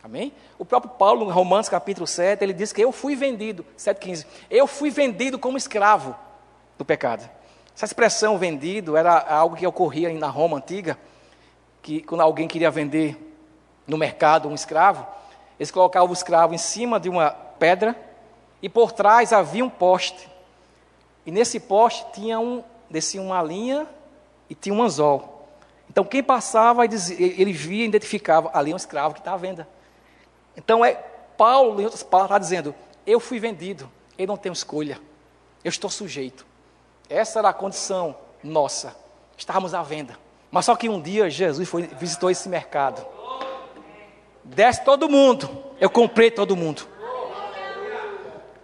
Amém? 0.03 0.33
O 0.59 0.65
próprio 0.65 0.93
Paulo, 0.93 1.27
em 1.27 1.33
Romanos 1.33 1.69
capítulo 1.69 2.07
7, 2.07 2.43
ele 2.43 2.53
diz 2.53 2.73
que 2.73 2.83
eu 2.83 2.93
fui 2.93 3.15
vendido, 3.15 3.65
7,15. 3.77 4.27
Eu 4.51 4.67
fui 4.67 4.91
vendido 4.91 5.39
como 5.39 5.57
escravo 5.57 6.17
do 6.77 6.85
pecado. 6.85 7.29
Essa 7.79 7.85
expressão 7.85 8.37
vendido 8.37 8.97
era 8.97 9.17
algo 9.21 9.55
que 9.55 9.65
ocorria 9.65 10.13
na 10.13 10.27
Roma 10.27 10.57
antiga, 10.57 10.99
que 11.81 12.03
quando 12.03 12.23
alguém 12.23 12.49
queria 12.49 12.73
vender 12.73 13.17
no 13.87 13.97
mercado 13.97 14.49
um 14.49 14.55
escravo, 14.57 15.07
eles 15.61 15.71
colocavam 15.71 16.11
o 16.11 16.13
escravo 16.13 16.53
em 16.53 16.59
cima 16.59 16.99
de 16.99 17.09
uma 17.09 17.31
pedra 17.31 17.95
e 18.61 18.69
por 18.69 18.91
trás 18.91 19.33
havia 19.33 19.65
um 19.65 19.71
poste. 19.71 20.29
E 21.25 21.31
nesse 21.31 21.61
poste 21.61 22.05
tinha 22.15 22.41
um, 22.41 22.65
descia 22.91 23.23
uma 23.23 23.41
linha 23.45 23.87
e 24.51 24.57
tinha 24.57 24.75
um 24.75 24.83
anzol. 24.83 25.47
Então 25.89 26.05
quem 26.05 26.21
passava, 26.21 26.85
ele 26.85 27.53
via, 27.53 27.85
identificava 27.85 28.51
ali 28.55 28.75
um 28.75 28.77
escravo 28.77 29.15
que 29.15 29.21
está 29.21 29.35
à 29.35 29.37
venda. 29.37 29.69
Então 30.57 30.85
é 30.85 30.95
Paulo, 31.37 31.81
em 31.81 31.85
outras 31.85 32.03
palavras, 32.03 32.39
está 32.39 32.39
dizendo: 32.41 32.75
eu 33.07 33.21
fui 33.21 33.39
vendido, 33.39 33.89
eu 34.19 34.27
não 34.27 34.37
tenho 34.37 34.53
escolha, 34.53 35.01
eu 35.63 35.69
estou 35.69 35.89
sujeito. 35.89 36.49
Essa 37.09 37.39
era 37.39 37.49
a 37.49 37.53
condição 37.53 38.15
nossa. 38.43 38.95
Estávamos 39.37 39.73
à 39.75 39.83
venda. 39.83 40.17
Mas 40.51 40.65
só 40.65 40.77
que 40.77 40.89
um 40.89 41.01
dia 41.01 41.31
Jesus 41.31 41.69
foi, 41.69 41.83
visitou 41.83 42.31
esse 42.31 42.49
mercado. 42.49 43.05
Desce 44.45 44.85
todo 44.85 45.09
mundo. 45.09 45.49
Eu 45.81 45.91
comprei 45.91 46.31
todo 46.31 46.57
mundo. 46.57 46.87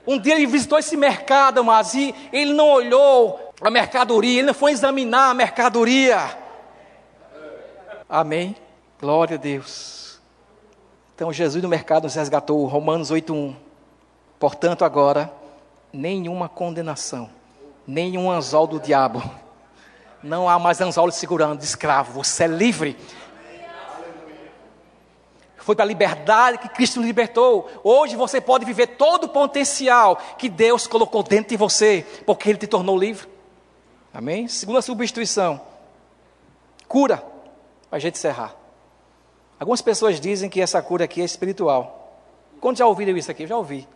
Um 0.07 0.19
dia 0.19 0.35
ele 0.35 0.47
visitou 0.47 0.79
esse 0.79 0.97
mercado, 0.97 1.65
mas 1.65 1.95
ele 1.95 2.53
não 2.53 2.69
olhou 2.69 3.53
a 3.61 3.71
mercadoria, 3.71 4.41
ele 4.41 4.47
não 4.49 4.55
foi 4.55 4.73
examinar 4.73 5.31
a 5.31 5.35
mercadoria. 5.35 6.39
Amém? 8.07 8.55
Glória 9.01 9.37
a 9.37 9.41
Deus. 9.41 10.21
Então 11.15 11.33
Jesus 11.33 11.63
no 11.63 11.69
mercado 11.69 12.05
nos 12.05 12.15
resgatou, 12.15 12.67
Romanos 12.67 13.11
8:1. 13.11 13.57
Portanto, 14.39 14.85
agora 14.85 15.33
nenhuma 15.91 16.49
condenação 16.51 17.31
nenhum 17.87 18.31
anzol 18.31 18.67
do 18.67 18.81
diabo. 18.81 19.23
Não 20.23 20.49
há 20.49 20.59
mais 20.59 20.81
anzol 20.81 21.11
segurando, 21.11 21.59
de 21.59 21.65
escravo. 21.65 22.13
Você 22.13 22.45
é 22.45 22.47
livre. 22.47 22.97
Foi 25.59 25.75
para 25.75 25.85
a 25.85 25.89
liberdade 25.89 26.59
que 26.59 26.69
Cristo 26.69 26.97
nos 26.97 27.07
libertou. 27.07 27.71
Hoje 27.83 28.17
você 28.17 28.39
pode 28.39 28.67
viver 28.67 28.87
todo 28.87 29.25
o 29.25 29.29
potencial 29.29 30.17
que 30.39 30.49
Deus 30.49 30.87
colocou 30.87 31.23
dentro 31.23 31.51
de 31.51 31.57
você, 31.57 32.07
porque 32.27 32.51
Ele 32.51 32.59
te 32.59 32.67
tornou 32.67 32.99
livre. 32.99 33.27
Amém? 34.13 34.47
Segunda 34.47 34.83
substituição: 34.83 35.61
cura. 36.87 37.17
Para 37.89 37.97
a 37.97 37.99
gente 37.99 38.17
encerrar. 38.17 38.55
Algumas 39.59 39.81
pessoas 39.81 40.21
dizem 40.21 40.51
que 40.51 40.61
essa 40.61 40.83
cura 40.83 41.05
aqui 41.05 41.23
é 41.23 41.25
espiritual. 41.25 42.21
Quando 42.61 42.77
já 42.77 42.87
ouviram 42.87 43.17
isso 43.17 43.31
aqui? 43.31 43.45
Eu 43.45 43.49
já 43.49 43.57
ouvi. 43.57 43.89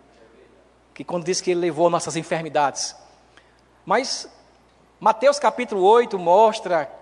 Que 0.94 1.04
quando 1.04 1.24
diz 1.24 1.40
que 1.40 1.50
Ele 1.50 1.60
levou 1.60 1.90
nossas 1.90 2.16
enfermidades. 2.16 2.94
Mas 3.88 4.28
Mateus 5.00 5.38
capítulo 5.38 5.82
8 5.82 6.18
mostra 6.18 6.92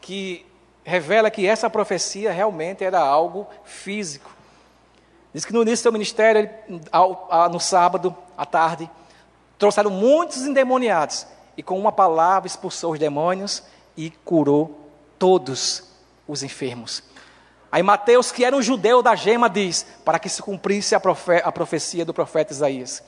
que 0.00 0.46
revela 0.82 1.30
que 1.30 1.46
essa 1.46 1.68
profecia 1.68 2.32
realmente 2.32 2.82
era 2.82 2.98
algo 2.98 3.46
físico. 3.64 4.30
Diz 5.34 5.44
que 5.44 5.52
no 5.52 5.60
início 5.60 5.76
do 5.76 5.82
seu 5.82 5.92
ministério, 5.92 6.48
no 7.52 7.60
sábado, 7.60 8.16
à 8.34 8.46
tarde, 8.46 8.90
trouxeram 9.58 9.90
muitos 9.90 10.38
endemoniados 10.38 11.26
e 11.54 11.62
com 11.62 11.78
uma 11.78 11.92
palavra 11.92 12.46
expulsou 12.46 12.94
os 12.94 12.98
demônios 12.98 13.62
e 13.94 14.08
curou 14.24 14.88
todos 15.18 15.84
os 16.26 16.42
enfermos. 16.42 17.02
Aí 17.70 17.82
Mateus, 17.82 18.32
que 18.32 18.42
era 18.42 18.56
um 18.56 18.62
judeu 18.62 19.02
da 19.02 19.14
gema, 19.14 19.50
diz, 19.50 19.84
para 20.02 20.18
que 20.18 20.30
se 20.30 20.40
cumprisse 20.40 20.94
a, 20.94 21.00
profe 21.00 21.42
a 21.44 21.52
profecia 21.52 22.06
do 22.06 22.14
profeta 22.14 22.54
Isaías. 22.54 23.02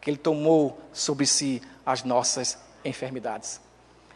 que 0.00 0.08
Ele 0.08 0.16
tomou 0.16 0.78
sobre 0.94 1.26
si 1.26 1.60
as 1.84 2.04
nossas 2.04 2.58
enfermidades. 2.84 3.60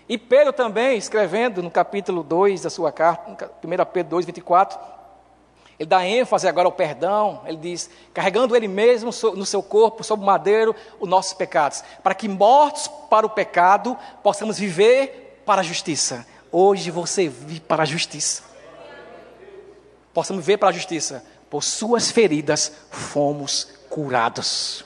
E 0.09 0.17
Pedro 0.17 0.53
também, 0.53 0.97
escrevendo 0.97 1.62
no 1.62 1.71
capítulo 1.71 2.23
2 2.23 2.62
da 2.62 2.71
sua 2.71 2.93
carta, 2.93 3.51
1 3.62 3.85
Pedro 3.93 4.11
2, 4.11 4.27
24, 4.27 4.79
ele 5.79 5.89
dá 5.89 6.07
ênfase 6.07 6.49
agora 6.49 6.69
ao 6.69 6.73
perdão, 6.73 7.43
ele 7.45 7.59
diz, 7.59 7.91
carregando 8.14 8.57
ele 8.57 8.69
mesmo 8.69 9.11
no 9.35 9.45
seu 9.45 9.62
corpo, 9.62 10.03
sob 10.03 10.23
o 10.23 10.27
madeiro, 10.27 10.75
os 10.99 11.09
nossos 11.09 11.35
pecados, 11.35 11.83
para 12.03 12.14
que 12.14 12.29
mortos 12.29 12.89
para 13.11 13.27
o 13.27 13.31
pecado, 13.31 13.97
possamos 14.23 14.59
viver 14.59 15.43
para 15.45 15.61
a 15.61 15.64
justiça. 15.64 16.27
Hoje 16.51 16.91
você 16.91 17.29
vive 17.29 17.61
para 17.61 17.83
a 17.83 17.87
justiça. 17.87 18.43
Possamos 20.14 20.45
viver 20.45 20.57
para 20.57 20.71
a 20.71 20.73
justiça. 20.73 21.23
Por 21.51 21.62
suas 21.62 22.11
feridas 22.11 22.73
fomos 22.91 23.69
curados. 23.91 24.85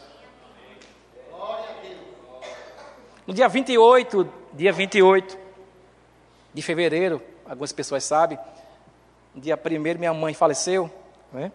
No 3.30 3.34
dia 3.34 3.48
28, 3.48 4.28
dia 4.54 4.72
28 4.72 5.38
de 6.52 6.62
fevereiro, 6.62 7.22
algumas 7.48 7.70
pessoas 7.70 8.02
sabem, 8.02 8.36
no 9.32 9.40
dia 9.40 9.56
1 9.56 9.98
minha 10.00 10.12
mãe 10.12 10.34
faleceu, 10.34 10.90
né? 11.32 11.52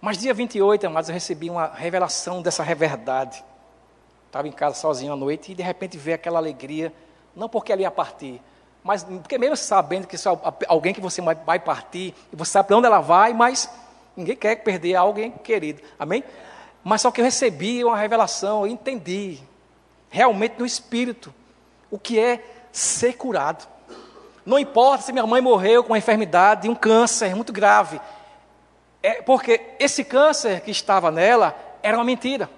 mas 0.00 0.16
dia 0.16 0.32
28, 0.32 0.86
amados, 0.86 1.10
eu 1.10 1.14
recebi 1.14 1.50
uma 1.50 1.66
revelação 1.74 2.40
dessa 2.40 2.62
verdade. 2.62 3.42
Estava 4.26 4.46
em 4.46 4.52
casa 4.52 4.76
sozinho 4.76 5.12
à 5.12 5.16
noite 5.16 5.50
e 5.50 5.56
de 5.56 5.62
repente 5.64 5.98
veio 5.98 6.14
aquela 6.14 6.38
alegria, 6.38 6.92
não 7.34 7.48
porque 7.48 7.72
ela 7.72 7.82
ia 7.82 7.90
partir, 7.90 8.40
mas 8.84 9.02
porque 9.02 9.38
mesmo 9.38 9.56
sabendo 9.56 10.06
que 10.06 10.14
isso 10.14 10.28
é 10.28 10.38
alguém 10.68 10.94
que 10.94 11.00
você 11.00 11.20
vai 11.20 11.58
partir, 11.58 12.14
e 12.32 12.36
você 12.36 12.52
sabe 12.52 12.68
para 12.68 12.76
onde 12.76 12.86
ela 12.86 13.00
vai, 13.00 13.34
mas 13.34 13.68
ninguém 14.16 14.36
quer 14.36 14.54
perder 14.54 14.94
alguém 14.94 15.32
querido, 15.32 15.82
amém? 15.98 16.22
Mas 16.84 17.00
só 17.00 17.10
que 17.10 17.20
eu 17.20 17.24
recebi 17.24 17.82
uma 17.82 17.96
revelação, 17.96 18.64
eu 18.64 18.70
entendi, 18.70 19.40
realmente 20.10 20.56
no 20.58 20.66
Espírito, 20.66 21.34
o 21.90 21.98
que 21.98 22.18
é 22.18 22.42
ser 22.72 23.14
curado. 23.14 23.66
Não 24.44 24.58
importa 24.58 25.04
se 25.04 25.12
minha 25.12 25.26
mãe 25.26 25.40
morreu 25.40 25.82
com 25.82 25.92
uma 25.92 25.98
enfermidade, 25.98 26.68
um 26.68 26.74
câncer 26.74 27.34
muito 27.34 27.52
grave, 27.52 28.00
é 29.02 29.22
porque 29.22 29.60
esse 29.78 30.04
câncer 30.04 30.60
que 30.60 30.70
estava 30.70 31.10
nela 31.10 31.56
era 31.82 31.96
uma 31.96 32.04
mentira. 32.04 32.48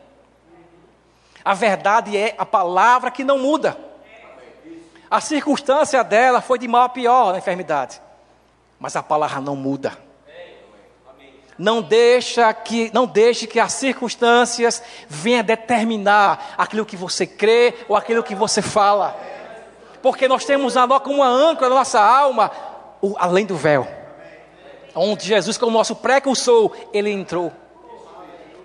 A 1.44 1.54
verdade 1.54 2.16
é 2.16 2.34
a 2.38 2.46
palavra 2.46 3.10
que 3.10 3.24
não 3.24 3.38
muda. 3.38 3.76
A 5.10 5.20
circunstância 5.20 6.04
dela 6.04 6.40
foi 6.40 6.58
de 6.58 6.68
mal 6.68 6.82
a 6.82 6.88
pior 6.88 7.32
na 7.32 7.38
enfermidade, 7.38 8.00
mas 8.78 8.94
a 8.94 9.02
palavra 9.02 9.40
não 9.40 9.56
muda. 9.56 9.98
Não 11.60 11.82
deixa 11.82 12.54
que, 12.54 12.90
não 12.94 13.06
deixe 13.06 13.46
que 13.46 13.60
as 13.60 13.74
circunstâncias 13.74 14.82
venham 15.06 15.44
determinar 15.44 16.54
aquilo 16.56 16.86
que 16.86 16.96
você 16.96 17.26
crê 17.26 17.74
ou 17.86 17.94
aquilo 17.94 18.22
que 18.22 18.34
você 18.34 18.62
fala. 18.62 19.14
Porque 20.00 20.26
nós 20.26 20.46
temos 20.46 20.74
a 20.74 20.88
como 21.00 21.16
uma 21.16 21.28
âncora 21.28 21.68
na 21.68 21.74
nossa 21.74 22.00
alma, 22.00 22.50
o, 23.02 23.14
além 23.18 23.44
do 23.44 23.58
véu. 23.58 23.86
Onde 24.94 25.26
Jesus, 25.26 25.58
como 25.58 25.70
nosso 25.70 25.94
precursor, 25.96 26.74
ele 26.94 27.10
entrou. 27.10 27.52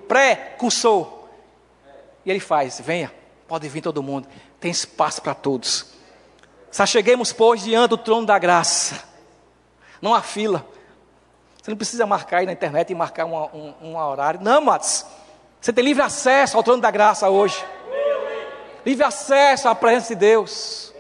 Precursor. 0.08 1.26
E 2.26 2.32
ele 2.32 2.40
faz: 2.40 2.80
venha, 2.80 3.12
pode 3.46 3.68
vir 3.68 3.82
todo 3.82 4.02
mundo, 4.02 4.26
tem 4.58 4.72
espaço 4.72 5.22
para 5.22 5.34
todos. 5.34 5.88
Só 6.72 6.86
cheguemos, 6.86 7.34
pois, 7.34 7.62
diante 7.62 7.90
do 7.90 7.98
trono 7.98 8.26
da 8.26 8.40
graça. 8.40 9.04
Não 10.02 10.14
há 10.14 10.22
fila. 10.22 10.66
Você 11.66 11.72
não 11.72 11.78
precisa 11.78 12.06
marcar 12.06 12.38
aí 12.38 12.46
na 12.46 12.52
internet 12.52 12.92
e 12.92 12.96
marcar 12.96 13.26
um, 13.26 13.74
um 13.82 13.98
horário. 13.98 14.40
Não, 14.40 14.62
Matos. 14.62 15.04
Você 15.60 15.74
tem 15.74 15.84
livre 15.84 16.04
acesso 16.04 16.56
ao 16.58 16.62
trono 16.62 16.80
da 16.80 16.92
graça 16.92 17.28
hoje. 17.28 17.66
Livre 18.86 19.04
acesso 19.04 19.68
à 19.68 19.74
presença 19.74 20.10
de 20.10 20.20
Deus. 20.20 20.94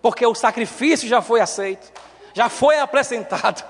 Porque 0.00 0.24
o 0.24 0.36
sacrifício 0.36 1.08
já 1.08 1.20
foi 1.20 1.40
aceito. 1.40 1.92
Já 2.32 2.48
foi 2.48 2.78
apresentado. 2.78 3.66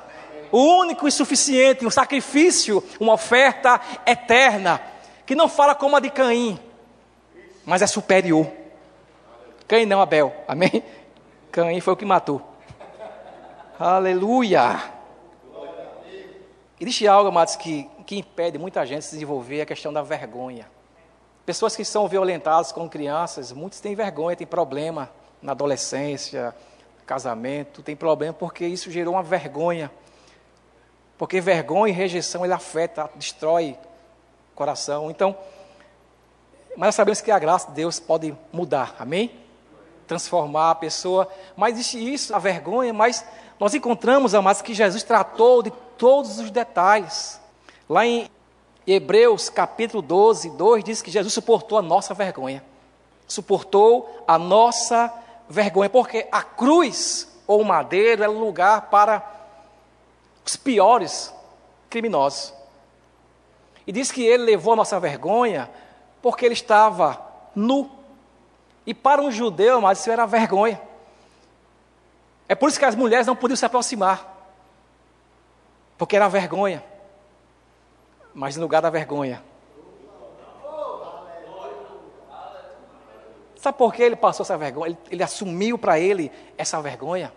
O 0.52 0.58
único 0.58 1.08
e 1.08 1.10
suficiente, 1.10 1.86
um 1.86 1.90
sacrifício, 1.90 2.84
uma 3.00 3.14
oferta 3.14 3.80
eterna. 4.04 4.82
Que 5.24 5.34
não 5.34 5.48
fala 5.48 5.74
como 5.74 5.96
a 5.96 6.00
de 6.00 6.10
Caim, 6.10 6.60
mas 7.64 7.80
é 7.80 7.86
superior. 7.86 8.46
Caim 9.66 9.86
não, 9.86 10.02
Abel. 10.02 10.30
Amém? 10.46 10.84
Caim 11.50 11.80
foi 11.80 11.94
o 11.94 11.96
que 11.96 12.04
matou. 12.04 12.46
Aleluia. 13.80 14.97
Existe 16.80 17.08
algo, 17.08 17.28
amados, 17.28 17.56
que, 17.56 17.88
que 18.06 18.18
impede 18.18 18.56
muita 18.56 18.86
gente 18.86 19.00
de 19.00 19.04
se 19.06 19.12
desenvolver 19.14 19.62
a 19.62 19.66
questão 19.66 19.92
da 19.92 20.00
vergonha. 20.00 20.70
Pessoas 21.44 21.74
que 21.74 21.84
são 21.84 22.06
violentadas 22.06 22.70
com 22.70 22.88
crianças, 22.88 23.52
muitos 23.52 23.80
têm 23.80 23.96
vergonha, 23.96 24.36
têm 24.36 24.46
problema 24.46 25.10
na 25.42 25.52
adolescência, 25.52 26.54
casamento, 27.04 27.82
tem 27.82 27.96
problema 27.96 28.32
porque 28.32 28.64
isso 28.66 28.90
gerou 28.90 29.14
uma 29.14 29.22
vergonha. 29.22 29.90
Porque 31.16 31.40
vergonha 31.40 31.92
e 31.92 31.96
rejeição 31.96 32.44
ele 32.44 32.52
afeta, 32.52 33.10
destrói 33.16 33.76
o 34.52 34.54
coração. 34.54 35.10
Então, 35.10 35.36
mas 36.76 36.94
sabemos 36.94 37.20
que 37.20 37.32
a 37.32 37.40
graça 37.40 37.66
de 37.68 37.74
Deus 37.74 37.98
pode 37.98 38.36
mudar, 38.52 38.94
amém? 39.00 39.32
Transformar 40.06 40.70
a 40.70 40.74
pessoa. 40.76 41.28
Mas 41.56 41.74
existe 41.74 41.98
isso, 41.98 42.36
a 42.36 42.38
vergonha, 42.38 42.92
mas 42.92 43.24
nós 43.58 43.74
encontramos, 43.74 44.32
amados, 44.32 44.62
que 44.62 44.72
Jesus 44.72 45.02
tratou 45.02 45.60
de 45.60 45.72
todos 45.98 46.38
os 46.38 46.50
detalhes. 46.50 47.40
Lá 47.88 48.06
em 48.06 48.30
Hebreus 48.86 49.50
capítulo 49.50 50.00
12, 50.00 50.50
2 50.50 50.84
diz 50.84 51.02
que 51.02 51.10
Jesus 51.10 51.34
suportou 51.34 51.76
a 51.76 51.82
nossa 51.82 52.14
vergonha. 52.14 52.64
Suportou 53.26 54.24
a 54.26 54.38
nossa 54.38 55.12
vergonha, 55.48 55.90
porque 55.90 56.26
a 56.32 56.42
cruz 56.42 57.28
ou 57.46 57.60
o 57.60 57.64
madeiro 57.64 58.22
é 58.22 58.28
lugar 58.28 58.82
para 58.82 59.22
os 60.46 60.56
piores 60.56 61.34
criminosos. 61.90 62.54
E 63.86 63.92
diz 63.92 64.12
que 64.12 64.22
ele 64.24 64.44
levou 64.44 64.74
a 64.74 64.76
nossa 64.76 64.98
vergonha 65.00 65.70
porque 66.22 66.44
ele 66.46 66.54
estava 66.54 67.20
nu. 67.54 67.90
E 68.86 68.94
para 68.94 69.20
um 69.20 69.30
judeu, 69.30 69.80
mas 69.80 70.00
isso 70.00 70.10
era 70.10 70.26
vergonha. 70.26 70.80
É 72.48 72.54
por 72.54 72.70
isso 72.70 72.78
que 72.78 72.84
as 72.84 72.94
mulheres 72.94 73.26
não 73.26 73.36
podiam 73.36 73.56
se 73.56 73.66
aproximar 73.66 74.37
porque 75.98 76.14
era 76.14 76.28
vergonha. 76.28 76.82
Mas 78.32 78.56
no 78.56 78.62
lugar 78.62 78.80
da 78.80 78.88
vergonha. 78.88 79.42
Sabe 83.56 83.76
por 83.76 83.92
que 83.92 84.00
ele 84.00 84.14
passou 84.14 84.44
essa 84.44 84.56
vergonha? 84.56 84.90
Ele, 84.90 84.98
ele 85.10 85.22
assumiu 85.24 85.76
para 85.76 85.98
ele 85.98 86.30
essa 86.56 86.80
vergonha. 86.80 87.32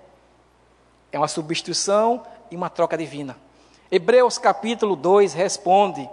É 1.11 1.17
uma 1.17 1.27
substituição 1.27 2.23
e 2.51 2.55
uma 2.55 2.69
troca 2.69 2.95
divina. 2.95 3.35
Hebreus 3.91 4.37
capítulo 4.37 4.95
2 4.95 5.33
responde 5.33 6.07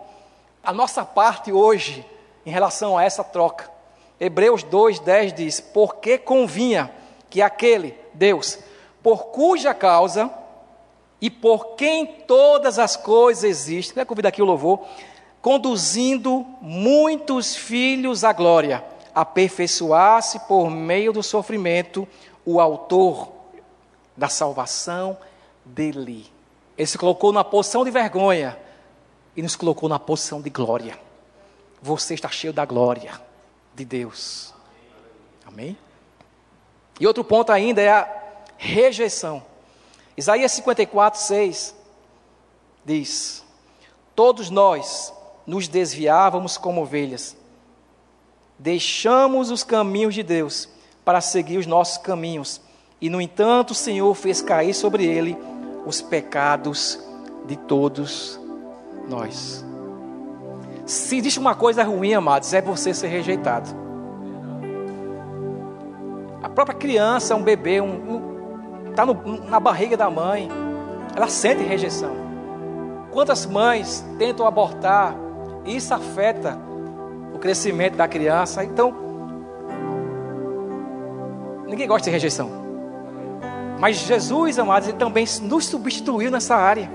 a 0.65 0.73
nossa 0.73 1.05
parte 1.05 1.53
hoje 1.53 2.05
em 2.47 2.51
relação 2.51 2.97
a 2.97 3.05
essa 3.05 3.23
troca. 3.23 3.71
Hebreus 4.19 4.65
2:10 4.65 5.33
diz: 5.33 5.61
"Porque 5.61 6.17
convinha 6.17 6.91
que 7.29 7.43
aquele 7.43 7.97
Deus, 8.15 8.59
por 9.03 9.27
cuja 9.27 9.75
causa 9.75 10.33
e 11.21 11.29
por 11.29 11.75
quem 11.75 12.07
todas 12.07 12.79
as 12.79 12.97
coisas 12.97 13.45
existem. 13.45 13.95
Quer 13.95 14.07
convidar 14.07 14.29
aqui 14.29 14.43
o 14.43 14.45
louvor? 14.45 14.81
Conduzindo 15.43 16.45
muitos 16.61 17.57
filhos 17.57 18.25
à 18.25 18.33
glória, 18.33 18.85
aperfeiçoar-se 19.15 20.41
por 20.41 20.71
meio 20.71 21.13
do 21.13 21.23
sofrimento 21.23 22.07
o 22.45 22.61
autor 22.61 23.31
da 24.17 24.29
salvação 24.29 25.17
dele. 25.65 26.27
Ele 26.77 26.87
se 26.87 26.99
colocou 26.99 27.33
na 27.33 27.45
posição 27.45 27.85
de 27.85 27.91
vergonha 27.91 28.59
e 29.37 29.43
nos 29.43 29.57
colocou 29.57 29.89
na 29.89 29.99
posição 29.99 30.41
de 30.41 30.51
glória. 30.51 30.99
Você 31.81 32.15
está 32.15 32.29
cheio 32.29 32.53
da 32.53 32.65
glória 32.65 33.21
de 33.75 33.85
Deus. 33.85 34.53
Amém? 35.47 35.77
E 37.01 37.07
outro 37.07 37.23
ponto 37.23 37.53
ainda 37.53 37.81
é 37.81 37.89
a 37.89 38.09
rejeição. 38.57 39.43
Isaías 40.19 40.51
54, 40.51 41.21
6 41.21 41.77
diz: 42.85 43.45
Todos 44.17 44.51
nós 44.51 45.15
nos 45.47 45.69
desviávamos 45.69 46.59
como 46.59 46.83
ovelhas, 46.83 47.37
deixamos 48.59 49.53
os 49.53 49.63
caminhos 49.63 50.17
de 50.17 50.25
Deus 50.25 50.69
para 51.05 51.21
seguir 51.21 51.57
os 51.57 51.67
nossos 51.67 51.99
caminhos, 51.99 52.61
e 53.01 53.09
no 53.09 53.21
entanto 53.21 53.71
o 53.71 53.77
Senhor 53.77 54.13
fez 54.17 54.43
cair 54.43 54.75
sobre 54.75 55.07
ele 55.07 55.39
os 55.87 56.03
pecados 56.03 56.99
de 57.47 57.55
todos 57.57 58.41
nós. 59.09 59.65
Se 60.85 61.17
existe 61.17 61.39
uma 61.39 61.55
coisa 61.55 61.85
ruim, 61.85 62.13
amados, 62.15 62.53
é 62.53 62.61
você 62.61 62.93
ser 62.93 63.07
rejeitado. 63.07 63.71
A 66.43 66.49
própria 66.49 66.77
criança, 66.77 67.37
um 67.37 67.43
bebê, 67.43 67.81
um, 67.81 68.17
um 68.17 68.18
está 68.99 69.07
na 69.49 69.61
barriga 69.61 69.97
da 69.97 70.11
mãe, 70.11 70.49
ela 71.15 71.29
sente 71.29 71.63
rejeição. 71.63 72.11
Quantas 73.13 73.47
mães 73.47 74.05
tentam 74.19 74.45
abortar, 74.45 75.15
isso 75.65 75.95
afeta 75.95 76.59
o 77.33 77.39
crescimento 77.39 77.97
da 77.97 78.09
criança. 78.09 78.65
Então, 78.65 78.93
ninguém 81.67 81.87
gosta 81.87 82.07
de 82.07 82.11
rejeição. 82.11 82.51
Mas 83.79 83.99
Jesus, 83.99 84.59
amados, 84.59 84.89
ele 84.89 84.99
também 84.99 85.25
nos 85.43 85.67
substituiu 85.67 86.31
nessa 86.31 86.57
área. 86.57 86.91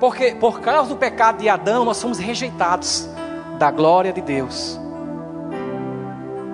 Porque 0.00 0.34
por 0.34 0.60
causa 0.60 0.88
do 0.88 0.96
pecado 0.96 1.38
de 1.38 1.48
Adão, 1.48 1.84
nós 1.84 1.96
somos 1.96 2.18
rejeitados 2.18 3.08
da 3.56 3.70
glória 3.70 4.12
de 4.12 4.20
Deus. 4.20 4.80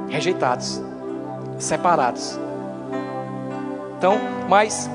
Rejeitados, 0.09 0.83
separados. 1.59 2.39
Então, 4.03 4.19
mas 4.49 4.91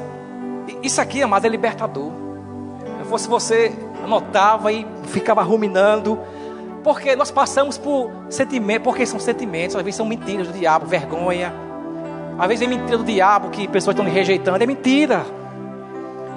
isso 0.84 1.00
aqui, 1.00 1.24
amado, 1.24 1.46
é 1.46 1.50
libertador. 1.50 2.12
Se 3.02 3.10
fosse 3.10 3.30
você 3.30 3.72
anotava 4.04 4.70
e 4.74 4.86
ficava 5.06 5.42
ruminando, 5.42 6.20
porque 6.84 7.16
nós 7.16 7.32
passamos 7.32 7.78
por 7.78 8.12
sentimentos, 8.30 8.84
porque 8.84 9.06
são 9.06 9.18
sentimentos, 9.18 9.78
às 9.78 9.82
vezes 9.82 9.96
são 9.96 10.06
mentiras 10.06 10.48
do 10.48 10.52
diabo, 10.52 10.88
vergonha. 10.88 11.54
Às 12.38 12.48
vezes 12.50 12.68
é 12.68 12.68
mentira 12.68 12.98
do 12.98 13.06
diabo 13.06 13.50
que 13.50 13.66
pessoas 13.70 13.94
estão 13.94 14.06
lhe 14.06 14.12
rejeitando, 14.12 14.62
é 14.62 14.68
mentira. 14.68 15.26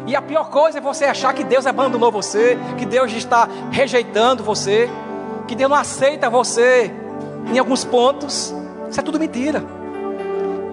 E 0.07 0.14
a 0.14 0.23
pior 0.23 0.49
coisa 0.49 0.79
é 0.79 0.81
você 0.81 1.07
achar 1.07 1.35
que 1.35 1.43
Deus 1.43 1.66
abandonou 1.66 2.12
você, 2.12 2.57
que 2.79 2.87
Deus 2.87 3.12
está 3.12 3.49
rejeitando 3.73 4.45
você, 4.45 4.89
que 5.49 5.57
Deus 5.57 5.68
não 5.68 5.77
aceita 5.77 6.31
você 6.31 6.95
em 7.53 7.59
alguns 7.59 7.85
pontos. 7.85 8.55
Isso 8.89 9.01
é 9.01 9.03
tudo 9.03 9.18
mentira. 9.18 9.80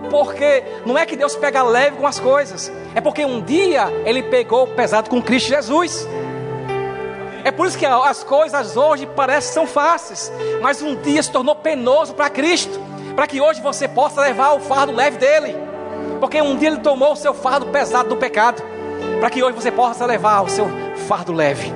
Porque 0.09 0.63
não 0.85 0.97
é 0.97 1.05
que 1.05 1.15
Deus 1.15 1.35
pega 1.35 1.63
leve 1.63 1.97
com 1.97 2.07
as 2.07 2.19
coisas, 2.19 2.71
é 2.95 3.01
porque 3.01 3.25
um 3.25 3.41
dia 3.41 3.85
Ele 4.05 4.23
pegou 4.23 4.67
pesado 4.67 5.09
com 5.09 5.21
Cristo 5.21 5.49
Jesus. 5.49 6.07
É 7.43 7.51
por 7.51 7.65
isso 7.65 7.77
que 7.77 7.85
as 7.85 8.23
coisas 8.23 8.75
hoje 8.75 9.05
parecem 9.05 9.53
são 9.53 9.65
fáceis, 9.65 10.31
mas 10.61 10.81
um 10.81 10.95
dia 10.95 11.23
se 11.23 11.31
tornou 11.31 11.55
penoso 11.55 12.13
para 12.13 12.29
Cristo, 12.29 12.77
para 13.15 13.25
que 13.25 13.39
hoje 13.39 13.61
você 13.61 13.87
possa 13.87 14.21
levar 14.21 14.53
o 14.53 14.59
fardo 14.59 14.93
leve 14.93 15.17
dele. 15.17 15.55
Porque 16.19 16.41
um 16.41 16.57
dia 16.57 16.69
ele 16.69 16.79
tomou 16.79 17.13
o 17.13 17.15
seu 17.15 17.33
fardo 17.33 17.67
pesado 17.67 18.09
do 18.09 18.17
pecado, 18.17 18.61
para 19.19 19.29
que 19.29 19.41
hoje 19.41 19.55
você 19.55 19.71
possa 19.71 20.05
levar 20.05 20.41
o 20.41 20.49
seu 20.49 20.67
fardo 21.07 21.31
leve. 21.31 21.71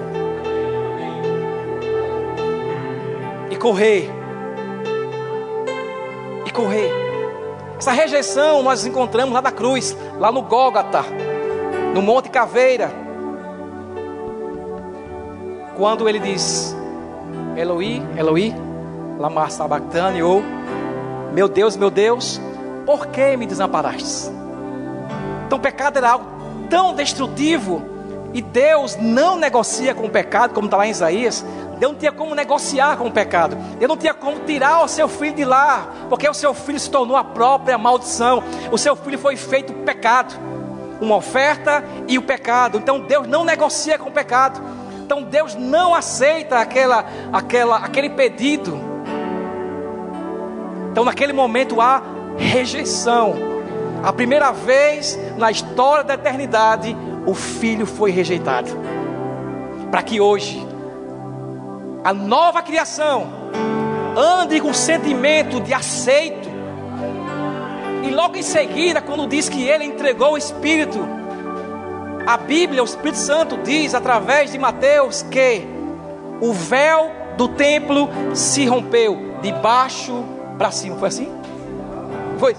E 3.50 3.56
correr. 3.56 4.10
E 6.46 6.52
correr. 6.52 7.11
Essa 7.82 7.94
rejeição 7.94 8.62
nós 8.62 8.86
encontramos 8.86 9.34
lá 9.34 9.42
na 9.42 9.52
cruz, 9.52 9.98
lá 10.20 10.32
no 10.32 10.44
Gólgata, 10.44 11.04
no 11.96 12.02
Monte 12.04 12.30
Caveira. 12.30 12.92
Quando 15.76 16.08
ele 16.08 16.20
diz: 16.20 16.78
Eloi, 17.58 18.00
Eloi, 18.16 18.54
lama 19.18 19.50
sabachthani, 19.50 20.22
ou 20.22 20.44
Meu 21.34 21.50
Deus, 21.50 21.76
meu 21.76 21.90
Deus, 21.90 22.40
por 22.86 23.08
que 23.08 23.36
me 23.36 23.48
desamparaste? 23.48 24.30
Então, 25.48 25.58
o 25.58 25.62
pecado 25.62 25.98
era 25.98 26.12
algo 26.12 26.26
tão 26.70 26.94
destrutivo 26.94 27.82
e 28.32 28.44
Deus 28.44 28.96
não 28.96 29.38
negocia 29.38 29.96
com 29.96 30.06
o 30.06 30.10
pecado, 30.10 30.54
como 30.54 30.68
está 30.68 30.78
lá 30.78 30.86
em 30.86 30.92
Isaías. 30.92 31.44
Deus 31.82 31.94
não 31.94 32.00
tinha 32.00 32.12
como 32.12 32.36
negociar 32.36 32.96
com 32.96 33.08
o 33.08 33.12
pecado. 33.12 33.56
Deus 33.80 33.90
não 33.90 33.98
tinha 33.98 34.14
como 34.14 34.42
tirar 34.42 34.84
o 34.84 34.88
seu 34.88 35.08
filho 35.08 35.34
de 35.34 35.44
lá, 35.44 35.88
porque 36.10 36.30
o 36.30 36.34
seu 36.34 36.54
filho 36.54 36.80
se 36.80 36.92
tornou 36.92 37.18
a 37.18 37.24
própria 37.24 37.76
maldição. 37.76 38.44
O 38.72 38.78
seu 38.78 38.96
filho 38.96 39.18
foi 39.18 39.36
feito 39.36 39.74
pecado, 39.74 40.36
uma 41.02 41.16
oferta 41.16 41.84
e 42.08 42.20
o 42.20 42.22
pecado. 42.22 42.78
Então 42.78 43.00
Deus 43.00 43.28
não 43.28 43.44
negocia 43.44 43.98
com 43.98 44.10
o 44.10 44.12
pecado. 44.12 44.62
Então 45.04 45.24
Deus 45.24 45.56
não 45.56 45.96
aceita 45.96 46.60
aquela, 46.60 47.04
aquela, 47.34 47.78
aquele 47.78 48.12
pedido. 48.12 48.80
Então 50.92 51.04
naquele 51.04 51.34
momento 51.34 51.82
há 51.82 52.04
rejeição. 52.38 53.34
A 54.04 54.14
primeira 54.14 54.52
vez 54.52 55.18
na 55.36 55.50
história 55.50 56.04
da 56.04 56.14
eternidade, 56.14 56.96
o 57.26 57.34
filho 57.34 57.88
foi 57.88 58.12
rejeitado. 58.12 58.70
Para 59.90 60.04
que 60.04 60.22
hoje 60.22 60.70
a 62.04 62.14
nova 62.14 62.62
criação 62.62 63.28
ande 64.18 64.60
com 64.60 64.74
sentimento 64.74 65.60
de 65.60 65.74
aceito. 65.74 66.50
E 68.04 68.10
logo 68.10 68.36
em 68.36 68.42
seguida, 68.42 69.02
quando 69.02 69.28
diz 69.28 69.48
que 69.48 69.64
ele 69.64 69.86
entregou 69.86 70.34
o 70.34 70.38
Espírito, 70.38 71.00
a 72.26 72.38
Bíblia, 72.38 72.82
o 72.82 72.86
Espírito 72.86 73.18
Santo 73.18 73.58
diz 73.58 73.94
através 73.94 74.52
de 74.52 74.58
Mateus 74.58 75.22
que 75.24 75.68
o 76.40 76.52
véu 76.54 77.12
do 77.38 77.48
templo 77.50 78.10
se 78.34 78.66
rompeu 78.66 79.38
de 79.42 79.52
baixo 79.54 80.24
para 80.58 80.72
cima. 80.72 80.98
Foi 80.98 81.08
assim? 81.08 81.32
Foi. 82.40 82.56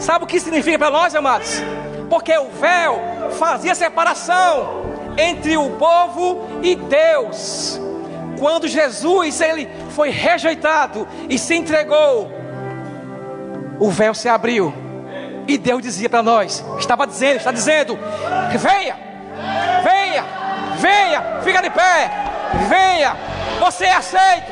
Sabe 0.00 0.24
o 0.24 0.26
que 0.26 0.40
significa 0.40 0.78
para 0.78 0.90
nós, 0.90 1.14
amados? 1.14 1.62
Porque 2.10 2.36
o 2.36 2.50
véu 2.50 2.98
fazia 3.38 3.74
separação 3.74 4.93
entre 5.16 5.56
o 5.56 5.70
povo 5.70 6.60
e 6.62 6.74
Deus. 6.74 7.80
Quando 8.38 8.66
Jesus 8.66 9.40
ele 9.40 9.68
foi 9.90 10.10
rejeitado 10.10 11.06
e 11.28 11.38
se 11.38 11.54
entregou, 11.54 12.30
o 13.78 13.90
véu 13.90 14.14
se 14.14 14.28
abriu 14.28 14.74
e 15.46 15.58
Deus 15.58 15.82
dizia 15.82 16.08
para 16.08 16.22
nós, 16.22 16.64
estava 16.78 17.06
dizendo, 17.06 17.36
está 17.36 17.52
dizendo, 17.52 17.98
venha, 18.58 18.96
venha, 19.82 20.24
venha, 20.78 21.40
fica 21.42 21.62
de 21.62 21.70
pé, 21.70 22.10
venha, 22.68 23.16
você 23.60 23.84
é 23.84 23.94
aceito, 23.94 24.42